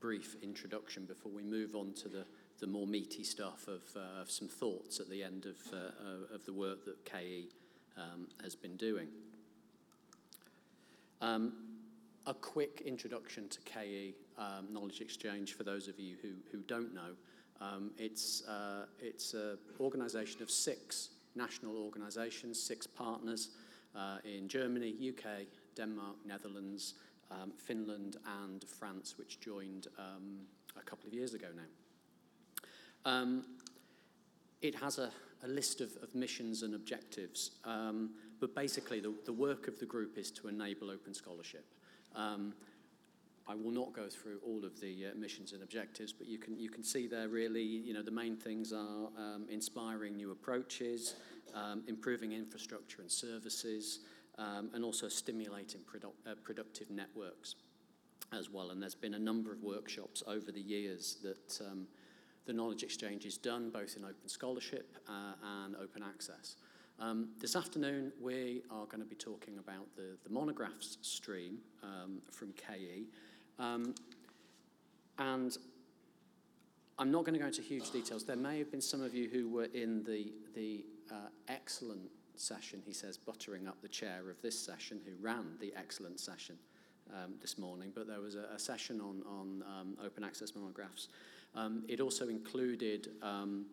brief 0.00 0.36
introduction 0.42 1.04
before 1.04 1.32
we 1.32 1.42
move 1.42 1.74
on 1.74 1.92
to 1.92 2.08
the, 2.08 2.24
the 2.60 2.68
more 2.68 2.86
meaty 2.86 3.24
stuff 3.24 3.66
of, 3.66 3.82
uh, 3.96 4.22
of 4.22 4.30
some 4.30 4.46
thoughts 4.46 5.00
at 5.00 5.10
the 5.10 5.24
end 5.24 5.44
of, 5.44 5.56
uh, 5.72 6.34
of 6.34 6.44
the 6.44 6.52
work 6.52 6.84
that 6.84 7.04
KE 7.04 7.48
um, 7.98 8.28
has 8.42 8.54
been 8.54 8.76
doing. 8.76 9.08
Um, 11.20 11.52
a 12.26 12.34
quick 12.34 12.82
introduction 12.84 13.48
to 13.48 13.58
KE 13.60 14.14
um, 14.36 14.66
Knowledge 14.70 15.00
Exchange 15.00 15.54
for 15.54 15.64
those 15.64 15.88
of 15.88 15.98
you 15.98 16.16
who, 16.22 16.28
who 16.52 16.58
don't 16.66 16.94
know. 16.94 17.16
Um, 17.60 17.90
it's 17.98 18.46
uh, 18.46 18.84
it's 19.00 19.34
an 19.34 19.58
organisation 19.80 20.42
of 20.42 20.50
six 20.50 21.10
national 21.34 21.76
organisations, 21.76 22.62
six 22.62 22.86
partners 22.86 23.50
uh, 23.96 24.18
in 24.24 24.46
Germany, 24.46 24.94
UK, 25.08 25.46
Denmark, 25.74 26.16
Netherlands, 26.24 26.94
um, 27.30 27.52
Finland, 27.56 28.16
and 28.44 28.62
France, 28.62 29.14
which 29.18 29.40
joined 29.40 29.88
um, 29.98 30.40
a 30.76 30.82
couple 30.82 31.08
of 31.08 31.14
years 31.14 31.34
ago 31.34 31.48
now. 31.56 31.62
it 34.60 34.74
has 34.74 34.98
a 34.98 35.10
a 35.44 35.48
list 35.48 35.80
of, 35.80 35.90
of 36.02 36.14
missions 36.14 36.62
and 36.62 36.74
objectives. 36.74 37.52
Um, 37.64 38.10
but 38.40 38.54
basically, 38.54 39.00
the, 39.00 39.14
the 39.24 39.32
work 39.32 39.68
of 39.68 39.78
the 39.78 39.86
group 39.86 40.18
is 40.18 40.30
to 40.32 40.48
enable 40.48 40.90
open 40.90 41.14
scholarship. 41.14 41.64
Um, 42.14 42.54
I 43.48 43.54
will 43.54 43.70
not 43.70 43.94
go 43.94 44.08
through 44.08 44.40
all 44.46 44.64
of 44.64 44.78
the 44.78 45.06
uh, 45.06 45.18
missions 45.18 45.52
and 45.52 45.62
objectives, 45.62 46.12
but 46.12 46.26
you 46.26 46.38
can 46.38 46.58
you 46.58 46.68
can 46.68 46.84
see 46.84 47.06
there 47.06 47.28
really, 47.28 47.62
you 47.62 47.94
know, 47.94 48.02
the 48.02 48.10
main 48.10 48.36
things 48.36 48.72
are 48.72 49.08
um, 49.16 49.46
inspiring 49.50 50.16
new 50.16 50.32
approaches, 50.32 51.14
um, 51.54 51.82
improving 51.88 52.32
infrastructure 52.32 53.00
and 53.00 53.10
services, 53.10 54.00
um, 54.36 54.70
and 54.74 54.84
also 54.84 55.08
stimulating 55.08 55.80
produ- 55.80 56.30
uh, 56.30 56.34
productive 56.44 56.90
networks 56.90 57.54
as 58.32 58.50
well. 58.50 58.70
And 58.70 58.82
there's 58.82 58.94
been 58.94 59.14
a 59.14 59.18
number 59.18 59.50
of 59.50 59.62
workshops 59.62 60.22
over 60.26 60.52
the 60.52 60.60
years 60.60 61.16
that 61.22 61.66
um, 61.66 61.86
the 62.48 62.54
knowledge 62.54 62.82
exchange 62.82 63.26
is 63.26 63.36
done 63.36 63.68
both 63.68 63.94
in 63.96 64.04
open 64.04 64.26
scholarship 64.26 64.96
uh, 65.06 65.34
and 65.64 65.76
open 65.76 66.02
access. 66.02 66.56
Um, 66.98 67.28
this 67.38 67.54
afternoon, 67.54 68.10
we 68.18 68.62
are 68.70 68.86
going 68.86 69.02
to 69.02 69.06
be 69.06 69.14
talking 69.14 69.58
about 69.58 69.84
the, 69.96 70.16
the 70.24 70.30
monographs 70.30 70.96
stream 71.02 71.58
um, 71.82 72.22
from 72.32 72.54
KE. 72.54 73.04
Um, 73.58 73.94
and 75.18 75.56
I'm 76.98 77.10
not 77.10 77.24
going 77.24 77.34
to 77.34 77.38
go 77.38 77.46
into 77.46 77.60
huge 77.60 77.90
details. 77.90 78.24
There 78.24 78.34
may 78.34 78.58
have 78.58 78.70
been 78.70 78.80
some 78.80 79.02
of 79.02 79.14
you 79.14 79.28
who 79.28 79.46
were 79.50 79.68
in 79.74 80.02
the, 80.04 80.32
the 80.54 80.86
uh, 81.12 81.28
excellent 81.48 82.08
session, 82.34 82.80
he 82.82 82.94
says, 82.94 83.18
buttering 83.18 83.68
up 83.68 83.82
the 83.82 83.88
chair 83.88 84.30
of 84.30 84.40
this 84.40 84.58
session, 84.58 85.02
who 85.04 85.12
ran 85.20 85.58
the 85.60 85.74
excellent 85.76 86.18
session 86.18 86.56
um, 87.12 87.34
this 87.42 87.58
morning. 87.58 87.92
But 87.94 88.06
there 88.06 88.22
was 88.22 88.36
a, 88.36 88.46
a 88.54 88.58
session 88.58 89.02
on, 89.02 89.22
on 89.28 89.62
um, 89.68 89.98
open 90.02 90.24
access 90.24 90.54
monographs 90.54 91.08
um, 91.54 91.84
it 91.88 92.00
also 92.00 92.28
included 92.28 93.08
um, 93.22 93.66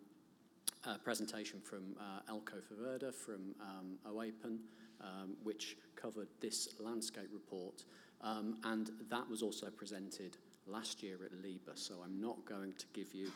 a 0.86 0.98
presentation 1.00 1.60
from 1.62 1.96
uh, 2.00 2.34
Eelco 2.34 2.62
Ferwerda 2.62 3.14
from 3.14 3.56
um, 3.62 3.98
OAPEN, 4.06 4.60
um, 5.02 5.36
which 5.44 5.78
covered 5.96 6.28
this 6.42 6.70
landscape 6.80 7.30
report. 7.34 7.84
Um, 8.22 8.58
and 8.64 8.92
that 9.10 9.30
was 9.30 9.42
also 9.42 9.68
presented 9.70 10.38
last 10.68 11.04
year 11.04 11.18
at 11.26 11.32
LIBER, 11.44 11.74
so 11.76 11.96
I'm 12.04 12.20
not 12.20 12.44
going 12.46 12.74
to 12.78 12.86
give 12.94 13.14
you 13.14 13.32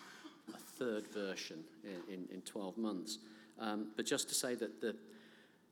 a 0.54 0.58
third 0.58 1.08
version 1.08 1.64
in, 1.84 2.14
in, 2.14 2.28
in 2.34 2.42
12 2.42 2.78
months. 2.78 3.20
Um, 3.60 3.88
but 3.96 4.06
just 4.06 4.30
to 4.30 4.36
say 4.36 4.56
that 4.56 4.82
the, 4.82 4.96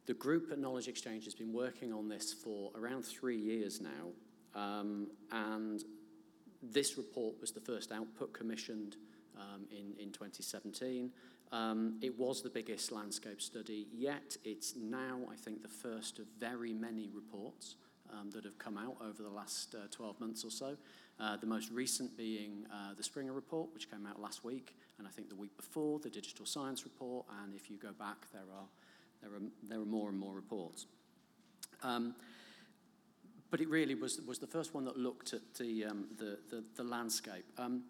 the 0.05 0.13
group 0.13 0.51
at 0.51 0.59
Knowledge 0.59 0.87
Exchange 0.87 1.23
has 1.23 1.33
been 1.33 1.53
working 1.53 1.93
on 1.93 2.09
this 2.09 2.33
for 2.33 2.71
around 2.75 3.03
three 3.03 3.37
years 3.37 3.81
now, 3.81 4.59
um, 4.59 5.07
and 5.31 5.83
this 6.61 6.97
report 6.97 7.39
was 7.39 7.51
the 7.51 7.59
first 7.59 7.91
output 7.91 8.33
commissioned 8.33 8.95
um, 9.37 9.65
in, 9.71 9.93
in 9.99 10.11
2017. 10.11 11.11
Um, 11.51 11.97
it 12.01 12.17
was 12.17 12.41
the 12.41 12.49
biggest 12.49 12.91
landscape 12.91 13.41
study 13.41 13.87
yet. 13.93 14.35
It's 14.43 14.75
now, 14.75 15.19
I 15.31 15.35
think, 15.35 15.61
the 15.61 15.69
first 15.69 16.19
of 16.19 16.25
very 16.39 16.73
many 16.73 17.09
reports 17.13 17.75
um, 18.11 18.31
that 18.31 18.43
have 18.43 18.57
come 18.57 18.77
out 18.77 18.97
over 19.01 19.23
the 19.23 19.29
last 19.29 19.75
uh, 19.75 19.87
12 19.91 20.19
months 20.19 20.43
or 20.43 20.51
so. 20.51 20.75
Uh, 21.19 21.37
the 21.37 21.47
most 21.47 21.71
recent 21.71 22.15
being 22.17 22.65
uh, 22.71 22.93
the 22.95 23.03
Springer 23.03 23.33
report, 23.33 23.73
which 23.73 23.89
came 23.89 24.05
out 24.05 24.21
last 24.21 24.43
week, 24.43 24.75
and 24.99 25.07
I 25.07 25.11
think 25.11 25.29
the 25.29 25.35
week 25.35 25.55
before, 25.57 25.99
the 25.99 26.09
Digital 26.09 26.45
Science 26.45 26.83
report, 26.83 27.25
and 27.41 27.55
if 27.55 27.71
you 27.71 27.77
go 27.77 27.91
back, 27.97 28.27
there 28.31 28.41
are, 28.41 28.67
there 29.21 29.31
are, 29.31 29.41
there 29.63 29.79
are 29.79 29.85
more 29.85 30.09
and 30.09 30.19
more 30.19 30.35
reports. 30.35 30.85
Um, 31.81 32.13
but 33.49 33.61
it 33.61 33.69
really 33.69 33.95
was, 33.95 34.19
was 34.21 34.39
the 34.39 34.47
first 34.47 34.73
one 34.73 34.85
that 34.85 34.97
looked 34.97 35.33
at 35.33 35.41
the, 35.55 35.85
um, 35.85 36.05
the, 36.17 36.37
the, 36.49 36.63
the, 36.75 36.83
landscape. 36.83 37.45
Um, 37.57 37.83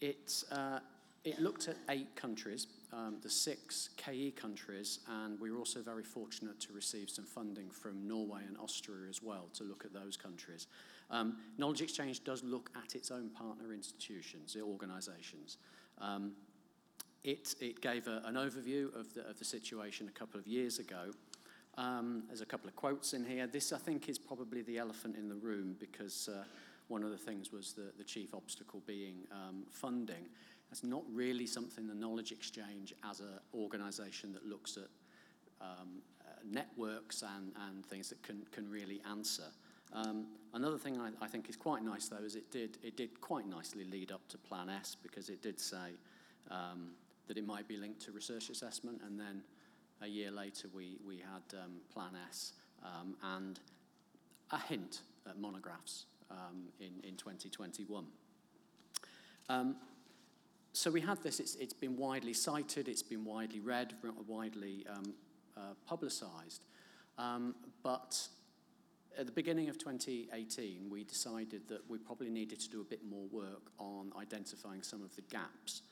it, 0.00 0.44
uh, 0.52 0.80
it 1.24 1.40
looked 1.40 1.68
at 1.68 1.76
eight 1.88 2.14
countries, 2.16 2.66
um, 2.92 3.16
the 3.22 3.30
six 3.30 3.90
KE 3.96 4.32
countries, 4.32 5.00
and 5.08 5.40
we 5.40 5.50
were 5.50 5.58
also 5.58 5.80
very 5.80 6.04
fortunate 6.04 6.60
to 6.60 6.72
receive 6.72 7.08
some 7.08 7.24
funding 7.24 7.70
from 7.70 8.06
Norway 8.06 8.42
and 8.46 8.56
Austria 8.58 9.08
as 9.08 9.22
well 9.22 9.48
to 9.54 9.64
look 9.64 9.84
at 9.84 9.92
those 9.92 10.16
countries. 10.16 10.66
Um, 11.10 11.38
Knowledge 11.58 11.82
Exchange 11.82 12.22
does 12.24 12.44
look 12.44 12.70
at 12.76 12.94
its 12.94 13.10
own 13.10 13.30
partner 13.30 13.72
institutions, 13.72 14.52
the 14.54 14.60
organisations. 14.60 15.58
Um, 15.98 16.32
it, 17.24 17.54
it 17.60 17.80
gave 17.80 18.06
a, 18.06 18.22
an 18.26 18.34
overview 18.34 18.94
of 18.94 19.12
the, 19.14 19.26
of 19.28 19.38
the 19.38 19.44
situation 19.44 20.08
a 20.08 20.18
couple 20.18 20.38
of 20.38 20.46
years 20.46 20.78
ago. 20.78 21.10
Um, 21.76 22.22
there's 22.28 22.40
a 22.40 22.46
couple 22.46 22.68
of 22.68 22.76
quotes 22.76 23.14
in 23.14 23.24
here. 23.24 23.46
This, 23.46 23.72
I 23.72 23.78
think, 23.78 24.08
is 24.08 24.18
probably 24.18 24.62
the 24.62 24.78
elephant 24.78 25.16
in 25.16 25.28
the 25.28 25.34
room 25.34 25.76
because 25.80 26.28
uh, 26.32 26.44
one 26.88 27.02
of 27.02 27.10
the 27.10 27.18
things 27.18 27.52
was 27.52 27.72
the, 27.72 27.92
the 27.98 28.04
chief 28.04 28.34
obstacle 28.34 28.82
being 28.86 29.26
um, 29.32 29.64
funding. 29.70 30.26
That's 30.70 30.84
not 30.84 31.02
really 31.12 31.46
something 31.46 31.86
the 31.86 31.94
Knowledge 31.94 32.32
Exchange 32.32 32.94
as 33.08 33.20
an 33.20 33.38
organisation 33.54 34.32
that 34.32 34.46
looks 34.46 34.76
at 34.76 34.88
um, 35.60 36.02
uh, 36.20 36.32
networks 36.48 37.22
and, 37.22 37.52
and 37.68 37.84
things 37.86 38.08
that 38.08 38.22
can, 38.22 38.44
can 38.52 38.70
really 38.70 39.00
answer. 39.10 39.44
Um, 39.92 40.26
another 40.52 40.78
thing 40.78 40.98
I, 40.98 41.10
I, 41.24 41.28
think 41.28 41.48
is 41.48 41.56
quite 41.56 41.82
nice, 41.82 42.08
though, 42.08 42.24
is 42.24 42.34
it 42.34 42.50
did, 42.50 42.78
it 42.82 42.96
did 42.96 43.20
quite 43.20 43.46
nicely 43.46 43.84
lead 43.84 44.10
up 44.10 44.26
to 44.28 44.38
Plan 44.38 44.68
S 44.68 44.96
because 45.00 45.28
it 45.28 45.42
did 45.42 45.60
say 45.60 45.94
um, 46.50 46.90
that 47.28 47.38
it 47.38 47.46
might 47.46 47.68
be 47.68 47.76
linked 47.76 48.00
to 48.02 48.12
research 48.12 48.50
assessment, 48.50 49.00
and 49.06 49.18
then 49.18 49.42
a 50.02 50.06
year 50.06 50.30
later 50.30 50.68
we, 50.74 50.98
we 51.06 51.16
had 51.16 51.58
um, 51.58 51.72
Plan 51.92 52.12
S 52.28 52.52
um, 52.84 53.16
and 53.22 53.60
a 54.50 54.58
hint 54.58 55.00
at 55.28 55.38
monographs 55.38 56.06
um, 56.30 56.68
in, 56.80 56.92
in 57.08 57.16
2021. 57.16 58.04
Um, 59.48 59.76
so 60.72 60.90
we 60.90 61.00
had 61.00 61.22
this, 61.22 61.40
it's, 61.40 61.54
it's 61.56 61.72
been 61.72 61.96
widely 61.96 62.34
cited, 62.34 62.88
it's 62.88 63.02
been 63.02 63.24
widely 63.24 63.60
read, 63.60 63.94
widely 64.26 64.84
uh, 65.56 65.60
publicised, 65.86 66.62
but 67.82 68.28
at 69.18 69.26
the 69.26 69.32
beginning 69.32 69.68
of 69.68 69.78
2018, 69.78 70.88
we 70.90 71.04
decided 71.04 71.68
that 71.68 71.88
we 71.88 71.98
probably 71.98 72.30
needed 72.30 72.58
to 72.60 72.68
do 72.68 72.80
a 72.80 72.84
bit 72.84 73.00
more 73.08 73.26
work 73.30 73.70
on 73.78 74.12
identifying 74.20 74.82
some 74.82 75.02
of 75.02 75.14
the 75.14 75.22
gaps. 75.22 75.82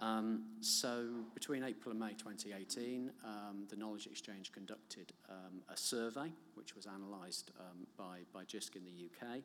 Um, 0.00 0.44
so 0.60 1.06
between 1.34 1.62
April 1.62 1.90
and 1.90 2.00
May 2.00 2.12
2018, 2.12 3.10
um, 3.24 3.66
the 3.68 3.76
Knowledge 3.76 4.06
Exchange 4.06 4.52
conducted 4.52 5.12
um, 5.30 5.62
a 5.72 5.76
survey, 5.76 6.32
which 6.54 6.74
was 6.74 6.86
analysed 6.86 7.52
um, 7.58 7.86
by, 7.96 8.18
by 8.32 8.44
JISC 8.44 8.76
in 8.76 8.84
the 8.84 9.06
UK. 9.06 9.40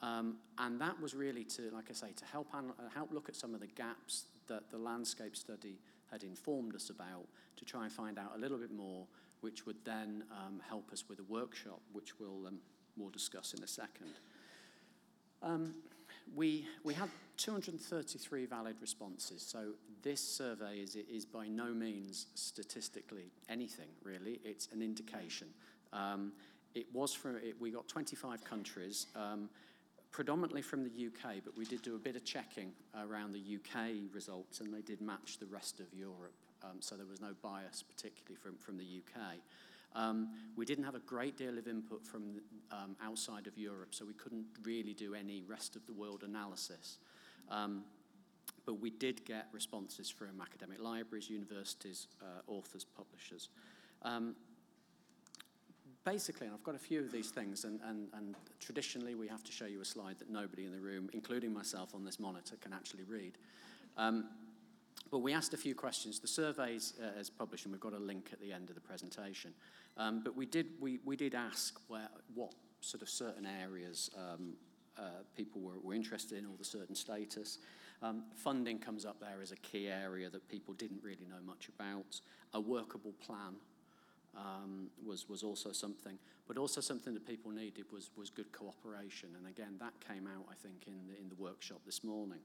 Um, 0.00 0.38
and 0.58 0.80
that 0.80 1.00
was 1.00 1.14
really 1.14 1.44
to, 1.44 1.70
like 1.72 1.84
I 1.90 1.92
say, 1.92 2.12
to 2.16 2.24
help, 2.24 2.48
help 2.92 3.12
look 3.12 3.28
at 3.28 3.36
some 3.36 3.54
of 3.54 3.60
the 3.60 3.68
gaps 3.68 4.24
that 4.48 4.70
the 4.70 4.78
landscape 4.78 5.36
study 5.36 5.78
had 6.10 6.24
informed 6.24 6.74
us 6.74 6.90
about 6.90 7.26
to 7.56 7.64
try 7.64 7.84
and 7.84 7.92
find 7.92 8.18
out 8.18 8.32
a 8.34 8.38
little 8.38 8.58
bit 8.58 8.72
more 8.72 9.06
which 9.42 9.66
would 9.66 9.84
then 9.84 10.22
um, 10.30 10.62
help 10.66 10.90
us 10.92 11.04
with 11.08 11.18
a 11.18 11.24
workshop, 11.24 11.80
which 11.92 12.18
we'll, 12.18 12.48
we'll 12.96 13.10
discuss 13.10 13.54
in 13.54 13.62
a 13.62 13.66
second. 13.66 14.14
Um, 15.42 15.74
we, 16.34 16.66
we 16.84 16.94
had 16.94 17.08
233 17.36 18.46
valid 18.46 18.76
responses, 18.80 19.42
so 19.42 19.72
this 20.02 20.20
survey 20.20 20.76
is, 20.78 20.96
is 20.96 21.24
by 21.24 21.48
no 21.48 21.66
means 21.66 22.26
statistically 22.34 23.30
anything, 23.48 23.88
really. 24.02 24.40
It's 24.44 24.68
an 24.72 24.82
indication. 24.82 25.48
Um, 25.92 26.32
it 26.74 26.86
was 26.92 27.12
from, 27.12 27.36
it, 27.36 27.60
we 27.60 27.70
got 27.70 27.88
25 27.88 28.44
countries, 28.44 29.06
um, 29.14 29.48
predominantly 30.10 30.62
from 30.62 30.84
the 30.84 30.90
UK, 31.06 31.36
but 31.44 31.56
we 31.56 31.64
did 31.64 31.82
do 31.82 31.94
a 31.94 31.98
bit 31.98 32.16
of 32.16 32.24
checking 32.24 32.72
around 32.94 33.32
the 33.32 33.56
UK 33.56 33.90
results, 34.12 34.60
and 34.60 34.72
they 34.72 34.82
did 34.82 35.00
match 35.00 35.38
the 35.38 35.46
rest 35.46 35.80
of 35.80 35.86
Europe 35.92 36.34
um, 36.64 36.80
so 36.80 36.96
there 36.96 37.06
was 37.06 37.20
no 37.20 37.34
bias, 37.42 37.82
particularly 37.82 38.36
from, 38.36 38.56
from 38.56 38.78
the 38.78 38.84
UK. 38.84 39.38
Um, 39.94 40.30
we 40.56 40.64
didn't 40.64 40.84
have 40.84 40.94
a 40.94 41.00
great 41.00 41.36
deal 41.36 41.58
of 41.58 41.66
input 41.66 42.06
from 42.06 42.40
um, 42.70 42.96
outside 43.02 43.46
of 43.46 43.58
Europe, 43.58 43.94
so 43.94 44.04
we 44.04 44.14
couldn't 44.14 44.46
really 44.62 44.94
do 44.94 45.14
any 45.14 45.42
rest 45.42 45.76
of 45.76 45.86
the 45.86 45.92
world 45.92 46.22
analysis. 46.24 46.98
Um, 47.50 47.84
but 48.64 48.80
we 48.80 48.90
did 48.90 49.24
get 49.24 49.48
responses 49.52 50.08
from 50.08 50.40
academic 50.40 50.80
libraries, 50.80 51.28
universities, 51.28 52.06
uh, 52.22 52.50
authors, 52.50 52.84
publishers. 52.84 53.48
Um, 54.02 54.34
basically, 56.04 56.46
and 56.46 56.54
I've 56.54 56.64
got 56.64 56.74
a 56.74 56.78
few 56.78 57.00
of 57.00 57.12
these 57.12 57.30
things, 57.30 57.64
and, 57.64 57.80
and, 57.84 58.08
and 58.14 58.34
traditionally 58.60 59.14
we 59.14 59.28
have 59.28 59.44
to 59.44 59.52
show 59.52 59.66
you 59.66 59.80
a 59.80 59.84
slide 59.84 60.18
that 60.18 60.30
nobody 60.30 60.64
in 60.64 60.72
the 60.72 60.80
room, 60.80 61.10
including 61.12 61.52
myself 61.52 61.94
on 61.94 62.04
this 62.04 62.18
monitor, 62.18 62.56
can 62.60 62.72
actually 62.72 63.04
read. 63.04 63.38
Um, 63.96 64.28
but 65.12 65.18
we 65.18 65.34
asked 65.34 65.52
a 65.52 65.58
few 65.58 65.74
questions. 65.74 66.18
The 66.18 66.26
survey 66.26 66.78
uh, 67.00 67.20
is 67.20 67.28
published, 67.28 67.66
and 67.66 67.72
we've 67.72 67.80
got 67.82 67.92
a 67.92 67.98
link 67.98 68.30
at 68.32 68.40
the 68.40 68.50
end 68.50 68.70
of 68.70 68.74
the 68.74 68.80
presentation. 68.80 69.52
Um, 69.98 70.22
but 70.24 70.34
we 70.34 70.46
did, 70.46 70.68
we, 70.80 71.00
we 71.04 71.16
did 71.16 71.34
ask 71.34 71.78
where, 71.88 72.08
what 72.34 72.54
sort 72.80 73.02
of 73.02 73.10
certain 73.10 73.44
areas 73.44 74.10
um, 74.16 74.54
uh, 74.98 75.20
people 75.36 75.60
were, 75.60 75.78
were 75.82 75.92
interested 75.92 76.38
in, 76.38 76.46
or 76.46 76.56
the 76.58 76.64
certain 76.64 76.94
status. 76.94 77.58
Um, 78.02 78.24
funding 78.34 78.78
comes 78.78 79.04
up 79.04 79.20
there 79.20 79.42
as 79.42 79.52
a 79.52 79.56
key 79.56 79.86
area 79.86 80.30
that 80.30 80.48
people 80.48 80.72
didn't 80.72 81.02
really 81.02 81.26
know 81.28 81.42
much 81.44 81.68
about. 81.68 82.18
A 82.54 82.60
workable 82.60 83.12
plan 83.24 83.56
um, 84.34 84.88
was, 85.04 85.28
was 85.28 85.42
also 85.42 85.72
something, 85.72 86.16
but 86.48 86.56
also 86.56 86.80
something 86.80 87.12
that 87.12 87.26
people 87.26 87.50
needed 87.50 87.84
was, 87.92 88.08
was 88.16 88.30
good 88.30 88.50
cooperation. 88.50 89.28
And 89.36 89.46
again, 89.46 89.74
that 89.78 89.92
came 90.00 90.26
out, 90.26 90.46
I 90.50 90.54
think, 90.54 90.84
in 90.86 91.06
the, 91.06 91.20
in 91.20 91.28
the 91.28 91.36
workshop 91.36 91.82
this 91.84 92.02
morning. 92.02 92.40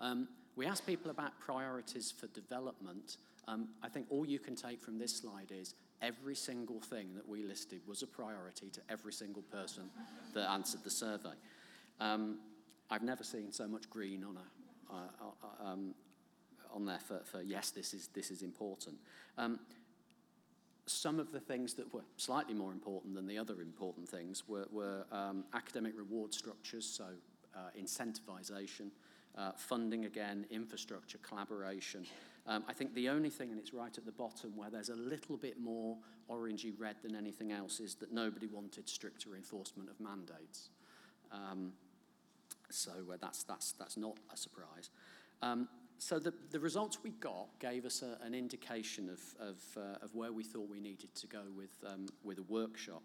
Um, 0.00 0.28
we 0.56 0.66
asked 0.66 0.86
people 0.86 1.10
about 1.10 1.38
priorities 1.38 2.10
for 2.10 2.26
development. 2.28 3.18
Um, 3.46 3.68
I 3.82 3.88
think 3.88 4.06
all 4.10 4.26
you 4.26 4.38
can 4.38 4.56
take 4.56 4.82
from 4.82 4.98
this 4.98 5.14
slide 5.14 5.52
is 5.52 5.74
every 6.02 6.34
single 6.34 6.80
thing 6.80 7.14
that 7.14 7.28
we 7.28 7.42
listed 7.42 7.80
was 7.86 8.02
a 8.02 8.06
priority 8.06 8.70
to 8.70 8.80
every 8.88 9.12
single 9.12 9.42
person 9.42 9.84
that 10.34 10.50
answered 10.50 10.82
the 10.82 10.90
survey. 10.90 11.34
Um, 12.00 12.38
I've 12.90 13.02
never 13.02 13.22
seen 13.22 13.52
so 13.52 13.68
much 13.68 13.88
green 13.90 14.24
on 14.24 14.36
a 14.36 14.92
uh, 14.92 14.96
uh, 15.20 15.64
um, 15.64 15.94
on 16.72 16.84
there 16.84 16.98
for, 16.98 17.20
for, 17.24 17.42
yes, 17.42 17.70
this 17.70 17.92
is 17.92 18.08
this 18.14 18.30
is 18.30 18.42
important. 18.42 18.96
Um, 19.36 19.58
some 20.86 21.18
of 21.18 21.32
the 21.32 21.40
things 21.40 21.74
that 21.74 21.92
were 21.92 22.04
slightly 22.16 22.54
more 22.54 22.70
important 22.70 23.14
than 23.14 23.26
the 23.26 23.38
other 23.38 23.60
important 23.60 24.08
things 24.08 24.44
were, 24.46 24.66
were 24.70 25.04
um, 25.10 25.44
academic 25.52 25.94
reward 25.96 26.32
structures, 26.32 26.86
so 26.86 27.06
uh, 27.56 27.70
incentivization, 27.76 28.90
uh, 29.36 29.52
funding 29.56 30.04
again, 30.04 30.46
infrastructure, 30.50 31.18
collaboration. 31.18 32.06
Um, 32.46 32.64
I 32.68 32.72
think 32.72 32.94
the 32.94 33.08
only 33.08 33.30
thing, 33.30 33.50
and 33.50 33.58
it's 33.58 33.74
right 33.74 33.96
at 33.96 34.04
the 34.04 34.12
bottom, 34.12 34.56
where 34.56 34.70
there's 34.70 34.88
a 34.88 34.94
little 34.94 35.36
bit 35.36 35.58
more 35.58 35.96
orangey 36.30 36.72
red 36.78 36.96
than 37.02 37.16
anything 37.16 37.52
else, 37.52 37.80
is 37.80 37.96
that 37.96 38.12
nobody 38.12 38.46
wanted 38.46 38.88
stricter 38.88 39.34
enforcement 39.34 39.90
of 39.90 39.98
mandates. 40.00 40.70
Um, 41.32 41.72
so 42.70 42.92
uh, 43.12 43.16
that's, 43.20 43.42
that's, 43.42 43.72
that's 43.72 43.96
not 43.96 44.18
a 44.32 44.36
surprise. 44.36 44.90
Um, 45.42 45.68
so 45.98 46.18
the, 46.18 46.32
the 46.50 46.60
results 46.60 46.98
we 47.02 47.10
got 47.10 47.48
gave 47.58 47.84
us 47.84 48.02
a, 48.02 48.24
an 48.24 48.34
indication 48.34 49.08
of, 49.08 49.48
of, 49.48 49.56
uh, 49.76 50.04
of 50.04 50.14
where 50.14 50.32
we 50.32 50.44
thought 50.44 50.68
we 50.68 50.80
needed 50.80 51.14
to 51.14 51.26
go 51.26 51.42
with, 51.56 51.70
um, 51.86 52.06
with 52.22 52.38
a 52.38 52.42
workshop 52.42 53.02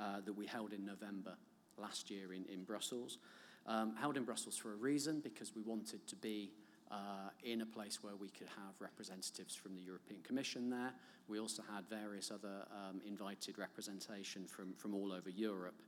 uh, 0.00 0.20
that 0.24 0.32
we 0.32 0.46
held 0.46 0.72
in 0.72 0.84
November 0.84 1.36
last 1.78 2.10
year 2.10 2.32
in, 2.32 2.44
in 2.46 2.64
Brussels. 2.64 3.18
Um, 3.66 3.94
held 3.96 4.16
in 4.16 4.24
Brussels 4.24 4.56
for 4.56 4.72
a 4.72 4.76
reason, 4.76 5.20
because 5.20 5.54
we 5.54 5.62
wanted 5.62 6.06
to 6.08 6.16
be 6.16 6.50
uh, 6.90 7.30
in 7.42 7.62
a 7.62 7.66
place 7.66 8.02
where 8.02 8.16
we 8.16 8.28
could 8.28 8.48
have 8.48 8.74
representatives 8.80 9.54
from 9.54 9.74
the 9.74 9.80
European 9.80 10.20
Commission 10.22 10.68
there. 10.68 10.92
We 11.28 11.38
also 11.38 11.62
had 11.72 11.88
various 11.88 12.30
other 12.30 12.66
um, 12.70 13.00
invited 13.06 13.58
representation 13.58 14.46
from, 14.46 14.74
from 14.74 14.94
all 14.94 15.12
over 15.12 15.30
Europe. 15.30 15.80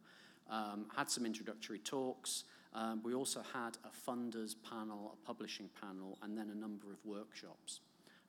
Um, 0.49 0.87
had 0.95 1.11
some 1.11 1.27
introductory 1.27 1.79
talks. 1.79 2.45
Um, 2.75 3.03
we 3.03 3.15
also 3.15 3.43
had 3.53 3.77
a 3.85 4.11
funders 4.11 4.55
panel, 4.69 5.17
a 5.23 5.27
publishing 5.27 5.69
panel, 5.81 6.19
and 6.23 6.37
then 6.39 6.51
a 6.51 6.55
number 6.55 6.93
of 6.93 7.05
workshops 7.05 7.81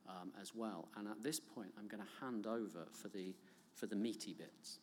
um, 0.08 0.32
as 0.42 0.54
well. 0.54 0.88
And 0.98 1.08
at 1.08 1.24
this 1.24 1.40
point, 1.40 1.72
I'm 1.80 1.88
going 1.88 2.04
to 2.04 2.26
hand 2.26 2.48
over 2.48 2.86
for 2.92 3.08
the, 3.10 3.34
for 3.74 3.86
the 3.88 3.96
meaty 3.96 4.34
bits. 4.34 4.80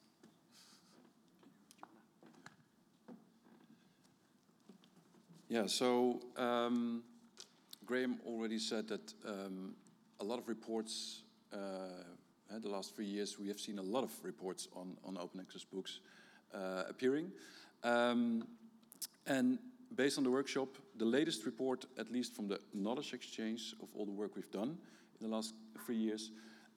Yeah, 5.52 5.66
so 5.66 6.18
um, 6.38 7.02
Graham 7.84 8.20
already 8.26 8.58
said 8.58 8.88
that 8.88 9.12
um, 9.28 9.74
a 10.18 10.24
lot 10.24 10.38
of 10.38 10.48
reports, 10.48 11.24
uh, 11.52 11.58
the 12.58 12.70
last 12.70 12.96
three 12.96 13.04
years, 13.04 13.38
we 13.38 13.48
have 13.48 13.60
seen 13.60 13.78
a 13.78 13.82
lot 13.82 14.02
of 14.02 14.12
reports 14.22 14.68
on, 14.74 14.96
on 15.04 15.18
open 15.18 15.40
access 15.40 15.62
books 15.62 16.00
uh, 16.54 16.84
appearing. 16.88 17.30
Um, 17.84 18.48
and 19.26 19.58
based 19.94 20.16
on 20.16 20.24
the 20.24 20.30
workshop, 20.30 20.68
the 20.96 21.04
latest 21.04 21.44
report, 21.44 21.84
at 21.98 22.10
least 22.10 22.34
from 22.34 22.48
the 22.48 22.58
knowledge 22.72 23.12
exchange 23.12 23.74
of 23.82 23.90
all 23.94 24.06
the 24.06 24.10
work 24.10 24.34
we've 24.34 24.50
done 24.50 24.78
in 25.20 25.28
the 25.28 25.36
last 25.36 25.52
three 25.84 25.96
years, 25.96 26.30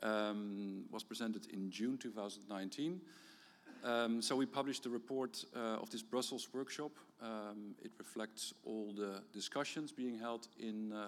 um, 0.03 0.83
was 0.91 1.01
presented 1.01 1.47
in 1.53 1.71
June 1.71 1.97
2019. 1.97 2.99
Um, 3.85 4.19
so 4.19 4.35
we 4.35 4.47
published 4.47 4.87
a 4.87 4.89
report 4.89 5.45
uh, 5.55 5.77
of 5.79 5.91
this 5.91 6.01
Brussels 6.01 6.49
workshop. 6.51 6.91
Um, 7.21 7.75
it 7.83 7.91
reflects 7.99 8.51
all 8.65 8.91
the 8.97 9.21
discussions 9.31 9.91
being 9.91 10.17
held 10.17 10.47
in, 10.59 10.91
uh, 10.91 11.07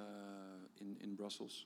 in, 0.80 0.96
in, 1.04 1.16
Brussels. 1.16 1.66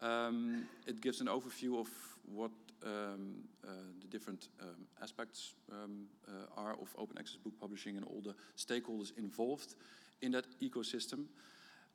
Um, 0.00 0.66
it 0.84 1.00
gives 1.00 1.20
an 1.20 1.28
overview 1.28 1.78
of 1.78 1.88
what 2.24 2.50
um, 2.84 3.44
uh, 3.64 3.70
the 4.00 4.08
different 4.08 4.48
um, 4.60 4.88
aspects 5.00 5.54
um, 5.70 6.06
uh, 6.26 6.60
are 6.60 6.72
of 6.72 6.92
open 6.98 7.16
access 7.18 7.36
book 7.36 7.54
publishing 7.60 7.96
and 7.96 8.04
all 8.04 8.20
the 8.20 8.34
stakeholders 8.56 9.16
involved 9.16 9.76
in 10.22 10.32
that 10.32 10.46
ecosystem. 10.60 11.26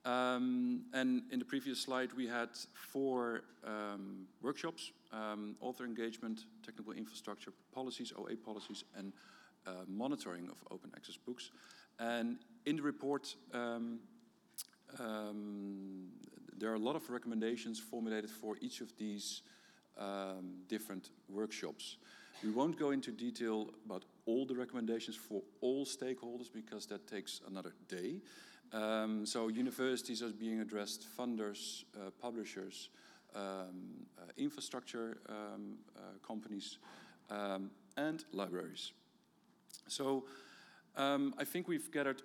Um, 0.07 0.83
and 0.93 1.23
in 1.31 1.39
the 1.39 1.45
previous 1.45 1.81
slide, 1.81 2.13
we 2.13 2.27
had 2.27 2.49
four 2.73 3.41
um, 3.65 4.25
workshops, 4.41 4.93
um, 5.11 5.57
author 5.59 5.83
engagement, 5.83 6.45
technical 6.65 6.93
infrastructure 6.93 7.51
policies, 7.73 8.13
OA 8.17 8.37
policies, 8.37 8.85
and 8.95 9.11
uh, 9.65 9.71
monitoring 9.85 10.47
of 10.49 10.63
open 10.71 10.91
access 10.95 11.17
books. 11.17 11.51
And 11.99 12.37
in 12.65 12.77
the 12.77 12.83
report, 12.83 13.35
um, 13.53 13.99
um, 14.97 16.07
there 16.57 16.71
are 16.71 16.75
a 16.75 16.79
lot 16.79 16.95
of 16.95 17.09
recommendations 17.09 17.77
formulated 17.77 18.29
for 18.29 18.55
each 18.61 18.79
of 18.79 18.97
these 18.97 19.41
um, 19.97 20.61
different 20.69 21.09
workshops. 21.27 21.97
We 22.43 22.51
won't 22.51 22.79
go 22.79 22.91
into 22.91 23.11
detail 23.11 23.71
about 23.85 24.05
all 24.25 24.45
the 24.45 24.55
recommendations 24.55 25.17
for 25.17 25.41
all 25.59 25.85
stakeholders 25.85 26.53
because 26.53 26.85
that 26.85 27.07
takes 27.07 27.41
another 27.45 27.73
day. 27.89 28.21
Um, 28.73 29.25
so 29.25 29.47
universities 29.47 30.21
are 30.21 30.29
being 30.29 30.59
addressed, 30.59 31.07
funders, 31.17 31.83
uh, 31.95 32.09
publishers, 32.21 32.89
um, 33.35 34.05
uh, 34.17 34.31
infrastructure 34.37 35.17
um, 35.29 35.77
uh, 35.95 36.01
companies, 36.25 36.79
um, 37.29 37.71
and 37.95 38.25
libraries. 38.31 38.91
So 39.87 40.25
um, 40.95 41.33
I 41.37 41.43
think 41.43 41.67
we've 41.67 41.91
gathered 41.91 42.21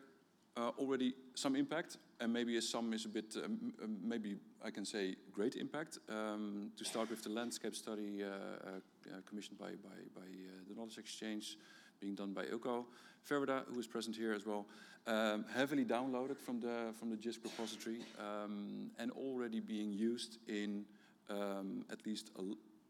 uh, 0.57 0.71
already 0.79 1.15
some 1.35 1.57
impact, 1.57 1.97
and 2.21 2.33
maybe 2.33 2.61
some 2.61 2.93
is 2.93 3.05
a 3.05 3.09
bit, 3.09 3.37
um, 3.37 3.73
maybe 4.03 4.37
I 4.65 4.71
can 4.71 4.85
say 4.85 5.17
great 5.33 5.57
impact. 5.57 5.99
to 6.09 6.85
start 6.85 7.11
with 7.11 7.23
the 7.23 7.31
landscape 7.31 7.75
study 7.75 8.23
uh, 8.23 8.29
uh, 8.29 9.21
commissioned 9.27 9.59
by, 9.59 9.71
by, 9.71 9.97
by 10.15 10.27
the 10.69 10.75
Knowledge 10.75 10.99
Exchange, 10.99 11.57
being 12.03 12.15
done 12.17 12.33
by 12.33 12.45
Eelco. 12.45 12.85
Verda, 13.25 13.63
who 13.73 13.79
is 13.79 13.87
present 13.87 14.17
here 14.17 14.33
as 14.35 14.45
well, 14.45 14.67
um, 15.07 15.45
heavily 15.55 15.85
downloaded 15.85 16.37
from 16.37 16.61
the 16.61 16.93
from 16.99 17.11
the 17.11 17.17
JISC 17.17 17.45
repository 17.45 18.01
um, 18.19 18.91
and 18.99 19.13
already 19.13 19.61
being 19.61 19.93
used 19.93 20.39
in 20.49 20.85
um, 21.31 21.85
at 21.91 22.05
least 22.05 22.31
a, 22.39 22.43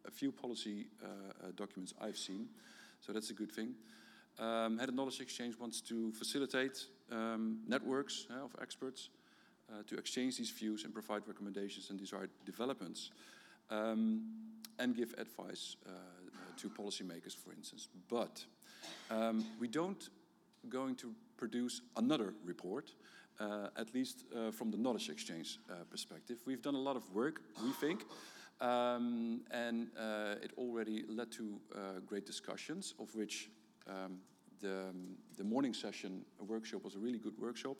a 0.09 0.11
few 0.11 0.33
policy 0.33 0.87
uh, 1.03 1.07
uh, 1.07 1.51
documents 1.55 1.93
I've 2.01 2.17
seen. 2.17 2.49
So 3.01 3.13
that's 3.13 3.31
a 3.31 3.35
good 3.35 3.53
thing. 3.53 3.75
Um, 4.39 4.79
Head 4.79 4.95
Knowledge 4.95 5.21
Exchange 5.21 5.59
wants 5.59 5.83
to 5.83 6.13
facilitate 6.13 6.87
um, 7.11 7.59
networks 7.69 8.27
uh, 8.31 8.45
of 8.45 8.57
experts 8.63 9.11
uh, 9.71 9.83
to 9.87 9.99
exchange 9.99 10.39
these 10.39 10.51
views 10.51 10.85
and 10.85 10.95
provide 10.95 11.23
recommendations 11.27 11.91
and 11.91 11.99
desired 11.99 12.31
developments, 12.47 13.11
um, 13.71 14.23
and 14.79 14.97
give 14.97 15.15
advice 15.19 15.77
uh, 15.87 15.91
to 16.57 16.69
policymakers, 16.69 17.37
for 17.37 17.53
instance. 17.53 17.89
But 18.09 18.45
um, 19.11 19.45
we 19.61 19.68
don't 19.68 20.09
going 20.68 20.95
to 20.97 21.14
produce 21.37 21.83
another 21.97 22.35
report, 22.45 22.93
uh, 23.41 23.68
at 23.76 23.93
least 23.95 24.24
uh, 24.37 24.51
from 24.53 24.70
the 24.70 24.76
knowledge 24.76 25.09
exchange 25.09 25.59
uh, 25.68 25.74
perspective. 25.91 26.39
We've 26.47 26.62
done 26.62 26.74
a 26.76 26.80
lot 26.80 26.97
of 26.97 27.03
work, 27.12 27.41
we 27.64 27.72
think, 27.72 28.05
um, 28.61 29.41
and 29.51 29.89
uh, 29.99 30.37
it 30.43 30.53
already 30.57 31.05
led 31.09 31.33
to 31.33 31.59
uh, 31.74 31.78
great 32.07 32.26
discussions, 32.26 32.95
of 33.01 33.12
which 33.14 33.51
um, 33.89 34.18
the, 34.61 34.95
the 35.37 35.45
morning 35.45 35.74
session 35.74 36.24
workshop 36.47 36.85
was 36.85 36.95
a 36.95 36.99
really 36.99 37.18
good 37.18 37.37
workshop 37.39 37.76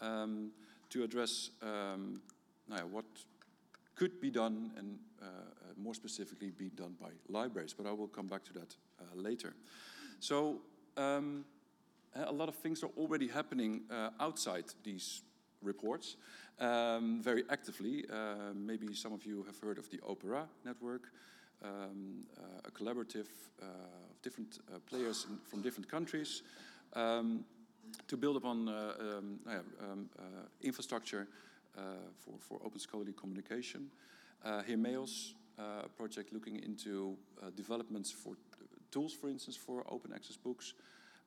um, 0.00 0.50
to 0.88 1.04
address 1.04 1.50
um, 1.62 2.22
what 2.90 3.04
could 3.94 4.20
be 4.20 4.30
done 4.30 4.70
and 4.76 4.98
uh, 5.20 5.26
more 5.76 5.94
specifically 5.94 6.50
be 6.50 6.70
done 6.70 6.94
by 7.00 7.08
libraries, 7.28 7.74
but 7.74 7.86
I 7.86 7.92
will 7.92 8.08
come 8.08 8.26
back 8.26 8.44
to 8.44 8.52
that 8.54 8.74
later. 9.14 9.54
So 10.20 10.60
um, 10.96 11.44
a 12.14 12.32
lot 12.32 12.48
of 12.48 12.54
things 12.56 12.82
are 12.82 12.90
already 12.96 13.28
happening 13.28 13.82
uh, 13.90 14.10
outside 14.20 14.64
these 14.82 15.22
reports 15.62 16.16
um, 16.60 17.20
very 17.22 17.44
actively. 17.50 18.04
Uh, 18.10 18.52
maybe 18.54 18.94
some 18.94 19.12
of 19.12 19.24
you 19.24 19.42
have 19.44 19.58
heard 19.58 19.78
of 19.78 19.90
the 19.90 19.98
OPERAS 20.06 20.46
Network, 20.64 21.12
um, 21.62 22.24
uh, 22.38 22.68
a 22.68 22.70
collaborative 22.70 23.28
uh, 23.60 23.66
of 24.10 24.22
different 24.22 24.58
uh, 24.72 24.78
players 24.88 25.26
in, 25.28 25.38
from 25.38 25.62
different 25.62 25.88
countries 25.88 26.42
um, 26.94 27.44
to 28.08 28.16
build 28.16 28.36
upon 28.36 28.68
uh, 28.68 28.92
um, 29.00 29.38
um, 29.80 30.10
infrastructure 30.62 31.26
for, 32.18 32.32
for 32.40 32.58
open 32.64 32.80
scholarly 32.80 33.12
communication. 33.12 33.90
Uh, 34.44 34.62
HIRMEOS, 34.62 35.34
a 35.58 35.88
project 35.88 36.32
looking 36.32 36.56
into 36.62 37.16
developments 37.54 38.10
for 38.10 38.34
tools, 38.96 39.12
for 39.12 39.28
instance, 39.28 39.56
for 39.56 39.84
open 39.90 40.10
access 40.14 40.38
books, 40.38 40.72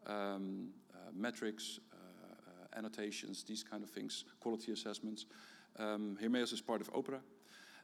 um, 0.07 0.70
uh, 0.91 1.11
metrics, 1.13 1.80
uh, 1.93 1.95
uh, 1.95 2.80
annotations, 2.80 3.43
these 3.43 3.63
kind 3.63 3.84
of 3.84 3.91
things, 3.91 4.26
quality 4.39 4.72
assessments. 4.72 5.28
Um, 5.78 6.17
HIRMEOS 6.20 6.51
is 6.53 6.61
part 6.61 6.82
of 6.82 6.89
OPERAS. 6.95 7.22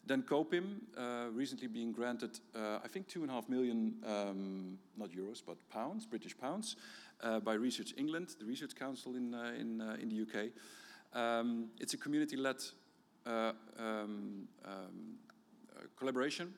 Then 0.07 0.23
COPIM, 0.23 0.81
uh, 0.97 1.29
recently 1.31 1.67
being 1.67 1.91
granted, 1.91 2.39
uh, 2.55 2.79
I 2.83 2.88
think, 2.88 3.07
two 3.07 3.21
and 3.21 3.29
a 3.29 3.33
half 3.36 3.47
million, 3.47 3.95
um, 4.07 4.79
not 4.97 5.11
euros, 5.11 5.43
but 5.45 5.57
pounds, 5.69 6.07
British 6.07 6.36
pounds, 6.36 6.77
uh, 7.21 7.39
by 7.39 7.53
Research 7.53 7.93
England, 7.95 8.36
the 8.39 8.45
Research 8.45 8.75
Council 8.75 9.15
in, 9.15 9.36
in, 9.59 9.81
in 10.01 10.09
the 10.09 10.21
UK. 10.25 10.49
Um, 11.13 11.69
it's 11.79 11.93
a 11.93 11.97
community 11.97 12.38
led 12.38 12.57
um, 13.27 13.55
um, 13.79 14.47
collaboration 15.95 16.55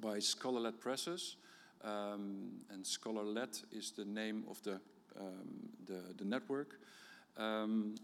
by 0.00 0.20
scholar 0.20 0.60
led 0.60 0.80
presses. 0.80 1.36
Um, 1.84 2.60
and 2.70 2.86
Scholar-led 2.86 3.50
is 3.72 3.92
the 3.92 4.04
name 4.04 4.44
of 4.50 4.62
the, 4.62 4.80
um, 5.18 5.68
the, 5.86 6.00
the, 6.16 6.24
network. 6.24 6.80
Um, 7.36 7.94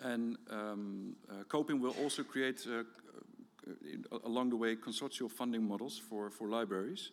and 0.00 0.36
um, 0.50 1.16
uh, 1.30 1.44
COPIM 1.44 1.80
will 1.80 1.94
also 2.02 2.22
create, 2.22 2.66
uh, 2.68 2.84
in, 3.90 4.04
along 4.24 4.50
the 4.50 4.56
way, 4.56 4.76
consortial 4.76 5.30
funding 5.30 5.66
models 5.66 5.98
for, 5.98 6.30
for 6.30 6.48
libraries 6.48 7.10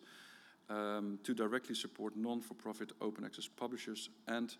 um, 0.68 1.18
to 1.24 1.34
directly 1.34 1.74
support 1.74 2.16
non-for-profit 2.16 2.92
open 3.00 3.24
access 3.24 3.48
publishers 3.48 4.10
and 4.28 4.56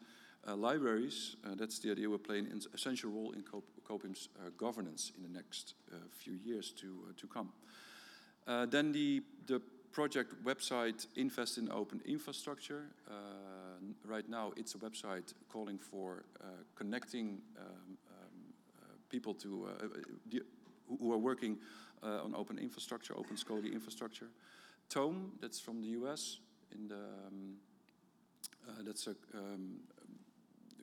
uh, 0.47 0.57
libraries. 0.57 1.37
Uh, 1.45 1.55
that's 1.55 1.79
the 1.79 1.91
idea. 1.91 2.09
We'll 2.09 2.19
play 2.19 2.39
an 2.39 2.61
essential 2.75 3.11
role 3.11 3.33
in 3.33 3.43
COPIM's 3.89 4.29
uh, 4.37 4.51
governance 4.57 5.13
in 5.17 5.23
the 5.23 5.29
next 5.29 5.75
uh, 5.93 5.97
few 6.11 6.35
years 6.45 6.73
to, 6.73 7.15
to 7.17 7.27
come. 7.27 7.53
then 8.71 8.93
the, 8.93 9.23
the 9.47 9.63
project 9.93 10.43
website 10.43 11.07
Invest 11.17 11.59
in 11.59 11.71
Open 11.71 12.01
Infrastructure. 12.07 12.87
Uh, 13.09 13.13
right 14.07 14.29
now, 14.29 14.53
it's 14.57 14.75
a 14.75 14.79
website 14.79 15.35
calling 15.51 15.79
for 15.79 16.25
uh, 16.41 16.47
connecting 16.75 17.43
um, 17.59 17.67
um, 17.67 17.97
uh, 18.81 18.85
people 19.11 19.35
to 19.35 19.69
uh, 19.69 20.39
who 20.99 21.13
are 21.13 21.19
working 21.19 21.59
uh, 22.03 22.25
on 22.25 22.35
open 22.35 22.59
infrastructure, 22.59 23.15
open 23.17 23.37
scholarly 23.37 23.73
infrastructure. 23.73 24.29
Tome, 24.89 25.33
that's 25.41 25.61
from 25.61 25.81
the 25.81 25.89
US, 25.89 26.39
in 26.75 26.89
the 26.89 26.95
um, 27.27 27.57
uh, 28.67 28.83
that's 28.85 29.07
a 29.07 29.15
um, 29.35 29.77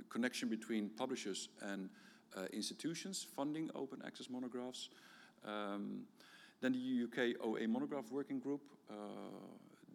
connection 0.10 0.49
between 0.49 0.89
publishers 0.89 1.49
and 1.62 1.89
institutions 2.53 3.26
funding 3.36 3.72
open 3.74 4.01
access 4.05 4.30
monographs. 4.30 4.89
Um, 5.43 6.03
then 6.62 6.74
the 6.74 7.03
UK 7.05 7.36
OA 7.43 7.68
Monograph 7.68 8.12
Working 8.12 8.39
Group 8.39 8.62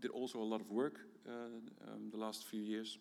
did 0.00 0.10
also 0.10 0.38
a 0.38 0.44
lot 0.44 0.60
of 0.60 0.70
work 0.70 1.00
uh, 1.26 1.32
um, 1.32 2.10
the 2.10 2.18
last 2.18 2.44
few 2.44 2.60
years. 2.60 2.98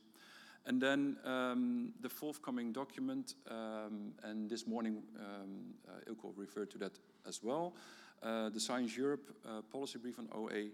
And 0.66 0.82
then 0.82 1.18
um, 1.26 1.94
the 2.00 2.08
forthcoming 2.08 2.72
document, 2.72 3.36
um, 3.52 4.14
and 4.24 4.50
this 4.50 4.66
morning 4.66 5.04
um, 5.20 5.74
uh, 5.89 6.10
Eelco 6.10 6.32
referred 6.38 6.72
to 6.72 6.78
that 6.78 6.94
as 7.28 7.44
well. 7.44 7.74
Uh, 8.22 8.50
the 8.50 8.60
Science 8.60 8.96
Europe 8.96 9.36
uh, 9.46 9.62
policy 9.70 10.00
brief 10.00 10.18
on 10.20 10.30
OA 10.32 10.70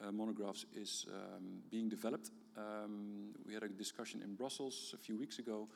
uh, 0.00 0.12
monographs 0.12 0.64
is 0.76 1.06
um, 1.08 1.62
being 1.68 1.88
developed. 1.88 2.30
Um, 2.56 3.30
we 3.44 3.54
had 3.54 3.64
a 3.64 3.68
discussion 3.68 4.22
in 4.22 4.36
Brussels 4.36 4.94
a 4.94 4.98
few 4.98 5.16
weeks 5.16 5.40
ago, 5.40 5.66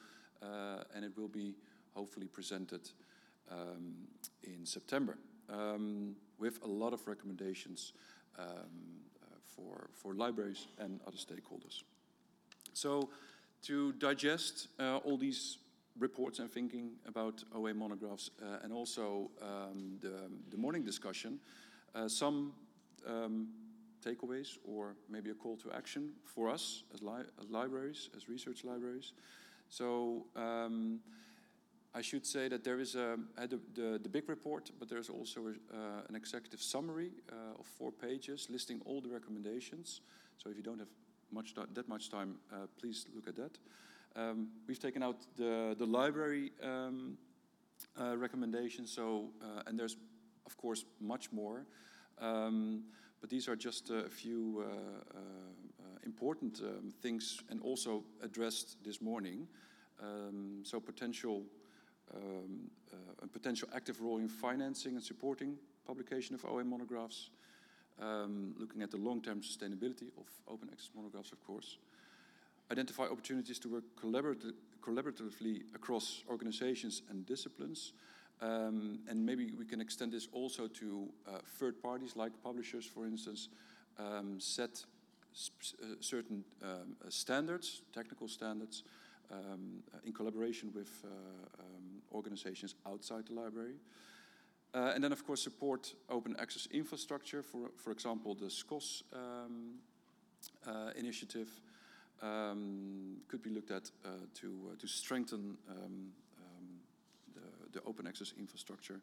uh, 0.40 0.84
and 0.94 1.04
it 1.04 1.16
will 1.16 1.28
be 1.28 1.56
hopefully 1.94 2.28
presented 2.28 2.88
um, 3.50 3.94
in 4.44 4.64
September 4.64 5.18
with 6.38 6.62
a 6.62 6.68
lot 6.68 6.92
of 6.92 7.06
recommendations 7.08 7.92
for, 9.54 9.88
for 9.94 10.14
libraries 10.14 10.66
and 10.78 11.00
other 11.06 11.16
stakeholders. 11.16 11.82
So 12.72 13.08
to 13.62 13.92
digest 13.92 14.68
uh, 14.78 14.98
all 14.98 15.16
these 15.16 15.58
reports 15.98 16.38
and 16.38 16.50
thinking 16.50 16.92
about 17.06 17.42
OA 17.54 17.72
monographs 17.74 18.30
uh, 18.42 18.58
and 18.62 18.72
also 18.72 19.30
um, 19.40 19.98
the, 20.00 20.30
the, 20.50 20.56
morning 20.56 20.84
discussion, 20.84 21.40
uh, 21.94 22.08
some 22.08 22.52
um, 23.06 23.48
takeaways 24.04 24.58
or 24.64 24.94
maybe 25.08 25.30
a 25.30 25.34
call 25.34 25.56
to 25.56 25.72
action 25.72 26.12
for 26.24 26.50
us 26.50 26.84
as, 26.94 27.02
li 27.02 27.22
as 27.40 27.48
libraries, 27.50 28.10
as 28.16 28.28
research 28.28 28.64
libraries. 28.64 29.12
So 29.68 30.26
um, 30.36 31.00
I 31.96 32.02
should 32.02 32.26
say 32.26 32.48
that 32.48 32.62
there 32.62 32.78
is 32.78 32.94
a, 32.94 33.16
the, 33.38 33.58
the, 33.74 33.98
the, 34.02 34.08
big 34.10 34.28
report, 34.28 34.70
but 34.78 34.86
there's 34.86 35.08
also 35.08 35.46
a, 35.46 35.74
uh, 35.74 36.02
an 36.10 36.14
executive 36.14 36.60
summary 36.60 37.10
uh, 37.32 37.58
of 37.58 37.64
four 37.64 37.90
pages 37.90 38.48
listing 38.50 38.82
all 38.84 39.00
the 39.00 39.08
recommendations. 39.08 40.02
So 40.36 40.50
if 40.50 40.58
you 40.58 40.62
don't 40.62 40.78
have 40.78 40.90
much 41.32 41.54
that 41.54 41.88
much 41.88 42.10
time, 42.10 42.36
uh, 42.52 42.66
please 42.78 43.06
look 43.14 43.26
at 43.26 43.36
that. 43.36 43.56
Um, 44.14 44.48
we've 44.68 44.78
taken 44.78 45.02
out 45.02 45.16
the, 45.38 45.74
the 45.78 45.86
library 45.86 46.52
um, 46.62 47.16
uh, 47.98 48.14
recommendations, 48.18 48.92
so, 48.92 49.30
uh, 49.42 49.62
and 49.66 49.78
there's, 49.78 49.96
of 50.44 50.54
course, 50.58 50.84
much 51.00 51.32
more. 51.32 51.64
Um, 52.20 52.84
but 53.22 53.30
these 53.30 53.48
are 53.48 53.56
just 53.56 53.88
a 53.88 54.06
few 54.10 54.66
uh, 54.66 55.18
important 56.04 56.60
um, 56.62 56.92
things 57.00 57.40
and 57.48 57.62
also 57.62 58.04
addressed 58.22 58.84
this 58.84 59.00
morning. 59.00 59.48
Um, 60.02 60.60
so 60.62 60.78
potential 60.78 61.44
um, 62.14 62.70
uh, 62.92 63.24
a 63.24 63.26
potential 63.26 63.68
active 63.74 64.00
role 64.00 64.18
in 64.18 64.28
financing 64.28 64.94
and 64.94 65.02
supporting 65.02 65.56
publication 65.86 66.34
of 66.34 66.44
OA 66.44 66.64
monographs, 66.64 67.30
um, 68.00 68.54
looking 68.58 68.82
at 68.82 68.90
the 68.90 68.96
long-term 68.96 69.40
sustainability 69.40 70.08
of 70.18 70.26
open 70.48 70.68
access 70.70 70.90
monographs, 70.94 71.32
of 71.32 71.44
course. 71.46 71.78
Identify 72.70 73.04
opportunities 73.04 73.58
to 73.60 73.68
work 73.68 73.84
collaboratively 74.00 75.62
across 75.74 76.24
organizations 76.28 77.02
and 77.10 77.24
disciplines. 77.24 77.92
Um, 78.42 78.98
and 79.08 79.24
maybe 79.24 79.52
we 79.56 79.64
can 79.64 79.80
extend 79.80 80.12
this 80.12 80.28
also 80.32 80.66
to 80.66 81.08
uh, 81.26 81.38
third 81.58 81.80
parties 81.82 82.16
like 82.16 82.32
publishers, 82.42 82.84
for 82.84 83.06
instance, 83.06 83.48
um, 83.98 84.38
set 84.38 84.84
uh, 85.36 85.86
certain 86.00 86.44
um, 86.62 86.96
uh, 87.04 87.10
standards, 87.10 87.82
technical 87.92 88.28
standards, 88.28 88.82
um, 89.30 89.82
in 90.04 90.12
collaboration 90.12 90.70
with 90.74 91.04
uh, 91.04 91.08
um, 91.60 92.02
organizations 92.12 92.74
outside 92.86 93.26
the 93.26 93.34
library. 93.34 93.74
Uh, 94.74 94.92
and 94.94 95.02
then, 95.02 95.12
of 95.12 95.24
course, 95.24 95.42
support 95.42 95.94
open 96.10 96.36
access 96.38 96.66
infrastructure, 96.70 97.42
for, 97.42 97.70
for 97.76 97.92
example, 97.92 98.34
the 98.34 98.50
SCOSS 98.50 99.02
um, 99.12 99.76
uh, 100.66 100.90
initiative 100.96 101.48
um, 102.22 103.16
could 103.28 103.42
be 103.42 103.50
looked 103.50 103.70
at 103.70 103.90
to, 104.34 104.76
to 104.78 104.86
strengthen 104.86 105.56
um, 105.70 106.08
the, 107.34 107.78
the, 107.78 107.86
open 107.86 108.06
access 108.06 108.32
infrastructure 108.38 109.00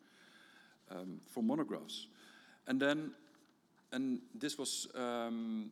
for 1.29 1.41
monographs. 1.41 2.07
And 2.67 2.79
then, 2.79 3.11
and 3.91 4.21
this 4.35 4.57
was 4.57 4.87
um, 4.95 5.69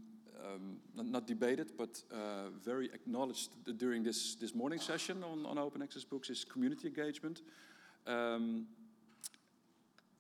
not 0.96 1.28
debated, 1.28 1.72
but 1.78 2.02
uh, 2.12 2.50
very 2.64 2.86
acknowledged 2.94 3.50
during 3.78 4.04
this, 4.04 4.36
this 4.36 4.56
morning 4.56 4.80
session 4.80 5.24
on, 5.24 5.46
on 5.46 5.58
open 5.58 5.82
access 5.82 6.04
books, 6.04 6.30
is 6.30 6.44
community 6.44 6.88
engagement. 6.88 7.42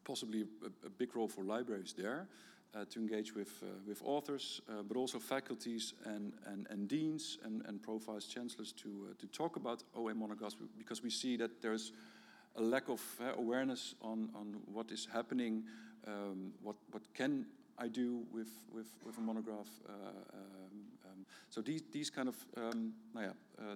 Possibly 0.03 0.41
a, 0.41 0.87
a, 0.87 0.89
big 0.89 1.15
role 1.15 1.27
for 1.27 1.43
libraries 1.43 1.93
there 1.97 2.27
uh, 2.73 2.85
to 2.89 2.99
engage 2.99 3.35
with, 3.35 3.63
uh, 3.63 3.67
with 3.87 4.01
authors, 4.03 4.61
uh, 4.69 4.81
but 4.83 4.97
also 4.97 5.19
faculties 5.19 5.93
and, 6.05 6.33
and, 6.45 6.67
and 6.69 6.87
deans 6.87 7.37
and, 7.43 7.63
and 7.67 7.81
profiles, 7.81 8.25
chancellors 8.25 8.71
to, 8.71 9.09
uh, 9.09 9.13
to 9.19 9.27
talk 9.27 9.55
about 9.55 9.83
OA 9.95 10.13
monographs 10.13 10.55
because 10.77 11.03
we 11.03 11.09
see 11.09 11.37
that 11.37 11.61
there's 11.61 11.91
a 12.55 12.61
lack 12.61 12.89
of 12.89 13.01
uh, 13.21 13.33
awareness 13.37 13.95
on, 14.01 14.29
on 14.35 14.57
what 14.71 14.91
is 14.91 15.07
happening, 15.11 15.63
um, 16.07 16.51
what, 16.61 16.75
what 16.91 17.03
can 17.13 17.45
I 17.81 17.87
do 17.87 18.23
with, 18.31 18.51
with, 18.71 18.87
with 19.05 19.17
a 19.17 19.21
monograph. 19.21 19.67
Uh, 19.87 19.91
um, 20.33 20.77
um, 21.05 21.25
so 21.49 21.61
these, 21.61 21.83
these 21.91 22.09
kind 22.09 22.29
of 22.29 22.35
um, 22.55 22.93
ja, 23.15 23.31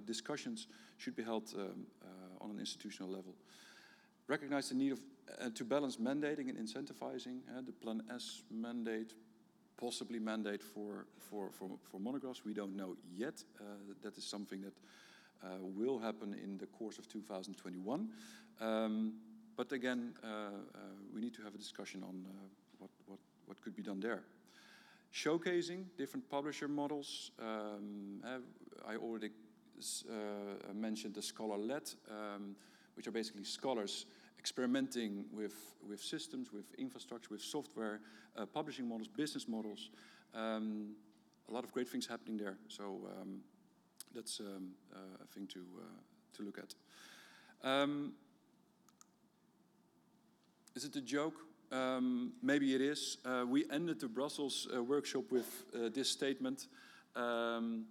discussions 0.06 0.68
should 0.97 1.16
be 1.16 1.24
held 1.24 1.53
um, 1.56 1.86
on 2.39 2.51
an 2.51 2.60
institutional 2.60 3.12
level 3.12 3.34
recognize 4.28 4.70
the 4.70 4.76
need 4.76 4.91
of, 4.91 4.99
uh, 5.39 5.49
to 5.53 5.64
balance 5.64 5.97
mandating 5.97 6.49
and 6.49 6.58
incentivizing. 6.58 7.39
Uh, 7.49 7.62
the 7.66 7.72
Plan 7.72 8.01
S 8.14 8.41
mandate, 8.51 9.14
possibly 9.78 10.20
mandate 10.20 10.64
for, 10.64 11.06
for, 11.30 11.49
for, 11.51 11.70
for 11.84 11.99
monographs, 11.99 12.43
we 12.45 12.53
don't 12.53 12.76
know 12.76 12.95
yet. 13.14 13.43
Uh, 13.60 13.64
that 14.01 14.18
is 14.18 14.24
something 14.24 14.62
that 14.62 14.74
uh, 15.43 15.58
will 15.62 15.99
happen 15.99 16.34
in 16.34 16.58
the 16.58 16.66
course 16.68 16.97
of 16.97 17.08
2021. 17.08 18.10
Um, 18.62 19.14
but 19.58 19.72
again, 19.72 20.14
uh, 20.24 20.28
uh, 20.28 20.51
we 21.14 21.22
need 21.22 21.34
to 21.36 21.41
have 21.43 21.56
a 21.56 21.58
discussion 21.58 22.03
on 22.03 22.26
what, 23.45 23.61
could 23.61 23.75
be 23.75 23.81
done 23.81 23.99
there. 23.99 24.23
Showcasing 25.13 25.85
different 25.97 26.29
publisher 26.29 26.67
models. 26.67 27.31
Um, 27.39 28.21
I 28.87 28.95
already 28.95 29.29
mentioned 30.73 31.15
the 31.15 31.21
scholar-led. 31.21 31.89
Um, 32.09 32.55
which 32.95 33.07
are 33.07 33.11
basically 33.11 33.43
scholars 33.43 34.05
experimenting 34.39 35.25
with, 35.31 35.53
with 35.87 36.01
systems, 36.01 36.51
with 36.51 36.73
infrastructure, 36.77 37.29
with 37.31 37.41
software, 37.41 37.99
uh, 38.37 38.45
publishing 38.45 38.87
models, 38.87 39.07
business 39.07 39.47
models. 39.47 39.89
Um, 40.33 40.95
a 41.49 41.53
lot 41.53 41.63
of 41.63 41.71
great 41.71 41.87
things 41.87 42.07
happening 42.07 42.37
there. 42.37 42.57
So 42.67 43.01
um, 43.21 43.41
that's 44.13 44.39
um, 44.39 44.71
uh, 44.93 45.23
a 45.23 45.27
thing 45.27 45.47
to, 45.47 45.59
uh, 45.59 46.37
to 46.37 46.43
look 46.43 46.57
at. 46.57 46.73
Um, 47.67 48.13
is 50.75 50.85
it 50.85 50.95
a 50.95 51.01
joke? 51.01 51.35
Um, 51.72 52.34
maybe 52.41 52.76
it 52.76 52.82
is. 52.82 53.18
Uh, 53.26 53.45
we 53.47 53.66
ended 53.72 53.99
the 53.99 54.07
Brussels 54.07 54.68
uh, 54.74 54.84
workshop 54.84 55.32
with 55.32 55.63
uh, 55.74 55.89
this 55.89 56.09
statement. 56.09 56.68
Um, 57.16 57.86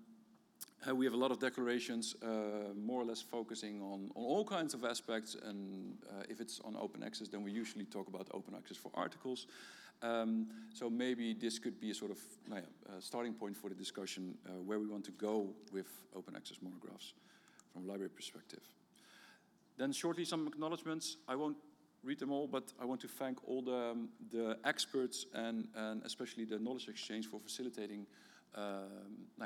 uh, 0.88 0.94
we 0.94 1.06
have 1.06 1.14
a 1.14 1.16
lot 1.18 1.30
of 1.30 1.40
declarations, 1.40 2.14
uh, 2.22 2.74
more 2.76 3.00
or 3.00 3.04
less 3.04 3.22
focusing 3.22 3.80
on, 3.80 4.10
on 4.14 4.24
all 4.24 4.44
kinds 4.44 4.74
of 4.74 4.84
aspects. 4.84 5.34
And 5.34 5.96
uh, 6.10 6.22
if 6.28 6.40
it's 6.40 6.60
on 6.64 6.76
open 6.76 7.02
access, 7.02 7.28
then 7.28 7.42
we 7.42 7.50
usually 7.50 7.84
talk 7.84 8.08
about 8.08 8.28
open 8.32 8.54
access 8.54 8.76
for 8.76 8.90
articles. 8.94 9.46
Um, 10.02 10.48
so 10.72 10.90
maybe 10.90 11.34
this 11.34 11.58
could 11.58 11.80
be 11.80 11.90
a 11.90 11.94
sort 11.94 12.10
of 12.10 12.18
starting 13.00 13.32
point 13.32 13.56
for 13.56 13.68
the 13.68 13.74
discussion 13.74 14.36
where 14.66 14.78
we 14.78 14.86
want 14.86 15.04
to 15.04 15.12
go 15.12 15.48
with 15.72 15.86
open 16.14 16.36
access 16.36 16.58
monographs 16.62 17.14
from 17.72 17.84
a 17.84 17.86
library 17.86 18.10
perspective. 18.10 18.60
Then 19.76 19.92
shortly 19.92 20.24
some 20.24 20.46
acknowledgements. 20.46 21.16
I 21.26 21.36
won't 21.36 21.56
read 22.04 22.18
them 22.18 22.30
all, 22.30 22.46
but 22.46 22.72
I 22.80 22.84
want 22.84 23.00
to 23.00 23.08
thank 23.08 23.38
all 23.48 23.62
the, 23.62 23.74
um, 23.74 24.08
the 24.30 24.58
experts 24.64 25.26
and, 25.34 25.68
and 25.74 26.02
especially 26.04 26.44
the 26.44 26.58
knowledge 26.58 26.88
exchange 26.88 27.26
for 27.26 27.40
facilitating 27.40 28.06
um, 28.54 28.84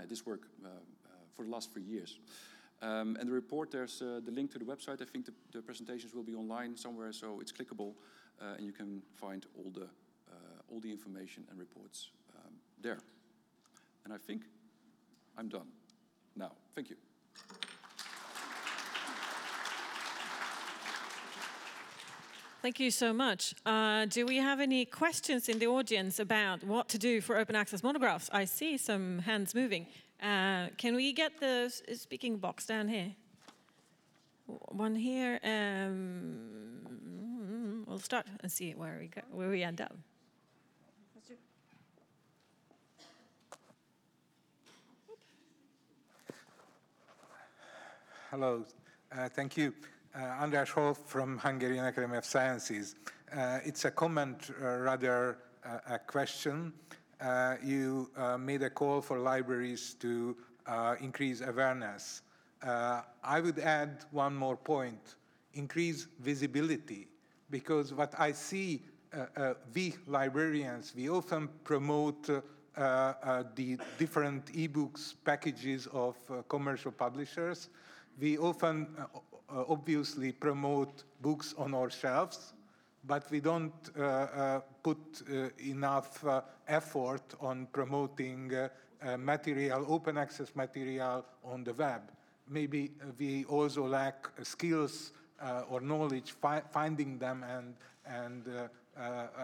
this 0.09 0.26
work 0.26 0.42
uh, 0.64 0.68
for 1.34 1.44
the 1.44 1.50
last 1.50 1.72
three 1.72 1.82
years. 1.82 2.18
Um, 2.80 3.16
and 3.18 3.28
the 3.28 3.32
report, 3.32 3.70
there's 3.70 4.02
uh, 4.02 4.20
the 4.24 4.30
link 4.30 4.52
to 4.52 4.59
the 4.59 4.64
website. 4.64 5.02
I 5.02 5.04
think 5.04 5.26
the, 5.26 5.32
the, 5.52 5.62
presentations 5.62 6.14
will 6.14 6.22
be 6.22 6.34
online 6.34 6.76
somewhere, 6.76 7.12
so 7.12 7.40
it's 7.40 7.50
clickable, 7.50 7.94
uh, 8.40 8.54
and 8.56 8.64
you 8.64 8.72
can 8.72 9.02
find 9.16 9.46
all 9.56 9.70
the 9.70 9.88
uh, 10.30 10.34
all 10.70 10.78
the 10.78 10.90
information 10.90 11.44
and 11.50 11.59
reports 11.59 12.11
um, 12.36 12.52
there. 12.80 12.98
And 14.04 14.12
I 14.12 14.18
think 14.18 14.42
I'm 15.36 15.48
done 15.48 15.68
now. 16.36 16.52
Thank 16.74 16.90
you. 16.90 16.96
Thank 22.61 22.80
you 22.80 22.90
so 22.90 23.12
much. 23.12 23.54
Uh, 23.64 24.06
do 24.06 24.26
we 24.26 24.38
have 24.38 24.59
any 24.59 24.84
questions 24.84 25.48
in 25.48 25.59
the 25.61 25.68
audience 25.68 26.18
about 26.18 26.64
what 26.64 26.88
to 26.88 26.98
do 26.98 27.20
for 27.20 27.36
open 27.36 27.54
access 27.54 27.82
monographs? 27.82 28.28
I 28.32 28.46
see 28.46 28.76
some 28.76 29.20
hands 29.20 29.54
moving. 29.54 29.86
Uh, 30.20 30.68
can 30.76 30.96
we 30.96 31.12
get 31.12 31.38
the 31.38 31.72
speaking 31.94 32.38
box 32.38 32.66
down 32.66 32.88
here? 32.88 33.14
one 34.48 34.94
here. 34.94 35.38
Um, 35.44 36.80
we'll 37.86 37.98
start 37.98 38.26
and 38.40 38.50
see 38.50 38.72
where 38.72 38.98
we 39.00 39.09
go, 39.09 39.20
where 39.30 39.50
we 39.50 39.62
end 39.62 39.80
up. 39.80 39.94
Hello, 48.30 48.64
uh, 49.11 49.28
thank 49.30 49.56
you. 49.56 49.72
Uh, 50.19 50.45
András 50.45 50.69
Holl 50.71 50.95
from 50.95 51.39
Hungarian 51.39 51.85
Academy 51.85 52.16
of 52.16 52.25
Sciences. 52.25 52.97
Uh, 53.33 53.61
it's 53.64 53.85
a 53.85 53.91
comment, 53.93 54.51
uh, 54.61 54.79
rather 54.79 55.39
uh, 55.64 55.79
a 55.91 55.99
question. 56.01 56.73
Uh, 57.21 57.55
you 57.62 58.11
made 58.41 58.64
a 58.64 58.71
call 58.71 59.01
for 59.01 59.21
libraries 59.21 59.95
to 60.01 60.37
increase 61.01 61.41
awareness. 61.41 62.23
I 62.64 63.41
would 63.41 63.61
add 63.61 64.07
one 64.11 64.35
more 64.35 64.57
point, 64.57 65.14
increase 65.55 66.09
visibility, 66.19 67.07
because 67.49 67.95
what 67.95 68.12
I 68.19 68.33
see, 68.33 68.83
we 69.73 69.95
librarians, 70.09 70.95
we 70.97 71.09
often 71.09 71.49
promote 71.62 72.29
uh, 72.29 72.41
uh, 72.81 73.45
the 73.55 73.79
different 73.99 74.47
ebooks 74.47 75.14
packages 75.25 75.87
of 75.93 76.16
uh, 76.29 76.43
commercial 76.49 76.91
publishers, 76.91 77.69
we 78.21 78.37
often 78.39 78.89
uh, 79.51 79.61
uh, 79.61 79.64
obviously 79.68 80.32
promote 80.32 81.05
books 81.20 81.55
on 81.59 81.74
our 81.74 81.90
shelves, 81.90 82.53
but 83.05 83.30
we 83.30 83.40
don't 83.40 83.90
uh, 83.99 84.03
uh 84.03 84.61
put 84.82 84.99
uh, 85.30 85.49
enough 85.59 86.24
uh, 86.24 86.40
effort 86.66 87.34
on 87.40 87.66
promoting 87.72 88.53
material, 89.18 89.84
open 89.88 90.18
access 90.18 90.55
material 90.57 91.24
on 91.44 91.62
the 91.62 91.72
web. 91.74 92.03
Maybe 92.49 92.90
we 93.18 93.44
also 93.44 93.86
lack 93.86 94.28
skills 94.42 95.12
or 95.70 95.80
knowledge 95.80 96.32
fi 96.32 96.61
finding 96.72 97.18
them 97.18 97.44
and, 97.44 97.74
and 98.07 98.68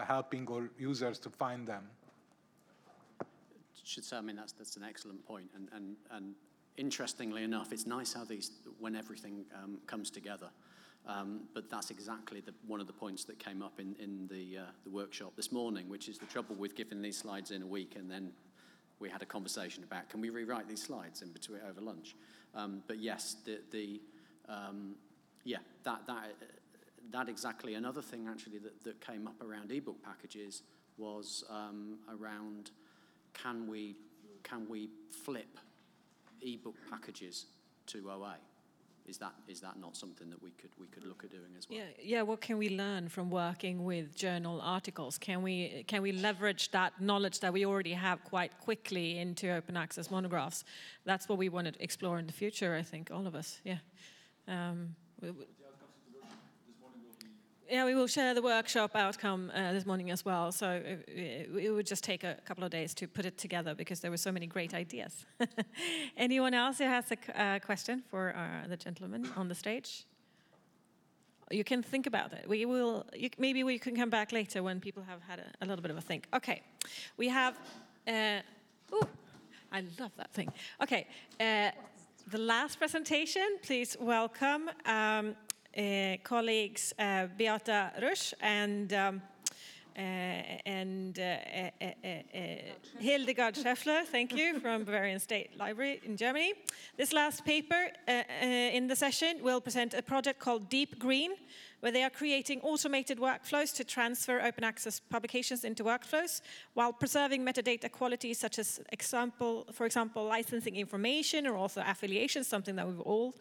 helping 0.05 0.45
our 0.51 0.69
users 0.77 1.19
to 1.19 1.29
find 1.29 1.65
them. 1.65 1.87
Should 3.85 4.03
say, 4.03 4.17
I 4.17 4.21
mean, 4.21 4.35
that's, 4.35 4.51
that's 4.51 4.75
an 4.77 4.83
excellent 4.83 5.23
point. 5.25 5.51
And, 5.55 5.69
and, 5.71 5.95
and 6.09 6.33
interestingly 6.77 7.43
enough, 7.43 7.71
it's 7.71 7.85
nice 7.85 8.13
how 8.13 8.25
these, 8.25 8.51
when 8.79 8.95
everything 8.95 9.45
um, 9.55 9.77
comes 9.87 10.09
together. 10.09 10.49
Um, 11.07 11.41
but 11.53 11.69
that's 11.69 11.91
exactly 11.91 12.41
the, 12.41 12.53
one 12.65 12.81
of 12.81 12.87
the 12.87 12.93
points 12.93 13.25
that 13.25 13.37
came 13.37 13.61
up 13.61 13.79
in, 13.79 13.95
in 13.99 14.27
the, 14.27 14.59
uh, 14.59 14.65
the 14.83 14.89
workshop 14.89 15.33
this 15.35 15.51
morning, 15.51 15.87
which 15.87 16.09
is 16.09 16.17
the 16.17 16.25
trouble 16.25 16.55
with 16.55 16.75
giving 16.75 17.01
these 17.01 17.17
slides 17.17 17.51
in 17.51 17.61
a 17.61 17.67
week 17.67 17.93
and 17.95 18.09
then 18.09 18.31
we 18.99 19.09
had 19.09 19.21
a 19.21 19.25
conversation 19.25 19.83
about 19.83 20.09
can 20.09 20.21
we 20.21 20.29
rewrite 20.29 20.67
these 20.67 20.81
slides 20.81 21.21
in 21.21 21.29
between 21.29 21.59
over 21.69 21.81
lunch. 21.81 22.15
Um, 22.53 22.81
but 22.87 22.99
yes, 22.99 23.35
the, 23.45 23.59
the 23.71 24.01
um, 24.47 24.95
yeah, 25.43 25.57
that, 25.83 26.01
that, 26.07 26.33
that 27.11 27.29
exactly. 27.29 27.75
Another 27.75 28.01
thing 28.01 28.27
actually 28.27 28.57
that, 28.59 28.83
that 28.83 29.01
came 29.01 29.27
up 29.27 29.41
around 29.43 29.71
ebook 29.71 30.01
packages 30.01 30.63
was 30.97 31.43
um, 31.49 31.97
around 32.09 32.71
can 33.33 33.67
we, 33.67 33.97
can 34.43 34.67
we 34.69 34.89
flip 35.11 35.59
e-book 36.45 36.75
packages 36.89 37.45
to 37.87 38.09
OA. 38.09 38.35
Is 39.07 39.19
that 39.19 39.33
is 39.47 39.59
that 39.61 39.77
not 39.79 39.95
something 39.95 40.31
that 40.31 40.41
we 40.41 40.49
could 40.51 40.71
we 40.79 40.87
could 40.87 41.03
look 41.03 41.23
at 41.23 41.29
doing 41.29 41.53
as 41.57 41.69
well? 41.69 41.77
Yeah, 41.77 41.85
yeah. 42.01 42.21
What 42.23 42.41
can 42.41 42.57
we 42.57 42.69
learn 42.69 43.07
from 43.07 43.29
working 43.29 43.83
with 43.83 44.15
journal 44.15 44.59
articles? 44.61 45.19
Can 45.19 45.43
we 45.43 45.83
can 45.85 46.01
we 46.01 46.11
leverage 46.11 46.71
that 46.71 46.99
knowledge 46.99 47.39
that 47.41 47.53
we 47.53 47.67
already 47.67 47.93
have 47.93 48.23
quite 48.23 48.59
quickly 48.59 49.19
into 49.19 49.51
open 49.51 49.77
access 49.77 50.09
monographs? 50.09 50.63
That's 51.03 51.29
what 51.29 51.37
we 51.37 51.49
want 51.49 51.67
to 51.67 51.83
explore 51.83 52.17
in 52.17 52.25
the 52.25 52.33
future. 52.33 52.73
I 52.73 52.81
think 52.81 53.11
all 53.11 53.27
of 53.27 53.35
us. 53.35 53.59
Yeah. 53.63 53.77
Um, 54.47 54.95
we, 55.21 55.29
yeah, 57.69 57.85
we 57.85 57.95
will 57.95 58.07
share 58.07 58.33
the 58.33 58.41
workshop 58.41 58.95
outcome 58.95 59.51
uh, 59.55 59.71
this 59.73 59.85
morning 59.85 60.11
as 60.11 60.23
well. 60.23 60.51
So 60.51 60.69
it, 60.69 61.49
it, 61.55 61.71
would 61.71 61.85
just 61.85 62.03
take 62.03 62.23
a 62.23 62.37
couple 62.45 62.63
of 62.63 62.69
days 62.69 62.93
to 62.95 63.07
put 63.07 63.25
it 63.25 63.37
together 63.37 63.73
because 63.73 63.99
there 63.99 64.11
were 64.11 64.17
so 64.17 64.31
many 64.31 64.45
great 64.45 64.73
ideas. 64.73 65.25
Anyone 66.17 66.53
else 66.53 66.77
who 66.77 66.83
has 66.83 67.11
a 67.11 67.41
uh, 67.41 67.59
question 67.59 68.03
for 68.09 68.35
uh, 68.35 68.67
the 68.67 68.77
gentleman 68.77 69.29
on 69.35 69.47
the 69.47 69.55
stage? 69.55 70.05
You 71.51 71.63
can 71.63 71.83
think 71.83 72.07
about 72.07 72.33
it. 72.33 72.47
We 72.47 72.65
will. 72.65 73.05
You, 73.15 73.29
maybe 73.37 73.63
we 73.63 73.77
can 73.77 73.95
come 73.95 74.09
back 74.09 74.31
later 74.31 74.63
when 74.63 74.79
people 74.79 75.03
have 75.03 75.21
had 75.21 75.39
a, 75.39 75.63
a 75.63 75.65
little 75.65 75.81
bit 75.81 75.91
of 75.91 75.97
a 75.97 76.01
think. 76.01 76.27
Okay, 76.33 76.61
we 77.17 77.29
have. 77.29 77.59
Uh, 78.07 78.39
ooh, 78.93 79.07
I 79.71 79.83
love 79.99 80.11
that 80.17 80.31
thing. 80.33 80.51
Okay, 80.81 81.07
uh, 81.39 81.69
the 82.27 82.39
last 82.39 82.79
presentation. 82.79 83.59
Please 83.61 83.95
welcome. 83.99 84.69
Um, 84.85 85.35
uh, 85.44 85.44
Eh, 85.77 86.19
colleagues 86.23 86.93
uh, 86.97 87.27
Beate 87.37 87.91
Rusch 88.01 88.33
and 88.39 88.93
um, 88.93 89.21
uh, 89.97 89.99
and 90.65 91.17
Hildegard 92.97 93.55
Scheffler, 93.55 94.05
thank 94.05 94.33
you, 94.33 94.59
from 94.61 94.85
Bavarian 94.85 95.19
State 95.19 95.57
Library 95.57 95.99
in 96.05 96.15
Germany. 96.15 96.53
This 96.95 97.11
last 97.11 97.43
paper 97.43 97.91
in 98.41 98.87
the 98.87 98.95
session 98.95 99.39
will 99.41 99.59
present 99.59 99.93
a 99.93 100.01
project 100.01 100.39
called 100.39 100.69
Deep 100.69 100.97
Green, 100.97 101.31
where 101.85 101.91
they 101.91 102.01
are 102.01 102.09
creating 102.09 102.59
automated 102.61 103.19
workflows 103.19 103.71
to 103.71 103.83
transfer 103.83 104.41
open 104.41 104.63
access 104.63 104.99
publications 104.99 105.63
into 105.63 105.83
workflows 105.83 106.41
while 106.73 106.91
preserving 106.91 107.45
metadata 107.45 107.91
quality 107.91 108.33
such 108.33 108.57
as 108.57 108.79
example, 108.91 109.67
for 109.71 109.85
example, 109.85 110.25
licensing 110.25 110.77
information 110.77 111.45
or 111.45 111.55
also 111.55 111.83
affiliation, 111.85 112.43
something 112.43 112.75
that 112.75 112.87
we've 112.87 113.01
all 113.01 113.35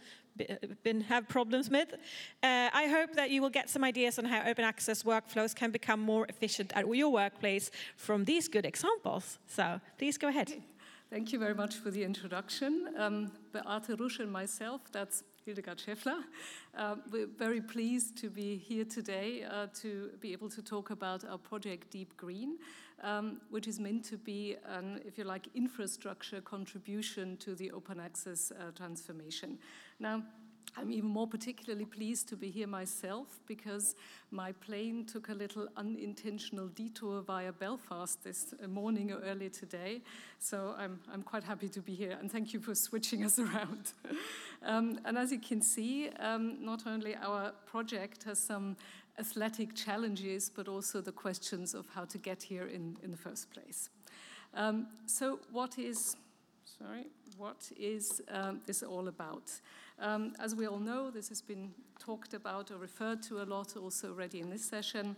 been 0.83 1.01
have 1.01 1.27
problems 1.27 1.71
with. 1.71 1.95
Uh, 2.43 2.69
I 2.83 2.87
hope 2.89 3.15
that 3.15 3.31
you 3.31 3.41
will 3.41 3.49
get 3.49 3.71
some 3.71 3.83
ideas 3.83 4.19
on 4.19 4.27
how 4.27 4.43
open 4.47 4.63
access 4.63 5.05
workflows 5.05 5.55
can 5.55 5.71
become 5.71 6.01
more 6.01 6.27
efficient 6.29 6.71
at 6.77 6.87
your 6.87 7.11
workplace 7.11 7.71
from 7.97 8.27
these 8.27 8.47
good 8.47 8.67
examples. 8.67 9.39
So 9.47 9.81
please 9.97 10.19
go 10.19 10.29
ahead. 10.29 10.53
Thank 11.09 11.33
you 11.33 11.39
very 11.39 11.55
much 11.55 11.77
for 11.77 11.91
the 11.91 12.05
introduction. 12.05 12.91
Um, 12.99 13.33
Beate 13.55 13.99
Rusch 13.99 14.21
and 14.21 14.31
myself, 14.31 14.83
that's 14.93 15.23
Hildegard 15.45 15.79
Scheffler. 15.79 16.25
Uh, 16.75 16.97
we're 17.13 17.27
very 17.27 17.61
pleased 17.61 18.17
to 18.17 18.31
be 18.31 18.57
here 18.57 18.85
today 18.85 19.45
uh, 19.45 19.67
to 19.75 20.11
be 20.21 20.33
able 20.33 20.49
to 20.49 20.63
talk 20.63 20.91
about 20.91 21.25
our 21.25 21.37
project 21.37 21.91
Deep 21.91 22.17
Green 22.17 22.57
um, 23.03 23.41
which 23.51 23.69
is 23.69 23.79
meant 23.79 24.05
to 24.05 24.17
be 24.17 24.57
an, 24.67 25.01
if 25.05 25.19
you 25.19 25.25
like, 25.25 25.49
infrastructure 25.55 26.41
contribution 26.41 27.37
to 27.39 27.55
the 27.55 27.71
open 27.73 28.01
access 28.01 28.53
uh, 28.53 28.71
transformation. 28.75 29.59
Now, 29.99 30.23
I'm 30.77 30.91
even 30.91 31.09
more 31.09 31.27
particularly 31.27 31.85
pleased 31.85 32.29
to 32.31 32.37
be 32.37 32.51
here 32.51 32.67
myself 32.67 33.41
because 33.47 33.95
my 34.31 34.53
plane 34.53 35.05
took 35.05 35.29
a 35.29 35.35
little 35.35 35.69
unintentional 35.77 36.67
detour 36.69 37.23
via 37.23 37.53
Belfast 37.53 38.23
this 38.25 38.55
morning 38.69 39.13
or 39.13 39.21
earlier 39.21 39.51
today. 39.51 40.03
So 40.41 40.75
I'm, 40.77 40.99
I'm 41.13 41.23
quite 41.23 41.45
happy 41.45 41.69
to 41.69 41.81
be 41.81 41.95
here 41.95 42.17
and 42.21 42.31
thank 42.31 42.53
you 42.53 42.61
for 42.61 42.75
switching 42.75 43.25
us 43.25 43.39
around. 43.45 43.93
um, 44.65 44.99
and 45.05 45.17
as 45.17 45.31
you 45.31 45.39
can 45.39 45.63
see, 45.63 46.09
um, 46.19 46.65
not 46.65 46.87
only 46.87 47.15
our 47.17 47.53
project 47.67 48.25
has 48.25 48.39
some 48.39 48.77
athletic 49.19 49.75
challenges, 49.75 50.51
but 50.51 50.69
also 50.69 51.01
the 51.01 51.13
questions 51.13 51.75
of 51.75 51.87
how 51.95 52.05
to 52.05 52.19
get 52.19 52.43
here 52.43 52.67
in, 52.67 52.97
in 53.03 53.11
the 53.11 53.17
first 53.17 53.51
place. 53.53 53.91
Um, 54.55 54.89
so, 55.07 55.41
what 55.51 55.79
is, 55.79 56.17
sorry, 56.79 57.07
what 57.37 57.71
is 57.79 58.23
um, 58.31 58.61
this 58.67 58.83
all 58.83 59.09
about? 59.09 59.51
Um, 59.99 60.35
as 60.41 60.55
we 60.55 60.67
all 60.67 60.79
know, 60.79 61.11
this 61.11 61.29
has 61.29 61.41
been 61.41 61.73
talked 61.99 62.35
about 62.35 62.71
or 62.71 62.77
referred 62.77 63.23
to 63.25 63.43
a 63.43 63.45
lot 63.45 63.77
also 63.77 64.09
already 64.09 64.41
in 64.41 64.51
this 64.51 64.65
session. 64.65 65.17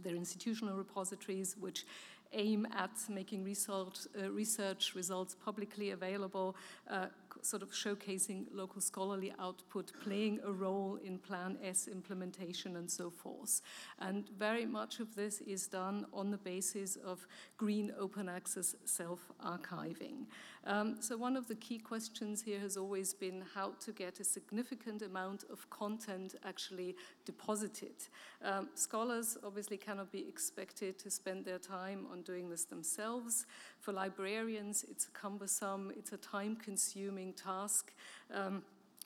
There 0.00 0.12
are 0.12 0.16
institutional 0.16 0.76
repositories 0.76 1.56
which 1.58 1.84
aim 2.32 2.66
at 2.74 2.90
making 3.08 3.44
research, 3.44 3.98
uh, 4.18 4.30
research 4.30 4.94
results 4.94 5.34
publicly 5.44 5.90
available, 5.90 6.56
uh, 6.90 7.06
sort 7.42 7.62
of 7.62 7.70
showcasing 7.70 8.46
local 8.52 8.80
scholarly 8.80 9.32
output, 9.38 9.92
playing 10.02 10.40
a 10.44 10.52
role 10.52 10.98
in 11.04 11.18
Plan 11.18 11.58
S 11.62 11.88
implementation 11.88 12.76
and 12.76 12.90
so 12.90 13.10
forth. 13.10 13.60
And 13.98 14.28
very 14.38 14.66
much 14.66 15.00
of 15.00 15.14
this 15.14 15.40
is 15.40 15.66
done 15.66 16.06
on 16.12 16.30
the 16.30 16.38
basis 16.38 16.96
of 16.96 17.26
green 17.56 17.92
open 17.98 18.28
access 18.28 18.74
self-archiving. 18.84 20.26
Um, 20.64 20.96
so 21.00 21.16
one 21.16 21.36
of 21.36 21.48
the 21.48 21.56
key 21.56 21.78
questions 21.78 22.42
here 22.42 22.60
has 22.60 22.76
always 22.76 23.12
been 23.12 23.42
how 23.54 23.72
to 23.80 23.92
get 23.92 24.20
a 24.20 24.24
significant 24.24 25.02
amount 25.02 25.44
of 25.50 25.68
content 25.70 26.36
actually 26.44 26.94
deposited. 27.24 27.94
Um, 28.44 28.68
scholars 28.74 29.36
obviously 29.44 29.76
cannot 29.76 30.12
be 30.12 30.28
expected 30.28 30.98
to 31.00 31.10
spend 31.10 31.44
their 31.44 31.58
time 31.58 32.06
on 32.12 32.22
doing 32.22 32.48
this 32.48 32.64
themselves. 32.64 33.46
For 33.82 33.92
librarians, 33.92 34.84
it's 34.88 35.08
a 35.08 35.10
cumbersome, 35.10 35.92
it's 35.96 36.12
a 36.12 36.16
time-consuming 36.16 37.32
task. 37.32 37.92
Um, 38.32 38.62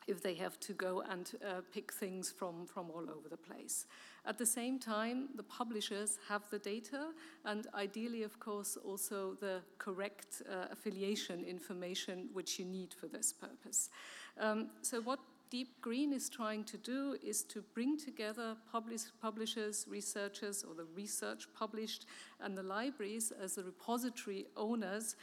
if 0.06 0.22
they 0.22 0.34
have 0.34 0.60
to 0.60 0.72
go 0.72 1.02
and 1.10 1.32
uh, 1.44 1.62
pick 1.72 1.92
things 1.92 2.30
from, 2.30 2.66
from 2.66 2.90
all 2.90 3.02
over 3.10 3.28
the 3.28 3.36
place. 3.36 3.86
At 4.24 4.38
the 4.38 4.46
same 4.46 4.78
time, 4.78 5.30
the 5.34 5.42
publishers 5.42 6.18
have 6.28 6.42
the 6.50 6.60
data 6.60 7.08
and 7.44 7.66
ideally, 7.74 8.22
of 8.22 8.38
course, 8.38 8.76
also 8.76 9.34
the 9.40 9.62
correct 9.78 10.42
uh, 10.48 10.66
affiliation 10.70 11.42
information 11.42 12.28
which 12.34 12.58
you 12.58 12.66
need 12.66 12.94
for 12.94 13.08
this 13.08 13.32
purpose. 13.32 13.90
Um, 14.38 14.68
so 14.82 15.00
what 15.00 15.18
Deep 15.48 15.80
Green 15.80 16.12
is 16.12 16.28
trying 16.28 16.64
to 16.64 16.76
do 16.76 17.16
is 17.22 17.44
to 17.44 17.62
bring 17.72 17.96
together 17.96 18.56
publish, 18.70 19.02
publishers, 19.22 19.86
researchers, 19.88 20.64
or 20.64 20.74
the 20.74 20.86
research 20.96 21.46
published, 21.56 22.06
and 22.40 22.58
the 22.58 22.62
libraries 22.62 23.32
as 23.40 23.54
the 23.54 23.62
repository 23.62 24.46
owners 24.56 25.14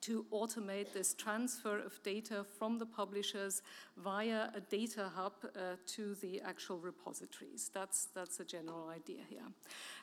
to 0.00 0.24
automate 0.32 0.92
this 0.92 1.14
transfer 1.14 1.78
of 1.78 2.00
data 2.02 2.44
from 2.58 2.78
the 2.78 2.86
publishers 2.86 3.62
via 3.96 4.48
a 4.54 4.60
data 4.60 5.10
hub 5.14 5.32
uh, 5.44 5.74
to 5.86 6.14
the 6.16 6.40
actual 6.40 6.78
repositories. 6.78 7.70
That's, 7.74 8.06
that's 8.14 8.40
a 8.40 8.44
general 8.44 8.88
idea 8.88 9.22
here. 9.28 9.46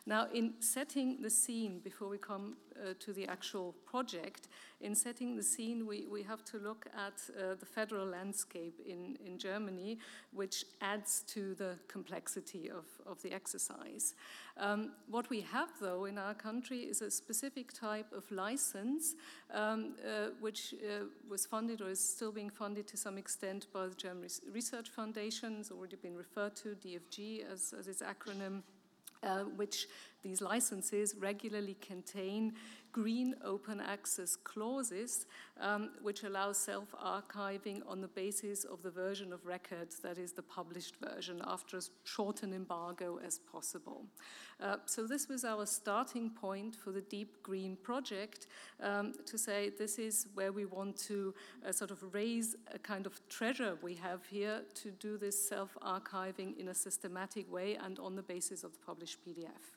Now, 0.05 0.27
in 0.33 0.53
setting 0.59 1.21
the 1.21 1.29
scene, 1.29 1.79
before 1.79 2.09
we 2.09 2.17
come 2.17 2.57
uh, 2.75 2.93
to 2.99 3.13
the 3.13 3.27
actual 3.27 3.73
project, 3.85 4.49
in 4.81 4.93
setting 4.95 5.35
the 5.35 5.43
scene, 5.43 5.87
we, 5.87 6.05
we 6.11 6.23
have 6.23 6.43
to 6.45 6.57
look 6.57 6.87
at 6.95 7.13
uh, 7.29 7.55
the 7.59 7.65
federal 7.65 8.05
landscape 8.05 8.79
in, 8.85 9.17
in 9.25 9.37
Germany, 9.37 9.99
which 10.31 10.65
adds 10.81 11.23
to 11.27 11.55
the 11.55 11.77
complexity 11.87 12.69
of, 12.69 12.85
of 13.05 13.21
the 13.21 13.31
exercise. 13.31 14.15
Um, 14.57 14.91
what 15.09 15.29
we 15.29 15.41
have, 15.41 15.69
though, 15.81 16.05
in 16.05 16.17
our 16.17 16.33
country 16.33 16.79
is 16.79 17.01
a 17.01 17.11
specific 17.11 17.73
type 17.73 18.11
of 18.13 18.29
license 18.31 19.15
um, 19.53 19.95
uh, 20.05 20.29
which 20.39 20.73
uh, 20.73 21.05
was 21.29 21.45
funded 21.45 21.81
or 21.81 21.89
is 21.89 21.99
still 21.99 22.31
being 22.31 22.49
funded 22.49 22.87
to 22.87 22.97
some 22.97 23.17
extent 23.17 23.67
by 23.73 23.87
the 23.87 23.95
German 23.95 24.27
Research 24.51 24.89
Foundation. 24.89 25.57
It's 25.59 25.71
already 25.71 25.97
been 25.97 26.15
referred 26.15 26.55
to, 26.57 26.69
DFG 26.69 27.51
as, 27.51 27.73
as 27.77 27.87
its 27.87 28.01
acronym. 28.01 28.63
Uh, 29.23 29.39
which 29.55 29.87
these 30.21 30.39
licenses 30.39 31.15
regularly 31.17 31.75
contain 31.81 32.53
green 32.95 33.35
open 33.43 33.81
access 33.81 34.37
clauses, 34.37 35.25
um, 35.59 35.89
which 36.01 36.23
allow 36.23 36.53
self 36.53 36.95
archiving 37.03 37.81
on 37.85 37.99
the 37.99 38.07
basis 38.07 38.63
of 38.63 38.81
the 38.83 38.89
version 38.89 39.33
of 39.33 39.45
record 39.45 39.89
that 40.01 40.17
is 40.17 40.31
the 40.31 40.41
published 40.41 40.95
version 41.03 41.41
after 41.45 41.75
as 41.75 41.91
short 42.05 42.41
an 42.43 42.53
embargo 42.53 43.19
as 43.27 43.39
possible. 43.51 44.05
Uh, 44.61 44.77
so, 44.85 45.05
this 45.05 45.27
was 45.27 45.43
our 45.43 45.65
starting 45.65 46.29
point 46.29 46.73
for 46.73 46.93
the 46.93 47.01
Deep 47.01 47.43
Green 47.43 47.75
project 47.83 48.47
um, 48.81 49.11
to 49.25 49.37
say 49.37 49.71
this 49.77 49.99
is 49.99 50.27
where 50.33 50.53
we 50.53 50.63
want 50.63 50.95
to 50.99 51.33
uh, 51.67 51.73
sort 51.73 51.91
of 51.91 52.01
raise 52.13 52.55
a 52.73 52.79
kind 52.79 53.05
of 53.05 53.19
treasure 53.27 53.77
we 53.81 53.95
have 53.95 54.25
here 54.25 54.61
to 54.73 54.91
do 54.91 55.17
this 55.17 55.37
self 55.49 55.75
archiving 55.81 56.57
in 56.57 56.69
a 56.69 56.73
systematic 56.73 57.51
way 57.51 57.75
and 57.75 57.99
on 57.99 58.15
the 58.15 58.23
basis 58.23 58.63
of 58.63 58.71
the 58.71 58.79
published 58.85 59.17
PDF. 59.27 59.75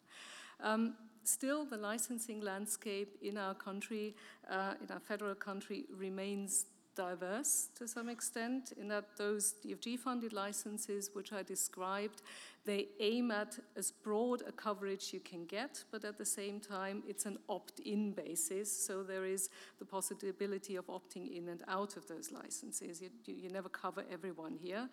Um, 0.61 0.95
still, 1.29 1.65
the 1.65 1.77
licensing 1.77 2.41
landscape 2.41 3.17
in 3.23 3.37
our 3.37 3.55
country, 3.55 4.15
uh, 4.51 4.75
in 4.83 4.91
our 4.93 5.01
federal 5.01 5.35
country, 5.35 5.85
remains 5.97 6.67
diverse 6.99 7.69
to 7.77 7.87
some 7.87 8.09
extent, 8.09 8.73
in 8.77 8.89
that 8.89 9.17
those 9.17 9.55
DFG 9.65 9.99
funded 9.99 10.33
licenses, 10.33 11.11
which 11.13 11.33
I 11.33 11.45
described, 11.45 12.23
they 12.65 12.89
aim 12.99 13.31
at 13.31 13.59
as 13.77 13.93
broad 13.93 14.43
a 14.47 14.53
coverage 14.53 15.13
you 15.13 15.21
can 15.21 15.47
get, 15.47 15.85
but 15.93 16.05
at 16.05 16.19
the 16.19 16.25
same 16.25 16.59
time, 16.61 17.05
it's 17.07 17.25
an 17.25 17.39
opt 17.49 17.79
in 17.81 18.13
basis. 18.13 18.69
So 18.87 19.03
there 19.05 19.25
is 19.25 19.49
the 19.79 19.85
possibility 19.85 20.75
of 20.77 20.89
opting 20.89 21.37
in 21.37 21.49
and 21.49 21.63
out 21.69 21.97
of 21.97 22.09
those 22.09 22.33
licenses. 22.33 23.01
You, 23.01 23.11
you 23.25 23.49
never 23.49 23.69
cover 23.69 24.05
everyone 24.11 24.59
here. 24.61 24.89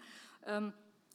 Um, 0.45 0.73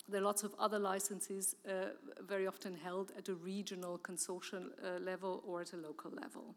there 0.08 0.20
are 0.20 0.24
lots 0.24 0.42
of 0.42 0.54
other 0.58 0.78
licenses 0.78 1.56
uh, 1.68 1.90
very 2.26 2.46
often 2.46 2.76
held 2.76 3.12
at 3.16 3.28
a 3.28 3.34
regional 3.34 3.98
consortium 3.98 4.70
uh, 4.82 4.98
level 5.00 5.42
or 5.46 5.60
at 5.60 5.72
a 5.72 5.76
local 5.76 6.10
level. 6.10 6.54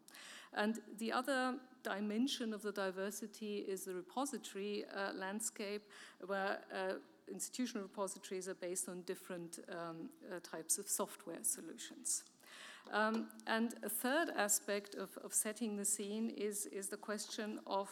And 0.54 0.80
the 0.98 1.12
other 1.12 1.54
dimension 1.82 2.54
of 2.54 2.62
the 2.62 2.72
diversity 2.72 3.58
is 3.58 3.84
the 3.84 3.94
repository 3.94 4.84
uh, 4.84 5.12
landscape, 5.14 5.82
where 6.26 6.58
uh, 6.72 6.94
institutional 7.30 7.82
repositories 7.82 8.48
are 8.48 8.54
based 8.54 8.88
on 8.88 9.02
different 9.02 9.58
um, 9.68 10.08
uh, 10.30 10.38
types 10.42 10.78
of 10.78 10.88
software 10.88 11.42
solutions. 11.42 12.24
Um, 12.92 13.28
and 13.46 13.74
a 13.82 13.88
third 13.88 14.30
aspect 14.36 14.94
of, 14.94 15.10
of 15.24 15.32
setting 15.32 15.76
the 15.76 15.84
scene 15.84 16.30
is, 16.30 16.66
is 16.66 16.88
the 16.88 16.96
question 16.96 17.60
of 17.66 17.88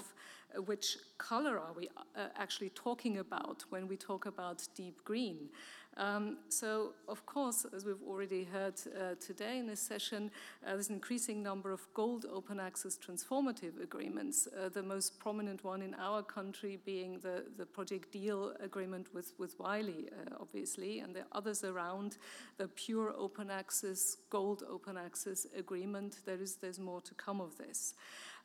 which 0.67 0.99
color 1.19 1.59
are 1.59 1.73
we 1.73 1.89
uh, 1.97 2.29
actually 2.37 2.71
talking 2.71 3.19
about 3.19 3.65
when 3.71 3.89
we 3.89 3.97
talk 3.97 4.27
about 4.27 4.67
deep 4.77 5.03
green. 5.05 5.49
Um, 5.97 6.39
so, 6.49 6.95
of 7.07 7.27
course, 7.27 7.67
as 7.77 7.85
we've 7.85 8.03
already 8.09 8.45
heard 8.45 8.75
uh, 8.87 9.15
today 9.21 9.59
in 9.59 9.67
this 9.67 9.81
session, 9.81 10.31
uh, 10.65 10.71
there's 10.71 10.89
an 10.89 10.95
increasing 10.95 11.43
number 11.43 11.71
of 11.71 11.87
gold 11.93 12.25
open 12.33 12.59
access 12.59 12.97
transformative 12.97 13.83
agreements. 13.83 14.49
Uh, 14.49 14.71
the 14.71 14.83
most 14.83 15.19
prominent 15.19 15.65
one 15.65 15.83
in 15.83 15.95
our 15.95 16.23
country 16.23 16.79
being 16.85 17.19
the, 17.21 17.45
the 17.59 17.67
Project 17.67 18.11
Deal 18.11 18.55
agreement 18.61 19.13
with, 19.13 19.35
with 19.39 19.59
Wiley, 19.59 20.09
uh, 20.11 20.37
obviously, 20.41 21.01
and 21.01 21.15
there 21.15 21.25
are 21.25 21.39
others 21.39 21.63
around. 21.63 22.17
The 22.57 22.69
pure 22.69 23.13
open 23.17 23.51
access, 23.51 24.17
gold 24.31 24.63
open 24.69 24.97
access 24.97 25.47
agreement, 25.57 26.21
there 26.25 26.41
is, 26.41 26.57
there's 26.57 26.81
more 26.81 27.03
to 27.03 27.15
come 27.15 27.41
of 27.41 27.59
this. 27.59 27.95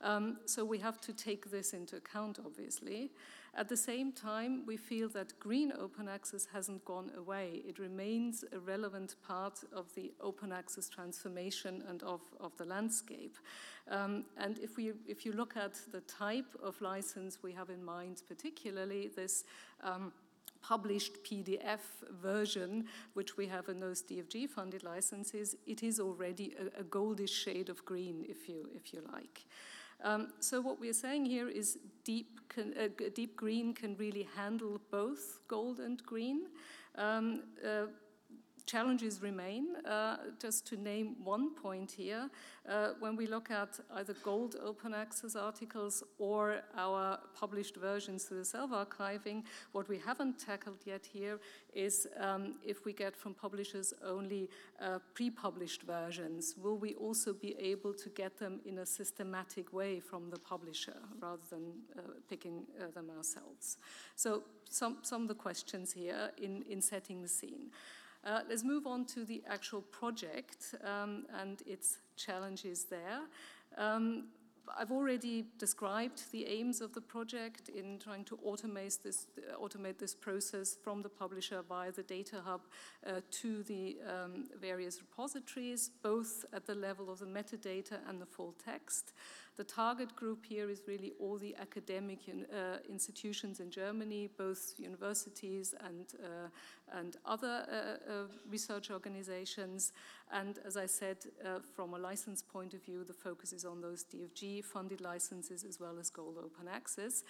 Um, 0.01 0.37
so 0.45 0.63
we 0.63 0.79
have 0.79 0.99
to 1.01 1.13
take 1.13 1.49
this 1.49 1.73
into 1.73 1.95
account, 1.95 2.39
obviously. 2.45 3.11
At 3.57 3.69
the 3.69 3.77
same 3.77 4.11
time, 4.11 4.67
we 4.67 4.77
feel 4.77 5.09
that 5.09 5.39
green 5.39 5.73
open 5.79 6.07
access 6.07 6.45
hasn't 6.53 6.85
gone 6.85 7.11
away. 7.17 7.63
It 7.67 7.79
remains 7.79 8.45
a 8.53 8.59
relevant 8.59 9.15
part 9.27 9.63
of 9.73 9.91
the 9.95 10.13
open 10.21 10.51
access 10.51 10.87
transformation 10.87 11.83
and 11.89 12.03
of, 12.03 12.21
of 12.39 12.55
the 12.57 12.65
landscape. 12.65 13.35
Um, 13.89 14.25
and 14.37 14.59
if, 14.59 14.77
we, 14.77 14.93
if 15.07 15.25
you 15.25 15.31
look 15.31 15.57
at 15.57 15.73
the 15.91 16.01
type 16.01 16.55
of 16.61 16.79
license 16.81 17.39
we 17.41 17.51
have 17.53 17.71
in 17.71 17.83
mind, 17.83 18.21
particularly 18.27 19.09
this 19.15 19.43
um, 19.83 20.13
published 20.61 21.23
PDF 21.23 21.79
version, 22.21 22.85
which 23.15 23.37
we 23.37 23.47
have 23.47 23.69
in 23.69 23.79
those 23.79 24.03
DFG 24.03 24.49
funded 24.49 24.83
licenses, 24.83 25.55
it 25.65 25.81
is 25.81 25.99
already 25.99 26.55
a, 26.59 26.81
a 26.81 26.83
goldish 26.83 27.29
shade 27.33 27.69
of 27.69 27.83
green, 27.85 28.23
if 28.29 28.47
you, 28.47 28.69
if 28.75 28.93
you 28.93 29.01
like. 29.11 29.45
Um, 30.03 30.33
so 30.39 30.61
what 30.61 30.79
we're 30.79 30.93
saying 30.93 31.25
here 31.25 31.49
is 31.49 31.79
deep, 32.03 32.41
can, 32.49 32.73
uh, 32.77 32.87
deep 33.15 33.35
green 33.35 33.73
can 33.73 33.95
really 33.97 34.27
handle 34.35 34.79
both 34.91 35.39
gold 35.47 35.79
and 35.79 36.01
green. 36.03 36.47
Um, 36.95 37.43
uh, 37.65 37.87
challenges 38.67 39.21
remain. 39.21 39.65
Uh, 39.85 40.17
just 40.39 40.67
to 40.67 40.75
name 40.75 41.15
one 41.23 41.55
point 41.55 41.89
here, 41.89 42.29
uh, 42.69 42.89
when 42.99 43.15
we 43.15 43.25
look 43.25 43.49
at 43.49 43.79
either 43.95 44.13
gold 44.23 44.57
open 44.63 44.93
access 44.93 45.35
articles 45.35 46.03
or 46.19 46.61
our 46.75 47.17
published 47.33 47.77
versions 47.77 48.25
through 48.25 48.39
the 48.39 48.45
self-archiving, 48.45 49.43
what 49.71 49.87
we 49.87 49.97
haven't 49.97 50.37
tackled 50.37 50.79
yet 50.85 51.05
here 51.05 51.39
is 51.73 52.07
um, 52.19 52.55
if 52.65 52.85
we 52.85 52.91
get 52.91 53.15
from 53.15 53.33
publishers 53.33 53.93
only 54.05 54.49
uh, 54.81 54.99
pre-published 55.13 55.83
versions, 55.83 56.55
will 56.61 56.77
we 56.77 56.93
also 56.95 57.33
be 57.33 57.55
able 57.57 57.93
to 57.93 58.09
get 58.09 58.37
them 58.37 58.59
in 58.65 58.79
a 58.79 58.85
systematic 58.85 59.71
way 59.71 59.99
from 59.99 60.29
the 60.29 60.39
publisher 60.39 60.97
rather 61.21 61.41
than 61.49 61.71
uh, 61.97 62.01
picking 62.29 62.63
uh, 62.79 62.91
them 62.93 63.09
ourselves? 63.15 63.77
So 64.15 64.43
some, 64.69 64.97
some 65.03 65.21
of 65.21 65.27
the 65.29 65.35
questions 65.35 65.93
here 65.93 66.31
in, 66.37 66.63
in 66.69 66.81
setting 66.81 67.21
the 67.21 67.29
scene. 67.29 67.71
Uh, 68.27 68.41
let's 68.49 68.63
move 68.63 68.85
on 68.85 69.05
to 69.05 69.23
the 69.23 69.41
actual 69.49 69.81
project 69.83 70.75
um, 70.83 71.25
and 71.39 71.63
its 71.65 71.99
challenges 72.17 72.83
there. 72.83 73.21
Um, 73.77 74.25
I've 74.75 74.91
already 74.91 75.45
described 75.57 76.31
the 76.31 76.45
aims 76.45 76.81
of 76.81 76.93
the 76.93 77.01
project 77.01 77.69
in 77.69 77.99
trying 77.99 78.23
to 78.25 78.37
automate 78.37 79.01
this, 79.01 79.27
automate 79.61 79.97
this 79.97 80.13
process 80.13 80.75
from 80.83 81.01
the 81.01 81.09
publisher 81.09 81.61
via 81.67 81.91
the 81.91 82.03
data 82.03 82.41
hub 82.43 82.61
uh, 83.05 83.21
to 83.31 83.63
the 83.63 83.97
um, 84.07 84.45
various 84.59 84.99
repositories, 84.99 85.91
both 86.01 86.45
at 86.53 86.65
the 86.65 86.75
level 86.75 87.09
of 87.09 87.19
the 87.19 87.25
metadata 87.25 87.99
and 88.07 88.21
the 88.21 88.25
full 88.25 88.53
text. 88.63 89.13
The 89.57 89.63
target 89.63 90.15
group 90.15 90.45
here 90.45 90.69
is 90.69 90.83
really 90.85 91.13
all 91.19 91.37
the 91.37 91.55
academic 91.55 92.19
uh, 92.29 92.77
institutions 92.87 93.59
in 93.59 93.71
Germany, 93.71 94.29
both 94.37 94.75
universities 94.77 95.73
and, 95.83 96.05
uh, 96.23 96.97
and 96.99 97.17
other 97.25 97.65
uh, 97.67 98.11
uh 98.11 98.23
research 98.47 98.91
organizations. 98.91 99.93
And 100.31 100.59
as 100.65 100.75
I 100.75 100.85
said, 100.85 101.17
uh, 101.45 101.59
from 101.75 101.93
a 101.93 101.97
license 101.97 102.41
point 102.41 102.73
of 102.73 102.83
view, 102.83 103.03
the 103.03 103.13
focus 103.13 103.53
is 103.53 103.63
on 103.65 103.81
those 103.81 104.03
DFG 104.03 104.63
funded 104.65 105.01
licenses 105.01 105.63
as 105.63 105.79
well 105.79 105.97
as 105.99 106.09
Gold 106.09 106.37
Open 106.37 106.67
Access 106.67 107.23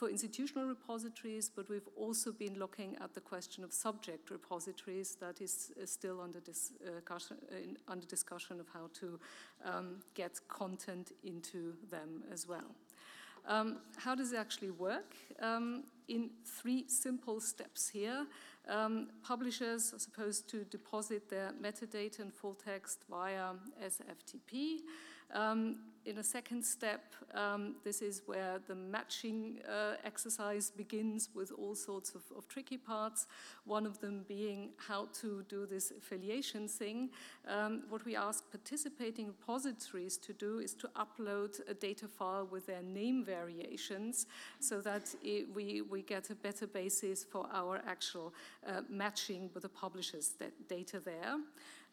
for 0.00 0.08
institutional 0.08 0.66
repositories, 0.66 1.50
but 1.54 1.68
we've 1.68 1.88
also 1.94 2.32
been 2.32 2.58
looking 2.58 2.96
at 3.02 3.12
the 3.12 3.20
question 3.20 3.62
of 3.62 3.70
subject 3.70 4.30
repositories 4.30 5.14
that 5.20 5.42
is, 5.42 5.72
is 5.76 5.92
still 5.92 6.22
under, 6.22 6.40
discussion, 6.40 7.36
uh, 7.52 7.56
in, 7.56 7.76
under 7.86 8.06
discussion 8.06 8.58
of 8.60 8.66
how 8.72 8.88
to 8.94 9.20
um, 9.62 9.96
get 10.14 10.40
content 10.48 11.12
into 11.22 11.74
them 11.90 12.22
as 12.32 12.48
well. 12.48 12.74
Um, 13.46 13.80
how 13.98 14.14
does 14.14 14.32
it 14.32 14.38
actually 14.38 14.70
work? 14.70 15.14
Um, 15.38 15.84
in 16.10 16.30
three 16.44 16.84
simple 16.88 17.40
steps 17.40 17.88
here. 17.88 18.26
Um, 18.68 19.08
publishers 19.22 19.94
are 19.94 19.98
supposed 19.98 20.48
to 20.50 20.64
deposit 20.64 21.30
their 21.30 21.52
metadata 21.62 22.20
and 22.20 22.34
full 22.34 22.54
text 22.54 23.04
via 23.08 23.52
SFTP. 23.82 24.80
Um, 25.32 25.76
in 26.06 26.18
a 26.18 26.24
second 26.24 26.64
step, 26.64 27.14
um, 27.34 27.74
this 27.84 28.00
is 28.00 28.22
where 28.24 28.58
the 28.66 28.74
matching 28.74 29.58
uh, 29.68 29.96
exercise 30.02 30.70
begins 30.70 31.28
with 31.34 31.52
all 31.52 31.74
sorts 31.74 32.14
of, 32.14 32.22
of, 32.36 32.48
tricky 32.48 32.78
parts. 32.78 33.26
One 33.64 33.84
of 33.84 34.00
them 34.00 34.24
being 34.26 34.70
how 34.76 35.08
to 35.20 35.44
do 35.48 35.66
this 35.66 35.92
affiliation 35.92 36.68
thing. 36.68 37.10
Um, 37.46 37.82
what 37.90 38.04
we 38.04 38.16
ask 38.16 38.50
participating 38.50 39.26
repositories 39.26 40.16
to 40.18 40.32
do 40.32 40.58
is 40.58 40.74
to 40.74 40.88
upload 40.96 41.60
a 41.68 41.74
data 41.74 42.08
file 42.08 42.48
with 42.50 42.66
their 42.66 42.82
name 42.82 43.22
variations 43.22 44.26
so 44.58 44.80
that 44.80 45.14
it, 45.22 45.54
we, 45.54 45.82
we 45.82 46.02
get 46.02 46.30
a 46.30 46.34
better 46.34 46.66
basis 46.66 47.24
for 47.24 47.46
our 47.52 47.82
actual 47.86 48.32
uh, 48.66 48.80
matching 48.88 49.50
with 49.52 49.62
the 49.62 49.68
publisher's 49.68 50.32
data 50.66 50.98
there. 50.98 51.36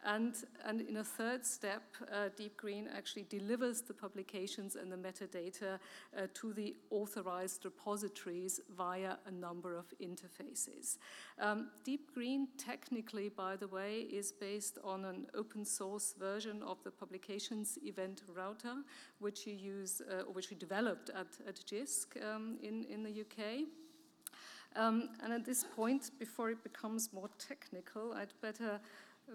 And, 0.05 0.35
and 0.65 0.81
in 0.81 0.97
a 0.97 1.03
third 1.03 1.45
step, 1.45 1.83
uh, 2.11 2.29
Deep 2.35 2.55
Green 2.55 2.87
actually 2.95 3.25
delivers 3.29 3.81
the 3.81 3.93
publications 3.93 4.75
and 4.75 4.91
the 4.91 4.95
metadata 4.95 5.79
uh, 6.15 6.27
to 6.35 6.53
the 6.53 6.75
authorized 6.91 7.65
repositories 7.65 8.61
via 8.75 9.15
a 9.25 9.31
number 9.31 9.75
of 9.75 9.85
interfaces. 10.01 10.97
Um, 11.39 11.69
Deep 11.83 12.13
Green, 12.13 12.47
technically, 12.57 13.29
by 13.29 13.55
the 13.55 13.67
way, 13.67 14.01
is 14.01 14.31
based 14.31 14.77
on 14.83 15.03
an 15.03 15.27
open 15.35 15.65
source 15.65 16.13
version 16.17 16.61
of 16.63 16.81
the 16.83 16.91
publications 16.91 17.77
event 17.83 18.21
router, 18.33 18.75
which 19.19 19.45
you 19.45 19.53
use, 19.53 20.01
uh, 20.09 20.21
or 20.21 20.33
which 20.33 20.49
we 20.49 20.55
developed 20.55 21.09
at, 21.09 21.27
at 21.47 21.59
JISC 21.65 22.23
um, 22.23 22.57
in, 22.61 22.85
in 22.85 23.03
the 23.03 23.21
UK. 23.21 23.65
Um, 24.75 25.09
and 25.23 25.33
at 25.33 25.43
this 25.43 25.65
point, 25.75 26.11
before 26.19 26.51
it 26.51 26.63
becomes 26.63 27.11
more 27.11 27.29
technical, 27.39 28.13
I'd 28.13 28.33
better 28.41 28.79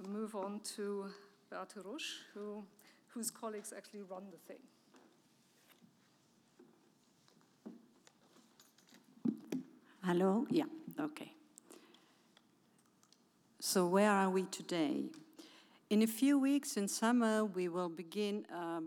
move 0.08 0.34
on 0.34 0.60
to 0.76 1.06
Beate 1.50 1.84
Rusch, 1.84 2.20
who, 2.34 2.64
whose 3.08 3.30
colleagues 3.30 3.72
actually 3.76 4.02
run 4.02 4.24
the 4.30 4.38
thing. 4.38 4.62
Hello? 10.04 10.46
Yeah, 10.50 10.64
okay. 10.98 11.32
So, 13.60 13.86
where 13.86 14.10
are 14.10 14.28
we 14.28 14.42
today? 14.44 15.04
In 15.90 16.02
a 16.02 16.06
few 16.06 16.38
weeks 16.38 16.76
in 16.76 16.88
summer, 16.88 17.44
we 17.44 17.68
will 17.68 17.88
begin 17.88 18.44
a 18.52 18.82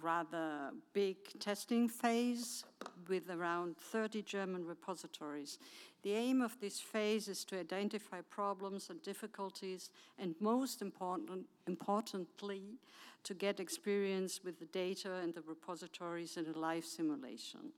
rather 0.00 0.70
big 0.92 1.16
testing 1.38 1.88
phase 1.88 2.64
with 3.08 3.28
around 3.30 3.76
30 3.76 4.22
German 4.22 4.64
repositories 4.64 5.58
the 6.02 6.14
aim 6.14 6.40
of 6.40 6.58
this 6.60 6.80
phase 6.80 7.28
is 7.28 7.44
to 7.44 7.58
identify 7.58 8.20
problems 8.22 8.90
and 8.90 9.02
difficulties, 9.02 9.90
and 10.18 10.34
most 10.40 10.80
important, 10.82 11.46
importantly, 11.66 12.78
to 13.24 13.34
get 13.34 13.60
experience 13.60 14.40
with 14.42 14.58
the 14.58 14.66
data 14.66 15.16
and 15.16 15.34
the 15.34 15.42
repositories 15.42 16.36
in 16.36 16.46
a 16.46 16.58
live 16.58 16.84
simulation. 16.84 17.72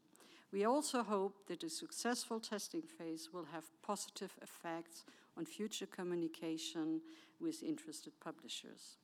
We 0.52 0.64
also 0.64 1.02
hope 1.02 1.46
that 1.48 1.64
a 1.64 1.70
successful 1.70 2.38
testing 2.38 2.82
phase 2.82 3.30
will 3.32 3.46
have 3.52 3.64
positive 3.82 4.32
effects 4.42 5.04
on 5.36 5.46
future 5.46 5.86
communication 5.86 7.00
with 7.40 7.62
interested 7.62 8.12
publishers. 8.20 8.98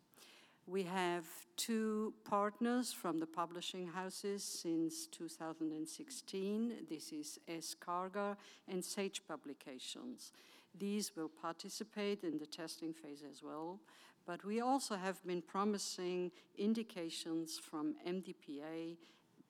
We 0.70 0.82
have 0.82 1.24
two 1.56 2.12
partners 2.28 2.92
from 2.92 3.18
the 3.20 3.26
publishing 3.26 3.86
houses 3.86 4.44
since 4.44 5.06
2016. 5.06 6.72
This 6.90 7.10
is 7.10 7.40
S. 7.48 7.74
Karger 7.74 8.36
and 8.70 8.84
Sage 8.84 9.22
Publications. 9.26 10.30
These 10.78 11.16
will 11.16 11.30
participate 11.30 12.22
in 12.22 12.36
the 12.36 12.44
testing 12.44 12.92
phase 12.92 13.22
as 13.28 13.42
well, 13.42 13.80
but 14.26 14.44
we 14.44 14.60
also 14.60 14.96
have 14.96 15.24
been 15.24 15.40
promising 15.40 16.32
indications 16.58 17.58
from 17.58 17.94
MDPI, 18.06 18.98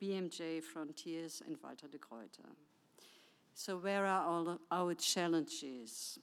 BMJ 0.00 0.62
Frontiers, 0.62 1.42
and 1.44 1.56
Walter 1.64 1.88
de 1.88 1.98
Gruyter. 1.98 2.54
So, 3.54 3.76
where 3.76 4.06
are 4.06 4.24
all 4.24 4.60
our 4.70 4.94
challenges? 4.94 6.20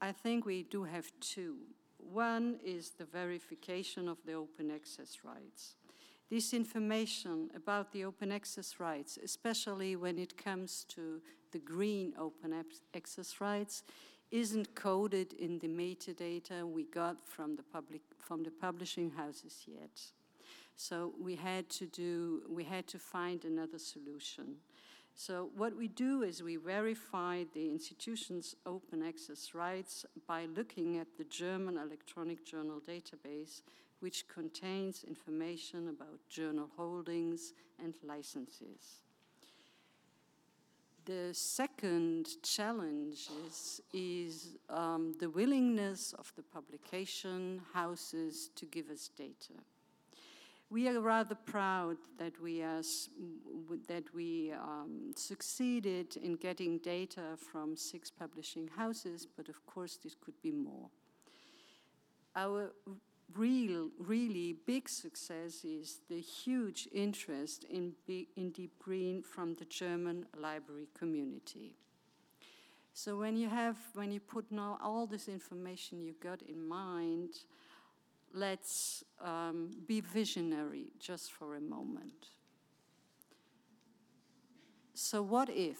I 0.00 0.10
think 0.10 0.44
we 0.44 0.64
do 0.64 0.82
have 0.82 1.12
two. 1.20 1.58
One 2.12 2.58
is 2.64 2.90
the 2.90 3.04
verification 3.04 4.08
of 4.08 4.18
the 4.24 4.34
open 4.34 4.70
access 4.70 5.18
rights. 5.24 5.74
This 6.30 6.52
information 6.52 7.50
about 7.54 7.92
the 7.92 8.04
open 8.04 8.32
access 8.32 8.80
rights, 8.80 9.18
especially 9.22 9.96
when 9.96 10.18
it 10.18 10.36
comes 10.36 10.84
to 10.88 11.20
the 11.52 11.58
green 11.58 12.14
open 12.18 12.52
access 12.94 13.40
rights, 13.40 13.82
isn't 14.30 14.74
coded 14.74 15.32
in 15.34 15.58
the 15.58 15.68
metadata 15.68 16.64
we 16.64 16.84
got 16.84 17.16
from 17.28 17.54
the 17.56 17.62
public 17.62 18.02
from 18.18 18.42
the 18.42 18.50
publishing 18.50 19.10
houses 19.10 19.62
yet. 19.66 20.00
So 20.76 21.14
we 21.20 21.36
had 21.36 21.68
to 21.70 21.86
do 21.86 22.42
we 22.48 22.64
had 22.64 22.86
to 22.88 22.98
find 22.98 23.44
another 23.44 23.78
solution. 23.78 24.56
So 25.18 25.48
what 25.56 25.74
we 25.74 25.88
do 25.88 26.22
is 26.22 26.42
we 26.42 26.56
verify 26.56 27.44
the 27.54 27.70
institution's 27.70 28.54
open 28.66 29.02
access 29.02 29.54
rights 29.54 30.04
by 30.28 30.44
looking 30.54 30.98
at 30.98 31.06
the 31.16 31.24
German 31.24 31.78
electronic 31.78 32.44
journal 32.44 32.82
database, 32.86 33.62
which 34.00 34.28
contains 34.28 35.04
information 35.04 35.88
about 35.88 36.20
journal 36.28 36.68
holdings 36.76 37.54
and 37.82 37.94
licenses. 38.04 39.00
The 41.06 41.30
second 41.32 42.42
challenge 42.42 43.30
is, 43.46 43.80
is 43.94 44.58
um, 44.68 45.14
the 45.18 45.30
willingness 45.30 46.12
of 46.12 46.30
the 46.36 46.42
publication 46.42 47.62
houses 47.72 48.50
to 48.54 48.66
give 48.66 48.90
us 48.90 49.08
data. 49.16 49.54
We 50.68 50.88
are 50.88 51.00
rather 51.00 51.36
proud 51.36 51.96
that 52.18 52.40
we, 52.42 52.60
are, 52.62 52.82
that 53.86 54.12
we 54.12 54.52
um, 54.52 55.12
succeeded 55.14 56.16
in 56.16 56.34
getting 56.34 56.78
data 56.78 57.36
from 57.52 57.76
six 57.76 58.10
publishing 58.10 58.68
houses, 58.76 59.28
but 59.36 59.48
of 59.48 59.64
course, 59.64 59.96
this 60.02 60.16
could 60.16 60.34
be 60.42 60.50
more. 60.50 60.90
Our 62.34 62.72
real, 63.34 63.90
really 63.98 64.56
big 64.66 64.88
success 64.88 65.64
is 65.64 66.00
the 66.08 66.20
huge 66.20 66.88
interest 66.92 67.64
in, 67.64 67.92
in 68.36 68.50
Deep 68.50 68.72
Green 68.78 69.22
from 69.22 69.54
the 69.54 69.64
German 69.66 70.26
library 70.36 70.88
community. 70.98 71.76
So 72.92 73.16
when 73.16 73.36
you 73.36 73.48
have, 73.48 73.76
when 73.94 74.10
you 74.10 74.20
put 74.20 74.50
now 74.50 74.78
all 74.82 75.06
this 75.06 75.28
information 75.28 76.00
you 76.00 76.14
got 76.22 76.42
in 76.42 76.66
mind, 76.66 77.34
let's 78.36 79.02
um, 79.24 79.70
be 79.86 80.00
visionary 80.00 80.92
just 81.00 81.32
for 81.32 81.56
a 81.56 81.60
moment. 81.60 82.28
So, 84.94 85.22
what 85.22 85.48
if? 85.48 85.78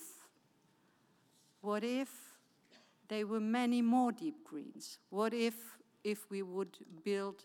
What 1.61 1.85
if 1.85 2.09
there 3.09 3.27
were 3.27 3.41
many 3.41 3.83
more 3.83 4.13
deep 4.13 4.45
greens? 4.45 4.99
What 5.11 5.35
if, 5.35 5.55
if 6.05 6.31
we 6.31 6.43
would 6.43 6.79
build 7.05 7.45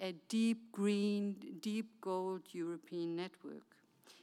a 0.00 0.12
deep 0.28 0.72
green, 0.72 1.36
deep 1.60 2.00
gold 2.00 2.42
European 2.52 3.16
network? 3.16 3.76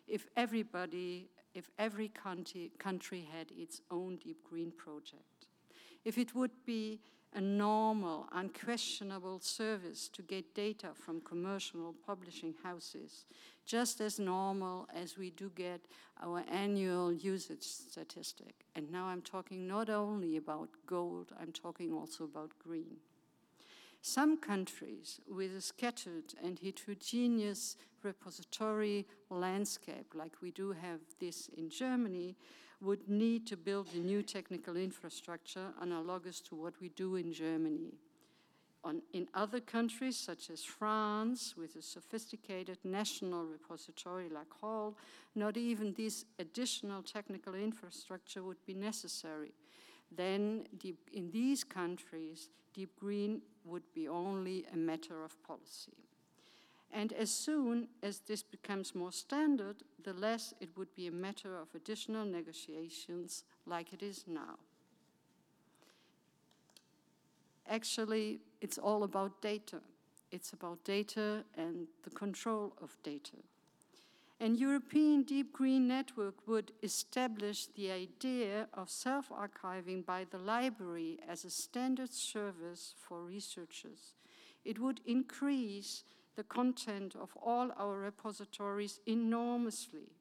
If 0.08 0.28
everybody, 0.36 1.30
if 1.54 1.70
every 1.78 2.10
country, 2.10 2.72
country 2.78 3.28
had 3.32 3.52
its 3.52 3.82
own 3.92 4.18
deep 4.18 4.44
green 4.44 4.72
project? 4.72 5.48
If 6.06 6.18
it 6.18 6.34
would 6.36 6.52
be 6.66 7.00
a 7.34 7.42
normal, 7.42 8.28
unquestionable 8.32 9.40
service 9.40 10.10
to 10.10 10.22
get 10.22 10.56
data 10.56 10.90
from 10.94 11.22
commercial 11.22 11.94
publishing 12.06 12.54
houses, 12.64 13.26
just 13.66 14.02
as 14.02 14.18
normal 14.18 14.88
as 14.96 15.18
we 15.18 15.30
do 15.32 15.52
get 15.56 15.82
our 16.24 16.44
annual 16.50 17.12
usage 17.12 17.64
statistic. 17.64 18.66
And 18.76 18.92
now 18.92 19.06
I'm 19.06 19.22
talking 19.22 19.68
not 19.68 19.90
only 19.90 20.38
about 20.38 20.70
gold, 20.86 21.32
I'm 21.40 21.52
talking 21.52 21.94
also 21.94 22.24
about 22.24 22.52
green. 22.60 22.98
Some 24.02 24.38
countries 24.38 25.20
with 25.30 25.56
a 25.56 25.62
scattered 25.62 26.34
and 26.42 26.58
heterogeneous 26.60 27.76
repository 28.04 29.06
landscape, 29.30 30.14
like 30.16 30.34
we 30.42 30.52
do 30.52 30.72
have 30.72 31.02
this 31.20 31.50
in 31.58 31.70
Germany, 31.70 32.36
would 32.82 33.10
need 33.10 33.48
to 33.48 33.58
build 33.58 33.88
a 33.94 33.98
new 33.98 34.22
technical 34.22 34.76
infrastructure 34.76 35.74
analogous 35.82 36.40
to 36.42 36.56
what 36.56 36.74
we 36.80 36.90
do 36.90 37.16
in 37.16 37.34
Germany. 37.34 37.94
On, 38.84 39.02
in 39.12 39.28
other 39.34 39.60
countries, 39.60 40.16
such 40.16 40.50
as 40.50 40.64
France, 40.64 41.56
with 41.58 41.76
a 41.76 41.82
sophisticated 41.82 42.78
national 42.84 43.44
repository 43.44 44.30
like 44.30 44.48
HAL, 44.62 44.96
not 45.36 45.58
even 45.58 45.94
this 45.94 46.26
additional 46.40 47.02
technical 47.02 47.56
infrastructure 47.56 48.44
would 48.44 48.64
be 48.66 48.74
necessary. 48.74 49.52
Then, 50.16 50.68
deep, 50.78 51.10
in 51.12 51.32
these 51.32 51.64
countries, 51.64 52.50
deep 52.74 52.96
green 52.98 53.42
would 53.66 53.84
be 53.94 54.08
only 54.08 54.66
a 54.72 54.78
matter 54.78 55.24
of 55.24 55.42
policy. 55.44 56.07
And 56.92 57.14
as 57.14 57.30
soon 57.30 57.90
as 58.02 58.20
this 58.20 58.44
becomes 58.44 58.96
more 58.96 59.12
standard, 59.12 59.84
the 60.04 60.14
less 60.14 60.54
it 60.60 60.70
would 60.78 60.96
be 60.96 61.08
a 61.08 61.12
matter 61.12 61.56
of 61.56 61.68
additional 61.76 62.26
negotiations 62.26 63.44
like 63.66 63.94
it 63.94 64.02
is 64.02 64.24
now. 64.28 64.58
Actually, 67.70 68.40
it's 68.62 68.78
all 68.78 69.04
about 69.04 69.42
data. 69.42 69.82
It's 70.32 70.54
about 70.54 70.84
data 70.86 71.44
and 71.58 71.88
the 72.04 72.10
control 72.10 72.74
of 72.82 72.98
data. 73.04 73.38
And 74.40 74.58
European 74.58 75.24
Deep 75.24 75.52
Green 75.52 75.88
Network 75.88 76.48
would 76.48 76.72
establish 76.84 77.66
the 77.76 77.92
idea 77.92 78.68
of 78.74 78.90
self-archiving 78.90 80.06
by 80.06 80.26
the 80.30 80.38
library 80.38 81.20
as 81.28 81.44
a 81.44 81.50
standard 81.50 82.14
service 82.14 82.94
for 82.98 83.24
researchers. 83.24 84.14
It 84.64 84.80
would 84.80 85.02
increase 85.06 86.04
the 86.38 86.44
content 86.44 87.16
of 87.20 87.36
all 87.44 87.72
our 87.78 87.98
repositories 87.98 89.00
enormously. 89.08 90.12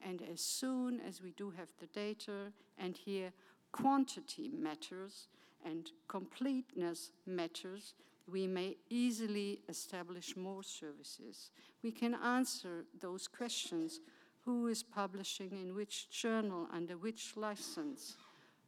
And 0.00 0.22
as 0.32 0.40
soon 0.40 1.00
as 1.00 1.20
we 1.20 1.32
do 1.32 1.50
have 1.50 1.68
the 1.80 1.86
data, 1.88 2.52
and 2.78 2.96
here 2.96 3.32
quantity 3.72 4.50
matters 4.56 5.26
and 5.64 5.90
completeness 6.06 7.10
matters, 7.26 7.94
we 8.30 8.46
may 8.46 8.76
easily 8.88 9.60
establish 9.68 10.36
more 10.36 10.62
services. 10.62 11.50
We 11.82 11.90
can 11.90 12.14
answer 12.14 12.84
those 13.00 13.26
questions 13.26 14.00
who 14.44 14.68
is 14.68 14.82
publishing 14.82 15.58
in 15.60 15.74
which 15.74 16.08
journal, 16.10 16.68
under 16.72 16.96
which 16.96 17.36
license, 17.36 18.16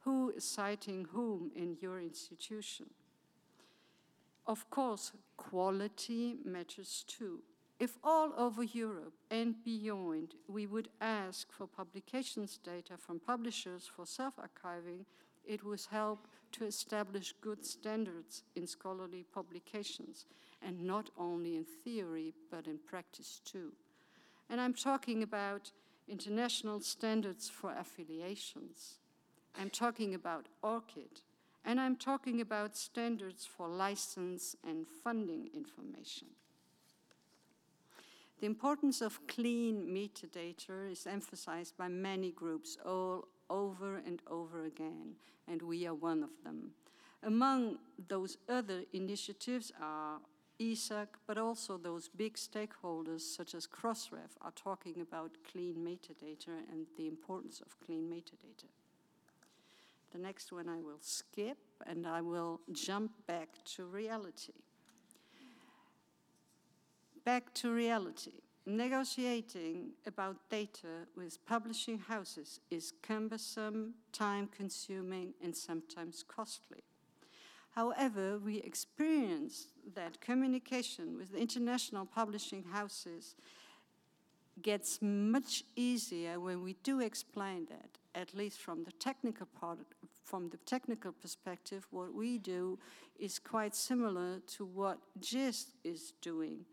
who 0.01 0.31
is 0.31 0.45
citing 0.45 1.07
whom 1.13 1.53
in 1.55 1.77
your 1.81 2.01
institution. 2.01 2.87
Of 4.47 4.71
course, 4.71 5.13
quality 5.37 6.37
matters 6.45 7.05
too. 7.09 7.43
If 7.79 7.99
all 8.03 8.33
over 8.39 8.63
Europe 8.63 9.15
and 9.31 9.63
beyond 9.65 10.35
we 10.49 10.67
would 10.67 10.89
ask 11.01 11.53
for 11.53 11.67
publications 11.67 12.59
data 12.63 12.97
from 12.97 13.19
publishers 13.21 13.87
for 13.87 14.07
self 14.07 14.35
archiving, 14.37 15.05
it 15.45 15.65
would 15.65 15.83
help 15.91 16.27
to 16.53 16.65
establish 16.65 17.35
good 17.41 17.65
standards 17.67 18.45
in 18.55 18.67
scholarly 18.67 19.25
publications, 19.35 20.27
and 20.63 20.83
not 20.83 21.11
only 21.19 21.57
in 21.57 21.65
theory, 21.65 22.33
but 22.51 22.67
in 22.67 22.79
practice 22.79 23.41
too. 23.45 23.73
And 24.49 24.61
I'm 24.61 24.75
talking 24.75 25.23
about 25.23 25.71
international 26.09 26.81
standards 26.81 27.49
for 27.49 27.75
affiliations. 27.77 29.01
I'm 29.59 29.71
talking 29.71 30.15
about 30.15 30.47
ORCID, 30.63 31.23
and 31.67 31.81
I'm 31.81 31.97
talking 31.97 32.41
about 32.41 32.77
standards 32.77 33.45
for 33.45 33.69
license 33.69 34.55
and 34.67 34.87
funding 35.03 35.51
information. 35.53 36.29
The 38.41 38.47
importance 38.47 39.01
of 39.01 39.27
clean 39.27 39.89
metadata 39.89 40.93
is 40.93 41.07
emphasized 41.07 41.77
by 41.77 41.89
many 41.89 42.31
groups 42.31 42.79
all 42.87 43.27
over 43.51 43.97
and 43.97 44.23
over 44.31 44.65
again, 44.65 45.17
and 45.49 45.61
we 45.61 45.87
are 45.87 45.95
one 45.95 46.23
of 46.23 46.31
them. 46.45 46.71
Among 47.23 47.79
those 48.09 48.39
other 48.49 48.85
initiatives 48.93 49.73
are 49.81 50.21
ESAC, 50.61 51.09
but 51.27 51.37
also 51.37 51.79
those 51.79 52.09
big 52.09 52.35
stakeholders 52.35 53.23
such 53.23 53.55
as 53.55 53.67
Crossref 53.67 54.37
are 54.41 54.53
talking 54.53 55.01
about 55.01 55.33
clean 55.51 55.75
metadata 55.77 56.63
and 56.71 56.87
the 56.97 57.09
importance 57.09 57.61
of 57.61 57.77
clean 57.85 58.09
metadata. 58.09 58.69
The 60.17 60.23
next 60.23 60.51
one 60.51 60.67
I 60.67 60.81
will 60.81 61.03
skip 61.03 61.59
and 61.87 62.07
I 62.07 62.23
will 62.23 62.63
jump 62.73 63.13
back 63.27 63.51
to 63.77 63.85
reality. 63.85 64.55
Back 67.23 67.53
to 67.57 67.71
reality. 67.71 68.41
Negotiating 68.65 69.91
about 70.07 70.37
data 70.49 71.07
with 71.19 71.45
publishing 71.45 71.99
houses 71.99 72.61
is 72.71 72.95
cumbersome, 73.03 73.93
time 74.13 74.49
consuming, 74.57 75.35
and 75.45 75.55
sometimes 75.55 76.25
costly. 76.27 76.83
However, 77.73 78.39
we 78.39 78.63
experience 78.63 79.67
that 79.95 80.23
communication 80.23 81.19
with 81.19 81.35
international 81.35 82.07
publishing 82.07 82.65
houses 82.73 83.37
gets 84.63 84.99
much 85.03 85.65
easier 85.75 86.41
when 86.41 86.63
we 86.63 86.75
do 86.83 87.01
explain 87.01 87.67
that, 87.67 87.99
at 88.15 88.35
least 88.35 88.61
from 88.61 88.85
the 88.85 88.93
technical 88.93 89.47
part, 89.47 89.79
from 90.27 90.51
the 90.51 90.59
technical 90.59 91.13
perspective, 91.13 91.87
what 91.91 92.13
we 92.13 92.39
do 92.39 92.79
is 93.19 93.39
quite 93.39 93.75
similar 93.75 94.41
to 94.55 94.67
what 94.67 94.99
JISC 95.21 95.67
is 95.85 96.13
doing 96.21 96.67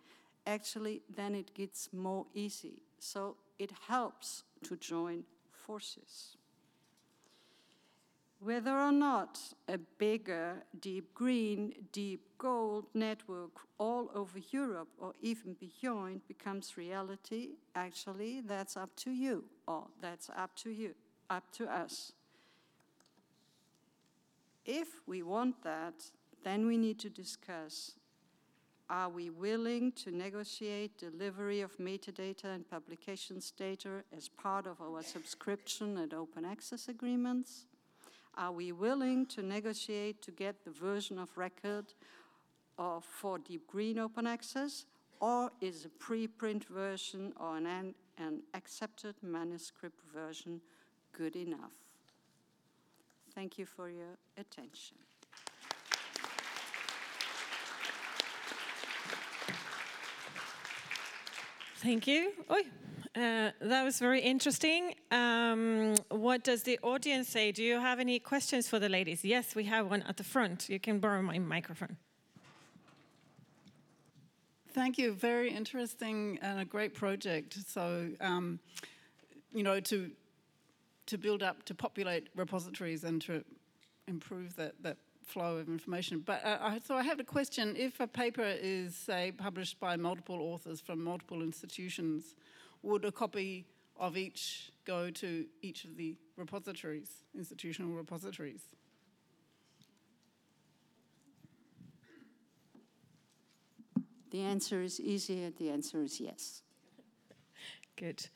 actually 0.46 1.02
then 1.16 1.36
it 1.36 1.54
gets 1.54 1.90
more 1.94 2.26
easy. 2.34 2.82
So 3.00 3.36
it 3.60 3.72
helps 3.88 4.44
to 4.64 4.76
join 4.78 5.24
forces. 5.52 6.38
Whether 8.40 8.78
or 8.78 8.92
not 8.92 9.40
a 9.70 9.78
bigger 9.78 10.64
deep 10.82 11.14
green, 11.14 11.74
deep 11.94 12.28
gold 12.38 12.88
network 12.94 13.52
all 13.78 14.12
over 14.14 14.38
Europe 14.52 14.90
or 14.98 15.14
even 15.22 15.54
beyond 15.54 16.28
becomes 16.28 16.76
reality, 16.76 17.52
actually, 17.74 18.42
that's 18.42 18.76
up 18.76 18.94
to 18.98 19.12
you, 19.12 19.46
or 19.66 19.88
that's 20.02 20.30
up 20.30 20.54
to 20.58 20.72
you, 20.72 20.94
up 21.30 21.50
to 21.54 21.68
us. 21.68 22.12
If 24.66 24.88
we 25.06 25.24
want 25.24 25.62
that, 25.64 25.96
then 26.44 26.66
we 26.66 26.78
need 26.78 27.00
to 27.00 27.10
discuss 27.10 27.96
are 28.90 29.10
we 29.10 29.30
willing 29.30 29.92
to 29.94 30.12
negotiate 30.12 30.98
delivery 30.98 31.62
of 31.62 31.76
metadata 31.78 32.46
and 32.46 32.70
publications 32.70 33.52
data 33.52 34.04
as 34.16 34.28
part 34.28 34.68
of 34.68 34.82
our 34.82 35.02
subscription 35.02 35.98
and 35.98 36.14
open 36.14 36.46
access 36.46 36.90
agreements? 36.90 37.66
Are 38.36 38.52
we 38.52 38.72
willing 38.72 39.26
to 39.28 39.42
negotiate 39.42 40.22
to 40.24 40.32
get 40.32 40.64
the 40.64 40.72
version 40.72 41.18
of 41.18 41.36
record 41.38 41.94
of, 42.78 43.04
for 43.04 43.40
Deep 43.40 43.68
Green 43.68 44.00
Open 44.00 44.28
Access? 44.28 44.86
Or 45.20 45.50
is 45.62 45.86
a 45.86 45.90
preprint 45.90 46.66
version 46.66 47.34
or 47.40 47.58
an, 47.58 47.96
an 48.18 48.44
accepted 48.54 49.16
manuscript 49.22 50.02
version 50.14 50.60
good 51.14 51.36
enough? 51.36 51.83
Thank 53.36 53.58
you 53.58 53.66
for 53.66 53.90
your 53.90 54.18
attention. 54.38 54.98
Thank 61.78 62.08
you. 62.08 62.32
Oi. 62.50 62.62
Uh, 63.16 63.52
that 63.62 63.84
was 63.84 64.00
very 64.00 64.22
interesting. 64.22 64.96
Um, 65.12 65.96
what 66.10 66.44
does 66.44 66.64
the 66.64 66.80
audience 66.82 67.28
say? 67.30 67.52
Do 67.52 67.64
you 67.64 67.80
have 67.80 68.00
any 68.00 68.20
questions 68.20 68.68
for 68.68 68.80
the 68.80 68.90
ladies? 68.90 69.24
Yes, 69.24 69.54
we 69.54 69.66
have 69.66 69.90
one 69.90 70.02
at 70.04 70.18
the 70.18 70.24
front. 70.24 70.70
You 70.70 70.80
can 70.80 71.00
borrow 71.00 71.22
my 71.22 71.38
microphone. 71.40 71.98
Thank 74.74 74.98
you. 74.98 75.14
Very 75.14 75.52
interesting 75.52 76.40
and 76.42 76.60
a 76.60 76.66
great 76.66 76.96
project. 76.96 77.58
So, 77.68 78.10
um, 78.20 78.60
you 79.54 79.62
know, 79.62 79.80
to 79.82 80.10
to 81.06 81.18
build 81.18 81.44
up, 81.44 81.64
to 81.66 81.76
populate 81.76 82.30
repositories 82.36 83.04
and 83.04 83.22
to 83.22 83.44
improve 84.08 84.56
that, 84.56 84.82
that 84.82 84.98
flow 85.26 85.58
of 85.58 85.68
information. 85.68 86.24
But 86.26 86.44
uh, 86.44 86.80
so 86.86 86.96
I 86.96 87.04
have 87.04 87.20
a 87.20 87.24
question. 87.24 87.76
If 87.78 88.00
a 88.00 88.08
paper 88.08 88.46
is, 88.46 88.96
say, 88.96 89.32
published 89.32 89.80
by 89.80 89.96
multiple 89.96 90.40
authors 90.42 90.82
from 90.82 91.04
multiple 91.04 91.42
institutions, 91.42 92.36
would 92.82 93.06
a 93.06 93.12
copy 93.12 93.66
of 93.98 94.18
each 94.18 94.72
go 94.86 95.10
to 95.12 95.46
each 95.62 95.86
of 95.86 95.96
the 95.96 96.16
repositories, 96.36 97.10
institutional 97.36 97.94
repositories? 97.94 98.62
The 104.32 104.42
answer 104.42 104.82
is 104.82 105.00
easier. 105.00 105.52
The 105.52 105.70
answer 105.70 106.02
is 106.02 106.20
yes. 106.20 106.64
Good. 107.96 108.28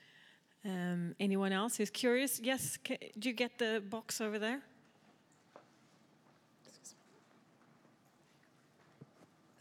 Um, 0.67 1.15
anyone 1.17 1.53
else 1.53 1.77
who's 1.77 1.89
curious? 1.89 2.41
Yes, 2.43 2.77
do 2.83 3.29
you 3.29 3.33
get 3.33 3.57
the 3.57 3.81
box 3.89 4.19
over 4.19 4.37
there? 4.37 4.61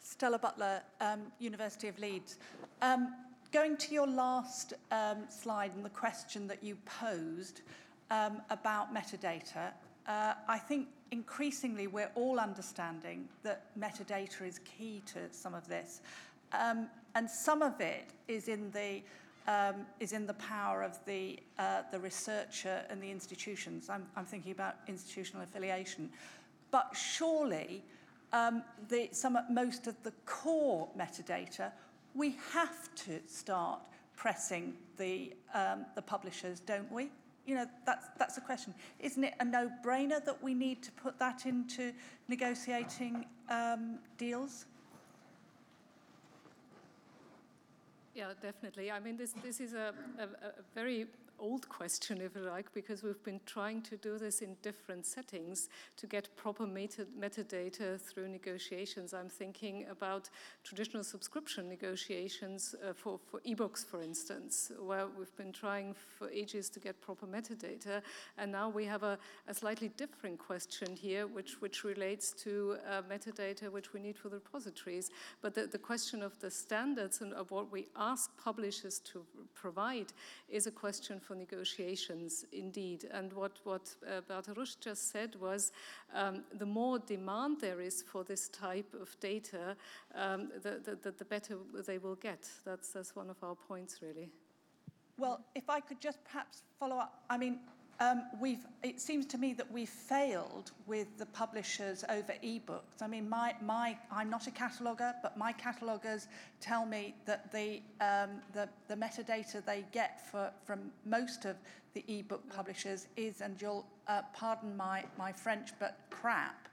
Stella 0.02 0.38
Butler, 0.38 0.82
um, 1.00 1.20
University 1.38 1.86
of 1.86 1.98
Leeds. 2.00 2.38
Um, 2.82 3.14
going 3.52 3.76
to 3.76 3.94
your 3.94 4.08
last 4.08 4.72
um, 4.90 5.18
slide 5.28 5.72
and 5.76 5.84
the 5.84 5.90
question 5.90 6.48
that 6.48 6.64
you 6.64 6.76
posed 6.86 7.60
um, 8.10 8.42
about 8.50 8.92
metadata, 8.92 9.72
uh, 10.08 10.34
I 10.48 10.58
think 10.58 10.88
increasingly 11.12 11.86
we're 11.86 12.10
all 12.16 12.40
understanding 12.40 13.28
that 13.44 13.66
metadata 13.78 14.42
is 14.42 14.58
key 14.60 15.02
to 15.06 15.20
some 15.30 15.54
of 15.54 15.68
this. 15.68 16.00
Um, 16.52 16.88
and 17.14 17.30
some 17.30 17.62
of 17.62 17.80
it 17.80 18.06
is 18.26 18.48
in 18.48 18.72
the 18.72 19.02
um, 19.47 19.86
is 20.01 20.12
in 20.12 20.27
the 20.27 20.35
power 20.35 20.82
of 20.82 20.98
the, 21.05 21.39
uh, 21.59 21.82
the 21.90 21.98
researcher 21.98 22.82
and 22.90 23.02
the 23.02 23.10
institutions. 23.10 23.89
I'm, 23.89 24.06
I'm 24.16 24.24
thinking 24.24 24.52
about 24.52 24.77
institutional 24.89 25.43
affiliation. 25.43 26.10
But 26.70 26.94
surely 26.94 27.85
um, 28.32 28.62
the, 28.89 29.09
some, 29.12 29.39
most 29.51 29.86
of 29.86 30.02
the 30.02 30.12
core 30.24 30.89
metadata, 30.98 31.70
we 32.14 32.36
have 32.52 32.94
to 32.97 33.20
start 33.27 33.81
pressing 34.16 34.74
the, 34.97 35.32
um, 35.55 35.86
the 35.94 36.02
publishers, 36.02 36.60
don't 36.60 36.90
we? 36.90 37.10
You 37.47 37.55
know, 37.55 37.66
that's, 37.85 38.09
that's 38.18 38.39
a 38.39 38.40
question. 38.40 38.74
Isn't 38.98 39.23
it 39.23 39.35
a 39.39 39.44
no-brainer 39.44 40.24
that 40.24 40.43
we 40.43 40.52
need 40.52 40.82
to 40.82 40.93
put 40.93 41.18
that 41.20 41.47
into 41.47 41.93
negotiating 42.28 43.27
um, 43.48 43.98
deals? 44.18 44.66
Yeah, 48.16 48.32
definitely. 48.40 48.90
I 48.90 48.98
mean, 48.98 49.18
this, 49.18 49.34
this 49.43 49.60
is 49.60 49.74
a, 49.74 49.93
a, 50.18 50.22
a 50.24 50.52
very 50.74 51.06
old 51.38 51.68
question, 51.68 52.20
if 52.20 52.34
you 52.34 52.42
like, 52.42 52.72
because 52.72 53.02
we've 53.02 53.22
been 53.22 53.40
trying 53.46 53.82
to 53.82 53.96
do 53.96 54.18
this 54.18 54.42
in 54.42 54.56
different 54.62 55.06
settings 55.06 55.68
to 55.96 56.06
get 56.06 56.34
proper 56.36 56.66
meta 56.66 57.06
metadata 57.18 58.00
through 58.00 58.28
negotiations. 58.28 59.14
I'm 59.14 59.28
thinking 59.28 59.86
about 59.90 60.28
traditional 60.64 61.04
subscription 61.04 61.68
negotiations 61.68 62.74
uh, 62.82 62.92
for, 62.92 63.18
for 63.30 63.40
ebooks, 63.40 63.84
for 63.84 64.02
instance, 64.02 64.72
where 64.80 65.06
we've 65.18 65.36
been 65.36 65.52
trying 65.52 65.94
for 66.18 66.30
ages 66.30 66.68
to 66.70 66.80
get 66.80 67.00
proper 67.00 67.26
metadata. 67.26 68.02
And 68.38 68.52
now 68.52 68.68
we 68.68 68.84
have 68.84 69.02
a, 69.02 69.18
a 69.48 69.54
slightly 69.54 69.88
different 69.96 70.38
question 70.38 70.94
here, 70.94 71.26
which, 71.26 71.60
which 71.60 71.84
relates 71.84 72.32
to 72.44 72.76
uh, 72.90 73.02
metadata 73.02 73.70
which 73.70 73.92
we 73.92 74.00
need 74.00 74.16
for 74.16 74.28
the 74.28 74.36
repositories. 74.36 75.10
But 75.42 75.54
the, 75.54 75.66
the 75.66 75.78
question 75.78 76.22
of 76.22 76.38
the 76.40 76.50
standards 76.50 77.20
and 77.20 77.32
of 77.32 77.50
what 77.50 77.70
we 77.70 77.86
ask 77.96 78.30
publishers 78.42 78.98
to 79.00 79.24
provide 79.54 80.12
is 80.48 80.66
a 80.66 80.70
question 80.70 81.20
for 81.27 81.35
negotiations, 81.35 82.44
indeed. 82.53 83.09
And 83.12 83.32
what, 83.32 83.59
what 83.65 83.94
uh, 84.07 84.20
Beate 84.28 84.77
just 84.81 85.11
said 85.11 85.35
was 85.40 85.73
um, 86.15 86.44
the 86.59 86.66
more 86.66 86.98
demand 86.98 87.61
there 87.61 87.81
is 87.81 88.03
for 88.03 88.24
this 88.24 88.48
type 88.48 88.94
of 89.01 89.19
data, 89.20 89.77
um, 90.15 90.51
the, 90.62 90.97
the, 91.03 91.11
the 91.11 91.24
better 91.24 91.57
they 91.86 91.98
will 91.98 92.16
get. 92.16 92.48
That's, 92.65 92.90
that's 92.90 93.16
one 93.16 93.31
of 93.31 93.36
our 93.43 93.55
points, 93.55 94.01
really. 94.03 94.31
Well, 95.19 95.40
if 95.55 95.70
I 95.70 95.81
could 95.81 96.01
just 96.01 96.23
perhaps 96.24 96.62
follow 96.78 96.97
up, 96.97 97.24
I 97.31 97.39
mean, 97.39 97.61
um, 97.98 98.24
we've, 98.40 98.66
it 98.82 99.01
seems 99.01 99.27
to 99.27 99.39
me 99.39 99.52
that 99.55 99.70
we've 99.70 99.89
failed 99.89 100.73
with 100.86 101.16
the 101.18 101.27
publishers 101.27 102.05
over 102.09 102.35
ebooks. 102.44 103.01
I 103.01 103.06
mean, 103.06 103.28
my, 103.28 103.55
my, 103.62 103.97
I'm 104.10 104.28
not 104.28 104.47
a 104.47 104.51
cataloger, 104.51 105.14
but 105.23 105.36
my 105.36 105.52
catalogers 105.52 106.27
tell 106.60 106.85
me 106.85 107.14
that 107.24 107.51
the, 107.52 107.81
um, 108.01 108.43
the, 108.52 108.68
the 108.89 108.94
metadata 108.94 109.64
they 109.64 109.85
get 109.93 110.31
for, 110.31 110.51
from 110.64 110.90
most 111.05 111.44
of 111.44 111.56
the 111.94 112.05
ebook 112.09 112.43
publishers 112.55 113.06
is, 113.16 113.40
and 113.40 113.60
you'll 113.60 113.86
uh, 114.09 114.23
pardon 114.35 114.77
my, 114.77 115.05
my 115.18 115.32
French, 115.32 115.70
but 115.78 115.98
crap. 116.10 116.68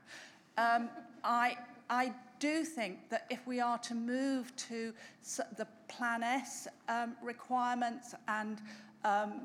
Um, 0.57 0.89
I, 1.23 1.57
I 1.89 2.13
do 2.39 2.65
think 2.65 3.09
that 3.09 3.25
if 3.29 3.47
we 3.47 3.61
are 3.61 3.77
to 3.77 3.95
move 3.95 4.53
to 4.57 4.93
the 5.57 5.67
Plan 5.87 6.23
S 6.23 6.67
um, 6.89 7.15
requirements 7.23 8.13
and 8.27 8.61
um, 9.05 9.41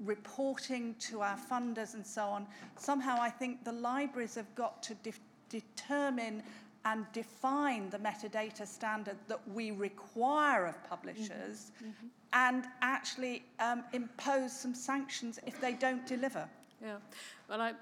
reporting 0.00 0.94
to 0.98 1.20
our 1.20 1.38
funders 1.50 1.94
and 1.94 2.06
so 2.06 2.22
on, 2.22 2.46
somehow 2.76 3.18
I 3.20 3.30
think 3.30 3.64
the 3.64 3.72
libraries 3.72 4.34
have 4.34 4.52
got 4.54 4.82
to 4.84 4.94
de 4.94 5.12
determine 5.48 6.42
and 6.84 7.06
define 7.12 7.90
the 7.90 7.98
metadata 7.98 8.66
standard 8.66 9.16
that 9.26 9.40
we 9.48 9.70
require 9.70 10.66
of 10.66 10.76
publishers 10.88 11.72
mm 11.82 11.90
-hmm. 11.90 12.08
and 12.32 12.64
actually 12.80 13.42
um, 13.58 13.84
impose 13.92 14.60
some 14.60 14.74
sanctions 14.74 15.38
if 15.46 15.60
they 15.60 15.72
don't 15.72 16.06
deliver. 16.06 16.48
Yeah, 16.82 17.00
well, 17.48 17.60
I, 17.60 17.74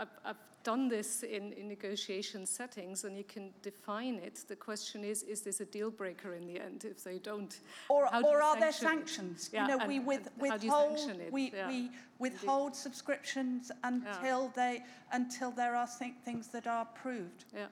I've, 0.00 0.14
I've 0.24 0.42
done 0.64 0.88
this 0.88 1.22
in, 1.22 1.52
in 1.52 1.68
negotiation 1.68 2.46
settings 2.46 3.04
and 3.04 3.16
you 3.16 3.24
can 3.24 3.50
define 3.62 4.16
it. 4.16 4.44
The 4.48 4.56
question 4.56 5.04
is, 5.04 5.22
is 5.22 5.42
this 5.42 5.60
a 5.60 5.64
deal 5.64 5.90
breaker 5.90 6.34
in 6.34 6.46
the 6.46 6.58
end 6.58 6.84
if 6.84 7.04
they 7.04 7.18
don't? 7.18 7.56
Or, 7.88 8.08
or 8.24 8.42
are 8.42 8.58
there 8.58 8.72
sanctions? 8.72 9.50
Yeah, 9.52 9.68
you 9.68 9.78
know, 9.78 9.86
we 9.86 10.00
with, 10.00 10.28
withhold, 10.38 10.98
we, 11.30 11.52
yeah. 11.54 11.68
we 11.68 11.90
withhold 12.18 12.72
Indeed. 12.72 12.76
subscriptions 12.76 13.70
until, 13.84 14.44
yeah. 14.44 14.48
they, 14.56 14.82
until 15.12 15.50
there 15.50 15.76
are 15.76 15.86
things 15.86 16.48
that 16.48 16.66
are 16.66 16.86
proved. 17.02 17.44
Yeah. 17.54 17.66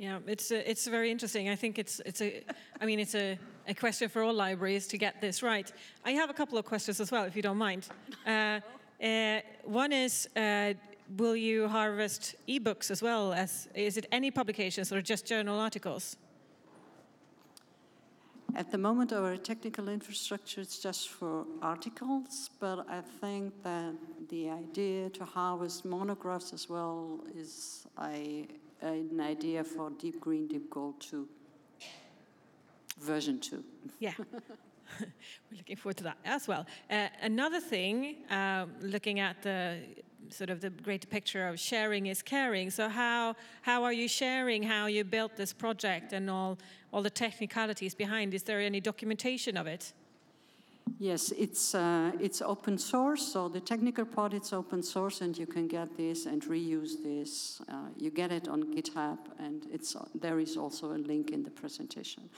Yeah, 0.00 0.20
it's 0.28 0.52
uh, 0.52 0.62
it's 0.64 0.86
very 0.86 1.10
interesting. 1.10 1.48
I 1.48 1.56
think 1.56 1.76
it's 1.76 2.00
it's 2.06 2.20
a, 2.20 2.44
I 2.80 2.86
mean 2.86 3.00
it's 3.00 3.16
a, 3.16 3.36
a 3.66 3.74
question 3.74 4.08
for 4.08 4.22
all 4.22 4.32
libraries 4.32 4.86
to 4.86 4.96
get 4.96 5.20
this 5.20 5.42
right. 5.42 5.72
I 6.04 6.12
have 6.12 6.30
a 6.30 6.32
couple 6.32 6.56
of 6.56 6.64
questions 6.64 7.00
as 7.00 7.10
well, 7.10 7.24
if 7.24 7.34
you 7.34 7.42
don't 7.42 7.58
mind. 7.58 7.88
Uh, 8.24 8.60
uh, 9.02 9.40
one 9.64 9.92
is, 9.92 10.28
uh, 10.36 10.74
will 11.16 11.36
you 11.36 11.68
harvest 11.68 12.36
ebooks 12.46 12.90
as 12.90 13.02
well 13.02 13.32
as 13.32 13.68
is 13.74 13.96
it 13.96 14.06
any 14.12 14.30
publications 14.30 14.92
or 14.92 15.00
just 15.00 15.26
journal 15.26 15.58
articles? 15.58 16.16
At 18.54 18.70
the 18.72 18.78
moment, 18.78 19.12
our 19.12 19.36
technical 19.36 19.88
infrastructure 19.88 20.62
is 20.62 20.78
just 20.78 21.10
for 21.10 21.44
articles, 21.62 22.50
but 22.58 22.86
I 22.88 23.02
think 23.20 23.62
that 23.62 23.94
the 24.30 24.50
idea 24.50 25.10
to 25.10 25.24
harvest 25.24 25.84
monographs 25.84 26.52
as 26.52 26.68
well 26.68 27.20
is 27.36 27.86
a, 28.02 28.48
an 28.80 29.20
idea 29.20 29.62
for 29.64 29.90
Deep 29.90 30.20
Green, 30.20 30.48
Deep 30.48 30.70
Gold 30.70 31.00
2, 31.00 31.28
version 33.00 33.38
2. 33.38 33.62
Yeah. 34.00 34.12
We're 35.50 35.56
looking 35.56 35.76
forward 35.76 35.96
to 35.98 36.04
that 36.04 36.18
as 36.24 36.48
well. 36.48 36.66
Uh, 36.90 37.08
another 37.22 37.60
thing, 37.60 38.16
um, 38.30 38.72
looking 38.80 39.20
at 39.20 39.42
the 39.42 39.80
sort 40.30 40.50
of 40.50 40.60
the 40.60 40.70
greater 40.70 41.06
picture 41.06 41.48
of 41.48 41.58
sharing 41.58 42.06
is 42.06 42.22
caring. 42.22 42.70
So 42.70 42.88
how 42.88 43.34
how 43.62 43.84
are 43.84 43.92
you 43.92 44.08
sharing 44.08 44.62
how 44.62 44.86
you 44.86 45.04
built 45.04 45.36
this 45.36 45.52
project 45.52 46.12
and 46.12 46.28
all 46.30 46.58
all 46.92 47.02
the 47.02 47.10
technicalities 47.10 47.94
behind? 47.94 48.34
Is 48.34 48.42
there 48.42 48.60
any 48.60 48.80
documentation 48.80 49.56
of 49.56 49.66
it? 49.66 49.92
Yes, 50.98 51.32
it's 51.32 51.74
uh, 51.74 52.12
it's 52.20 52.42
open 52.42 52.78
source. 52.78 53.32
So 53.32 53.48
the 53.48 53.60
technical 53.60 54.04
part 54.04 54.34
it's 54.34 54.52
open 54.52 54.82
source, 54.82 55.20
and 55.20 55.38
you 55.38 55.46
can 55.46 55.68
get 55.68 55.96
this 55.96 56.26
and 56.26 56.42
reuse 56.42 57.02
this. 57.02 57.62
Uh, 57.68 57.88
you 57.96 58.10
get 58.10 58.32
it 58.32 58.48
on 58.48 58.62
GitHub, 58.74 59.18
and 59.38 59.66
it's 59.72 59.96
there 60.14 60.40
is 60.40 60.56
also 60.56 60.92
a 60.92 60.98
link 60.98 61.30
in 61.30 61.42
the 61.42 61.50
presentation. 61.50 62.28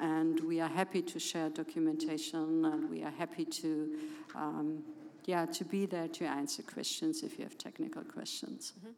And 0.00 0.40
we 0.40 0.60
are 0.60 0.68
happy 0.68 1.02
to 1.02 1.18
share 1.18 1.50
documentation, 1.50 2.64
and 2.64 2.90
we 2.90 3.02
are 3.02 3.14
happy 3.18 3.44
to. 3.44 3.98
Um, 4.34 4.82
yeah, 5.24 5.44
to 5.44 5.64
be 5.64 5.84
there 5.84 6.08
to 6.08 6.24
answer 6.24 6.62
questions 6.62 7.22
if 7.22 7.38
you 7.38 7.44
have 7.44 7.58
technical 7.58 8.02
questions. 8.02 8.72
Mm 8.72 8.86
-hmm. 8.86 8.94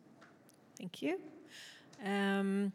Thank 0.76 1.02
you. 1.02 1.18
Um, 2.04 2.72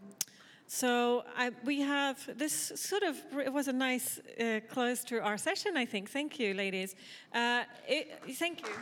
so 0.68 1.24
I, 1.38 1.52
we 1.64 1.82
have 1.82 2.38
this 2.38 2.72
sort 2.76 3.04
of, 3.04 3.18
it 3.40 3.54
was 3.54 3.68
a 3.68 3.74
nice 3.74 4.20
uh, 4.40 4.62
close 4.68 5.04
to 5.06 5.22
our 5.22 5.38
session, 5.38 5.78
I 5.78 5.86
think. 5.86 6.10
Thank 6.10 6.40
you, 6.40 6.54
ladies. 6.54 6.96
Uh, 7.34 7.64
it, 7.88 8.20
thank 8.34 8.62
you. 8.62 8.74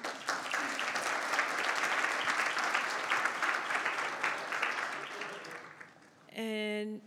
And 6.36 7.02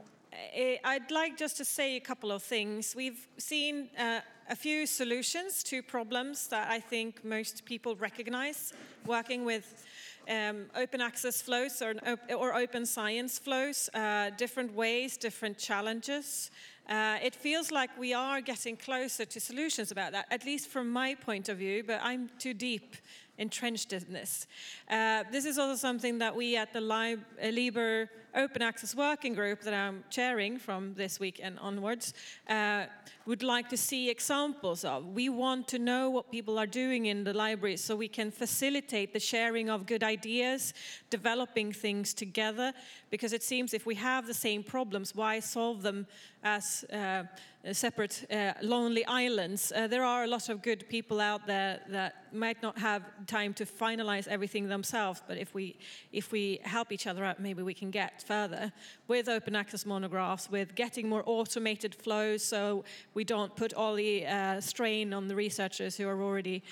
I'd 0.85 1.11
like 1.11 1.37
just 1.37 1.57
to 1.57 1.65
say 1.65 1.97
a 1.97 2.01
couple 2.01 2.31
of 2.31 2.43
things. 2.43 2.95
We've 2.95 3.27
seen 3.39 3.89
uh, 3.99 4.21
a 4.49 4.57
few 4.57 4.87
solutions 4.87 5.63
to 5.65 5.83
problems 5.83 6.49
that 6.49 6.71
I 6.71 6.81
think 6.81 7.25
most 7.25 7.65
people 7.65 7.97
recognize 7.97 8.73
working 9.05 9.45
with 9.45 9.85
um, 10.29 10.67
open 10.75 11.01
access 11.01 11.41
flows 11.41 11.83
or, 11.83 11.95
or, 12.37 12.55
open 12.55 12.87
science 12.87 13.39
flows, 13.39 13.89
uh, 13.95 14.31
different 14.37 14.75
ways, 14.75 15.17
different 15.17 15.59
challenges. 15.59 16.51
Uh, 16.89 17.19
it 17.23 17.35
feels 17.35 17.71
like 17.71 17.91
we 17.99 18.15
are 18.15 18.41
getting 18.41 18.77
closer 18.77 19.25
to 19.25 19.41
solutions 19.41 19.91
about 19.91 20.13
that, 20.13 20.27
at 20.31 20.45
least 20.45 20.69
from 20.69 20.89
my 20.91 21.15
point 21.15 21.49
of 21.49 21.59
view, 21.59 21.83
but 21.85 22.01
I'm 22.03 22.31
too 22.39 22.55
deep 22.55 22.97
entrenched 23.39 23.93
in 23.93 24.05
this. 24.13 24.47
Uh, 24.89 25.25
this 25.31 25.45
is 25.45 25.59
also 25.59 25.77
something 25.77 26.19
that 26.19 26.35
we 26.35 26.57
at 26.57 26.73
the 26.73 26.81
Lib 26.81 27.21
uh, 27.43 27.49
Liber 27.49 28.09
Open 28.35 28.61
Access 28.61 28.95
Working 28.95 29.35
Group 29.35 29.63
that 29.63 29.73
I'm 29.73 30.05
chairing 30.11 30.59
from 30.59 30.93
this 30.95 31.19
week 31.19 31.41
and 31.43 31.59
onwards 31.59 32.13
uh, 32.49 32.85
would 33.25 33.43
like 33.43 33.69
to 33.71 33.77
see 33.77 34.11
examples 34.11 34.85
of. 34.85 35.07
We 35.07 35.29
want 35.31 35.69
to 35.69 35.79
know 35.79 36.11
what 36.11 36.31
people 36.31 36.59
are 36.59 36.67
doing 36.67 37.07
in 37.07 37.25
the 37.25 37.33
libraries 37.33 37.83
so 37.83 37.97
we 37.97 38.09
can 38.09 38.31
facilitate 38.31 39.13
the 39.13 39.21
sharing 39.21 39.71
of 39.71 39.87
good 39.87 40.05
ideas, 40.05 40.75
developing 41.09 41.73
things 41.73 42.13
together, 42.13 42.73
because 43.11 43.33
it 43.33 43.43
seems 43.43 43.73
if 43.73 43.87
we 43.87 43.95
have 43.95 44.27
the 44.27 44.35
same 44.35 44.63
problems, 44.63 45.15
why 45.15 45.41
solve 45.41 45.83
them 45.83 46.07
as 46.43 46.85
uh, 46.93 47.25
separate 47.75 48.25
uh, 48.31 48.53
lonely 48.63 49.05
islands? 49.07 49.73
Uh, 49.75 49.87
there 49.87 50.05
are 50.05 50.25
a 50.25 50.27
lot 50.27 50.49
of 50.49 50.63
good 50.63 50.89
people 50.89 51.21
out 51.21 51.47
there 51.47 51.81
that 51.89 52.27
might 52.33 52.63
not 52.63 52.79
have 52.79 53.03
time 53.27 53.53
to 53.55 53.65
finalize 53.65 54.29
everything 54.29 54.69
themselves, 54.69 55.23
but 55.27 55.39
if 55.39 55.55
we, 55.55 55.77
if 56.13 56.33
we 56.33 56.61
help 56.63 56.93
each 56.93 57.07
other 57.07 57.25
out, 57.25 57.41
maybe 57.41 57.63
we 57.63 57.75
can 57.75 57.91
get 57.91 58.23
further 58.23 58.73
with 59.09 59.29
open 59.29 59.57
access 59.57 59.87
monographs, 59.87 60.51
with 60.51 60.75
getting 60.75 61.09
more 61.09 61.23
automated 61.27 61.95
flows 61.95 62.45
so 62.45 62.85
we 63.15 63.25
don't 63.25 63.55
put 63.57 63.75
all 63.75 63.95
the 63.95 64.27
uh, 64.27 64.61
strain 64.61 65.13
on 65.13 65.29
the 65.29 65.35
researchers 65.35 65.97
who 65.97 66.09
are 66.09 66.23
already 66.23 66.63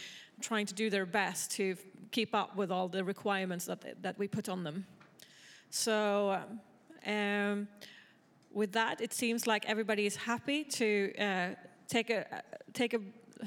trying 0.40 0.66
to 0.66 0.74
do 0.74 0.90
their 0.90 1.06
best 1.06 1.50
to 1.52 1.76
keep 2.10 2.34
up 2.34 2.56
with 2.56 2.70
all 2.70 2.88
the 2.88 3.02
requirements 3.02 3.64
that, 3.66 4.02
that 4.02 4.18
we 4.18 4.28
put 4.28 4.48
on 4.48 4.64
them. 4.64 4.86
So 5.70 6.40
um, 7.06 7.68
with 8.54 8.72
that, 8.72 9.00
it 9.00 9.12
seems 9.12 9.46
like 9.46 9.66
everybody 9.68 10.06
is 10.06 10.16
happy 10.16 10.64
to 10.64 11.12
uh, 11.18 11.48
take 11.88 12.10
a 12.10 12.42
take 12.72 12.94
a 12.94 13.00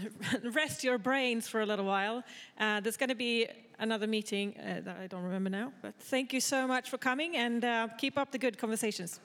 rest 0.51 0.83
your 0.83 0.97
brains 0.97 1.47
for 1.47 1.61
a 1.61 1.65
little 1.65 1.85
while. 1.85 2.23
Uh, 2.59 2.79
there's 2.79 2.97
going 2.97 3.09
to 3.09 3.15
be 3.15 3.47
another 3.79 4.07
meeting 4.07 4.55
uh, 4.59 4.81
that 4.83 4.97
I 4.97 5.07
don't 5.07 5.23
remember 5.23 5.49
now. 5.49 5.71
But 5.81 5.95
thank 5.99 6.33
you 6.33 6.39
so 6.39 6.67
much 6.67 6.89
for 6.89 6.97
coming 6.97 7.37
and 7.37 7.63
uh, 7.63 7.87
keep 7.97 8.17
up 8.17 8.31
the 8.31 8.37
good 8.37 8.57
conversations. 8.57 9.19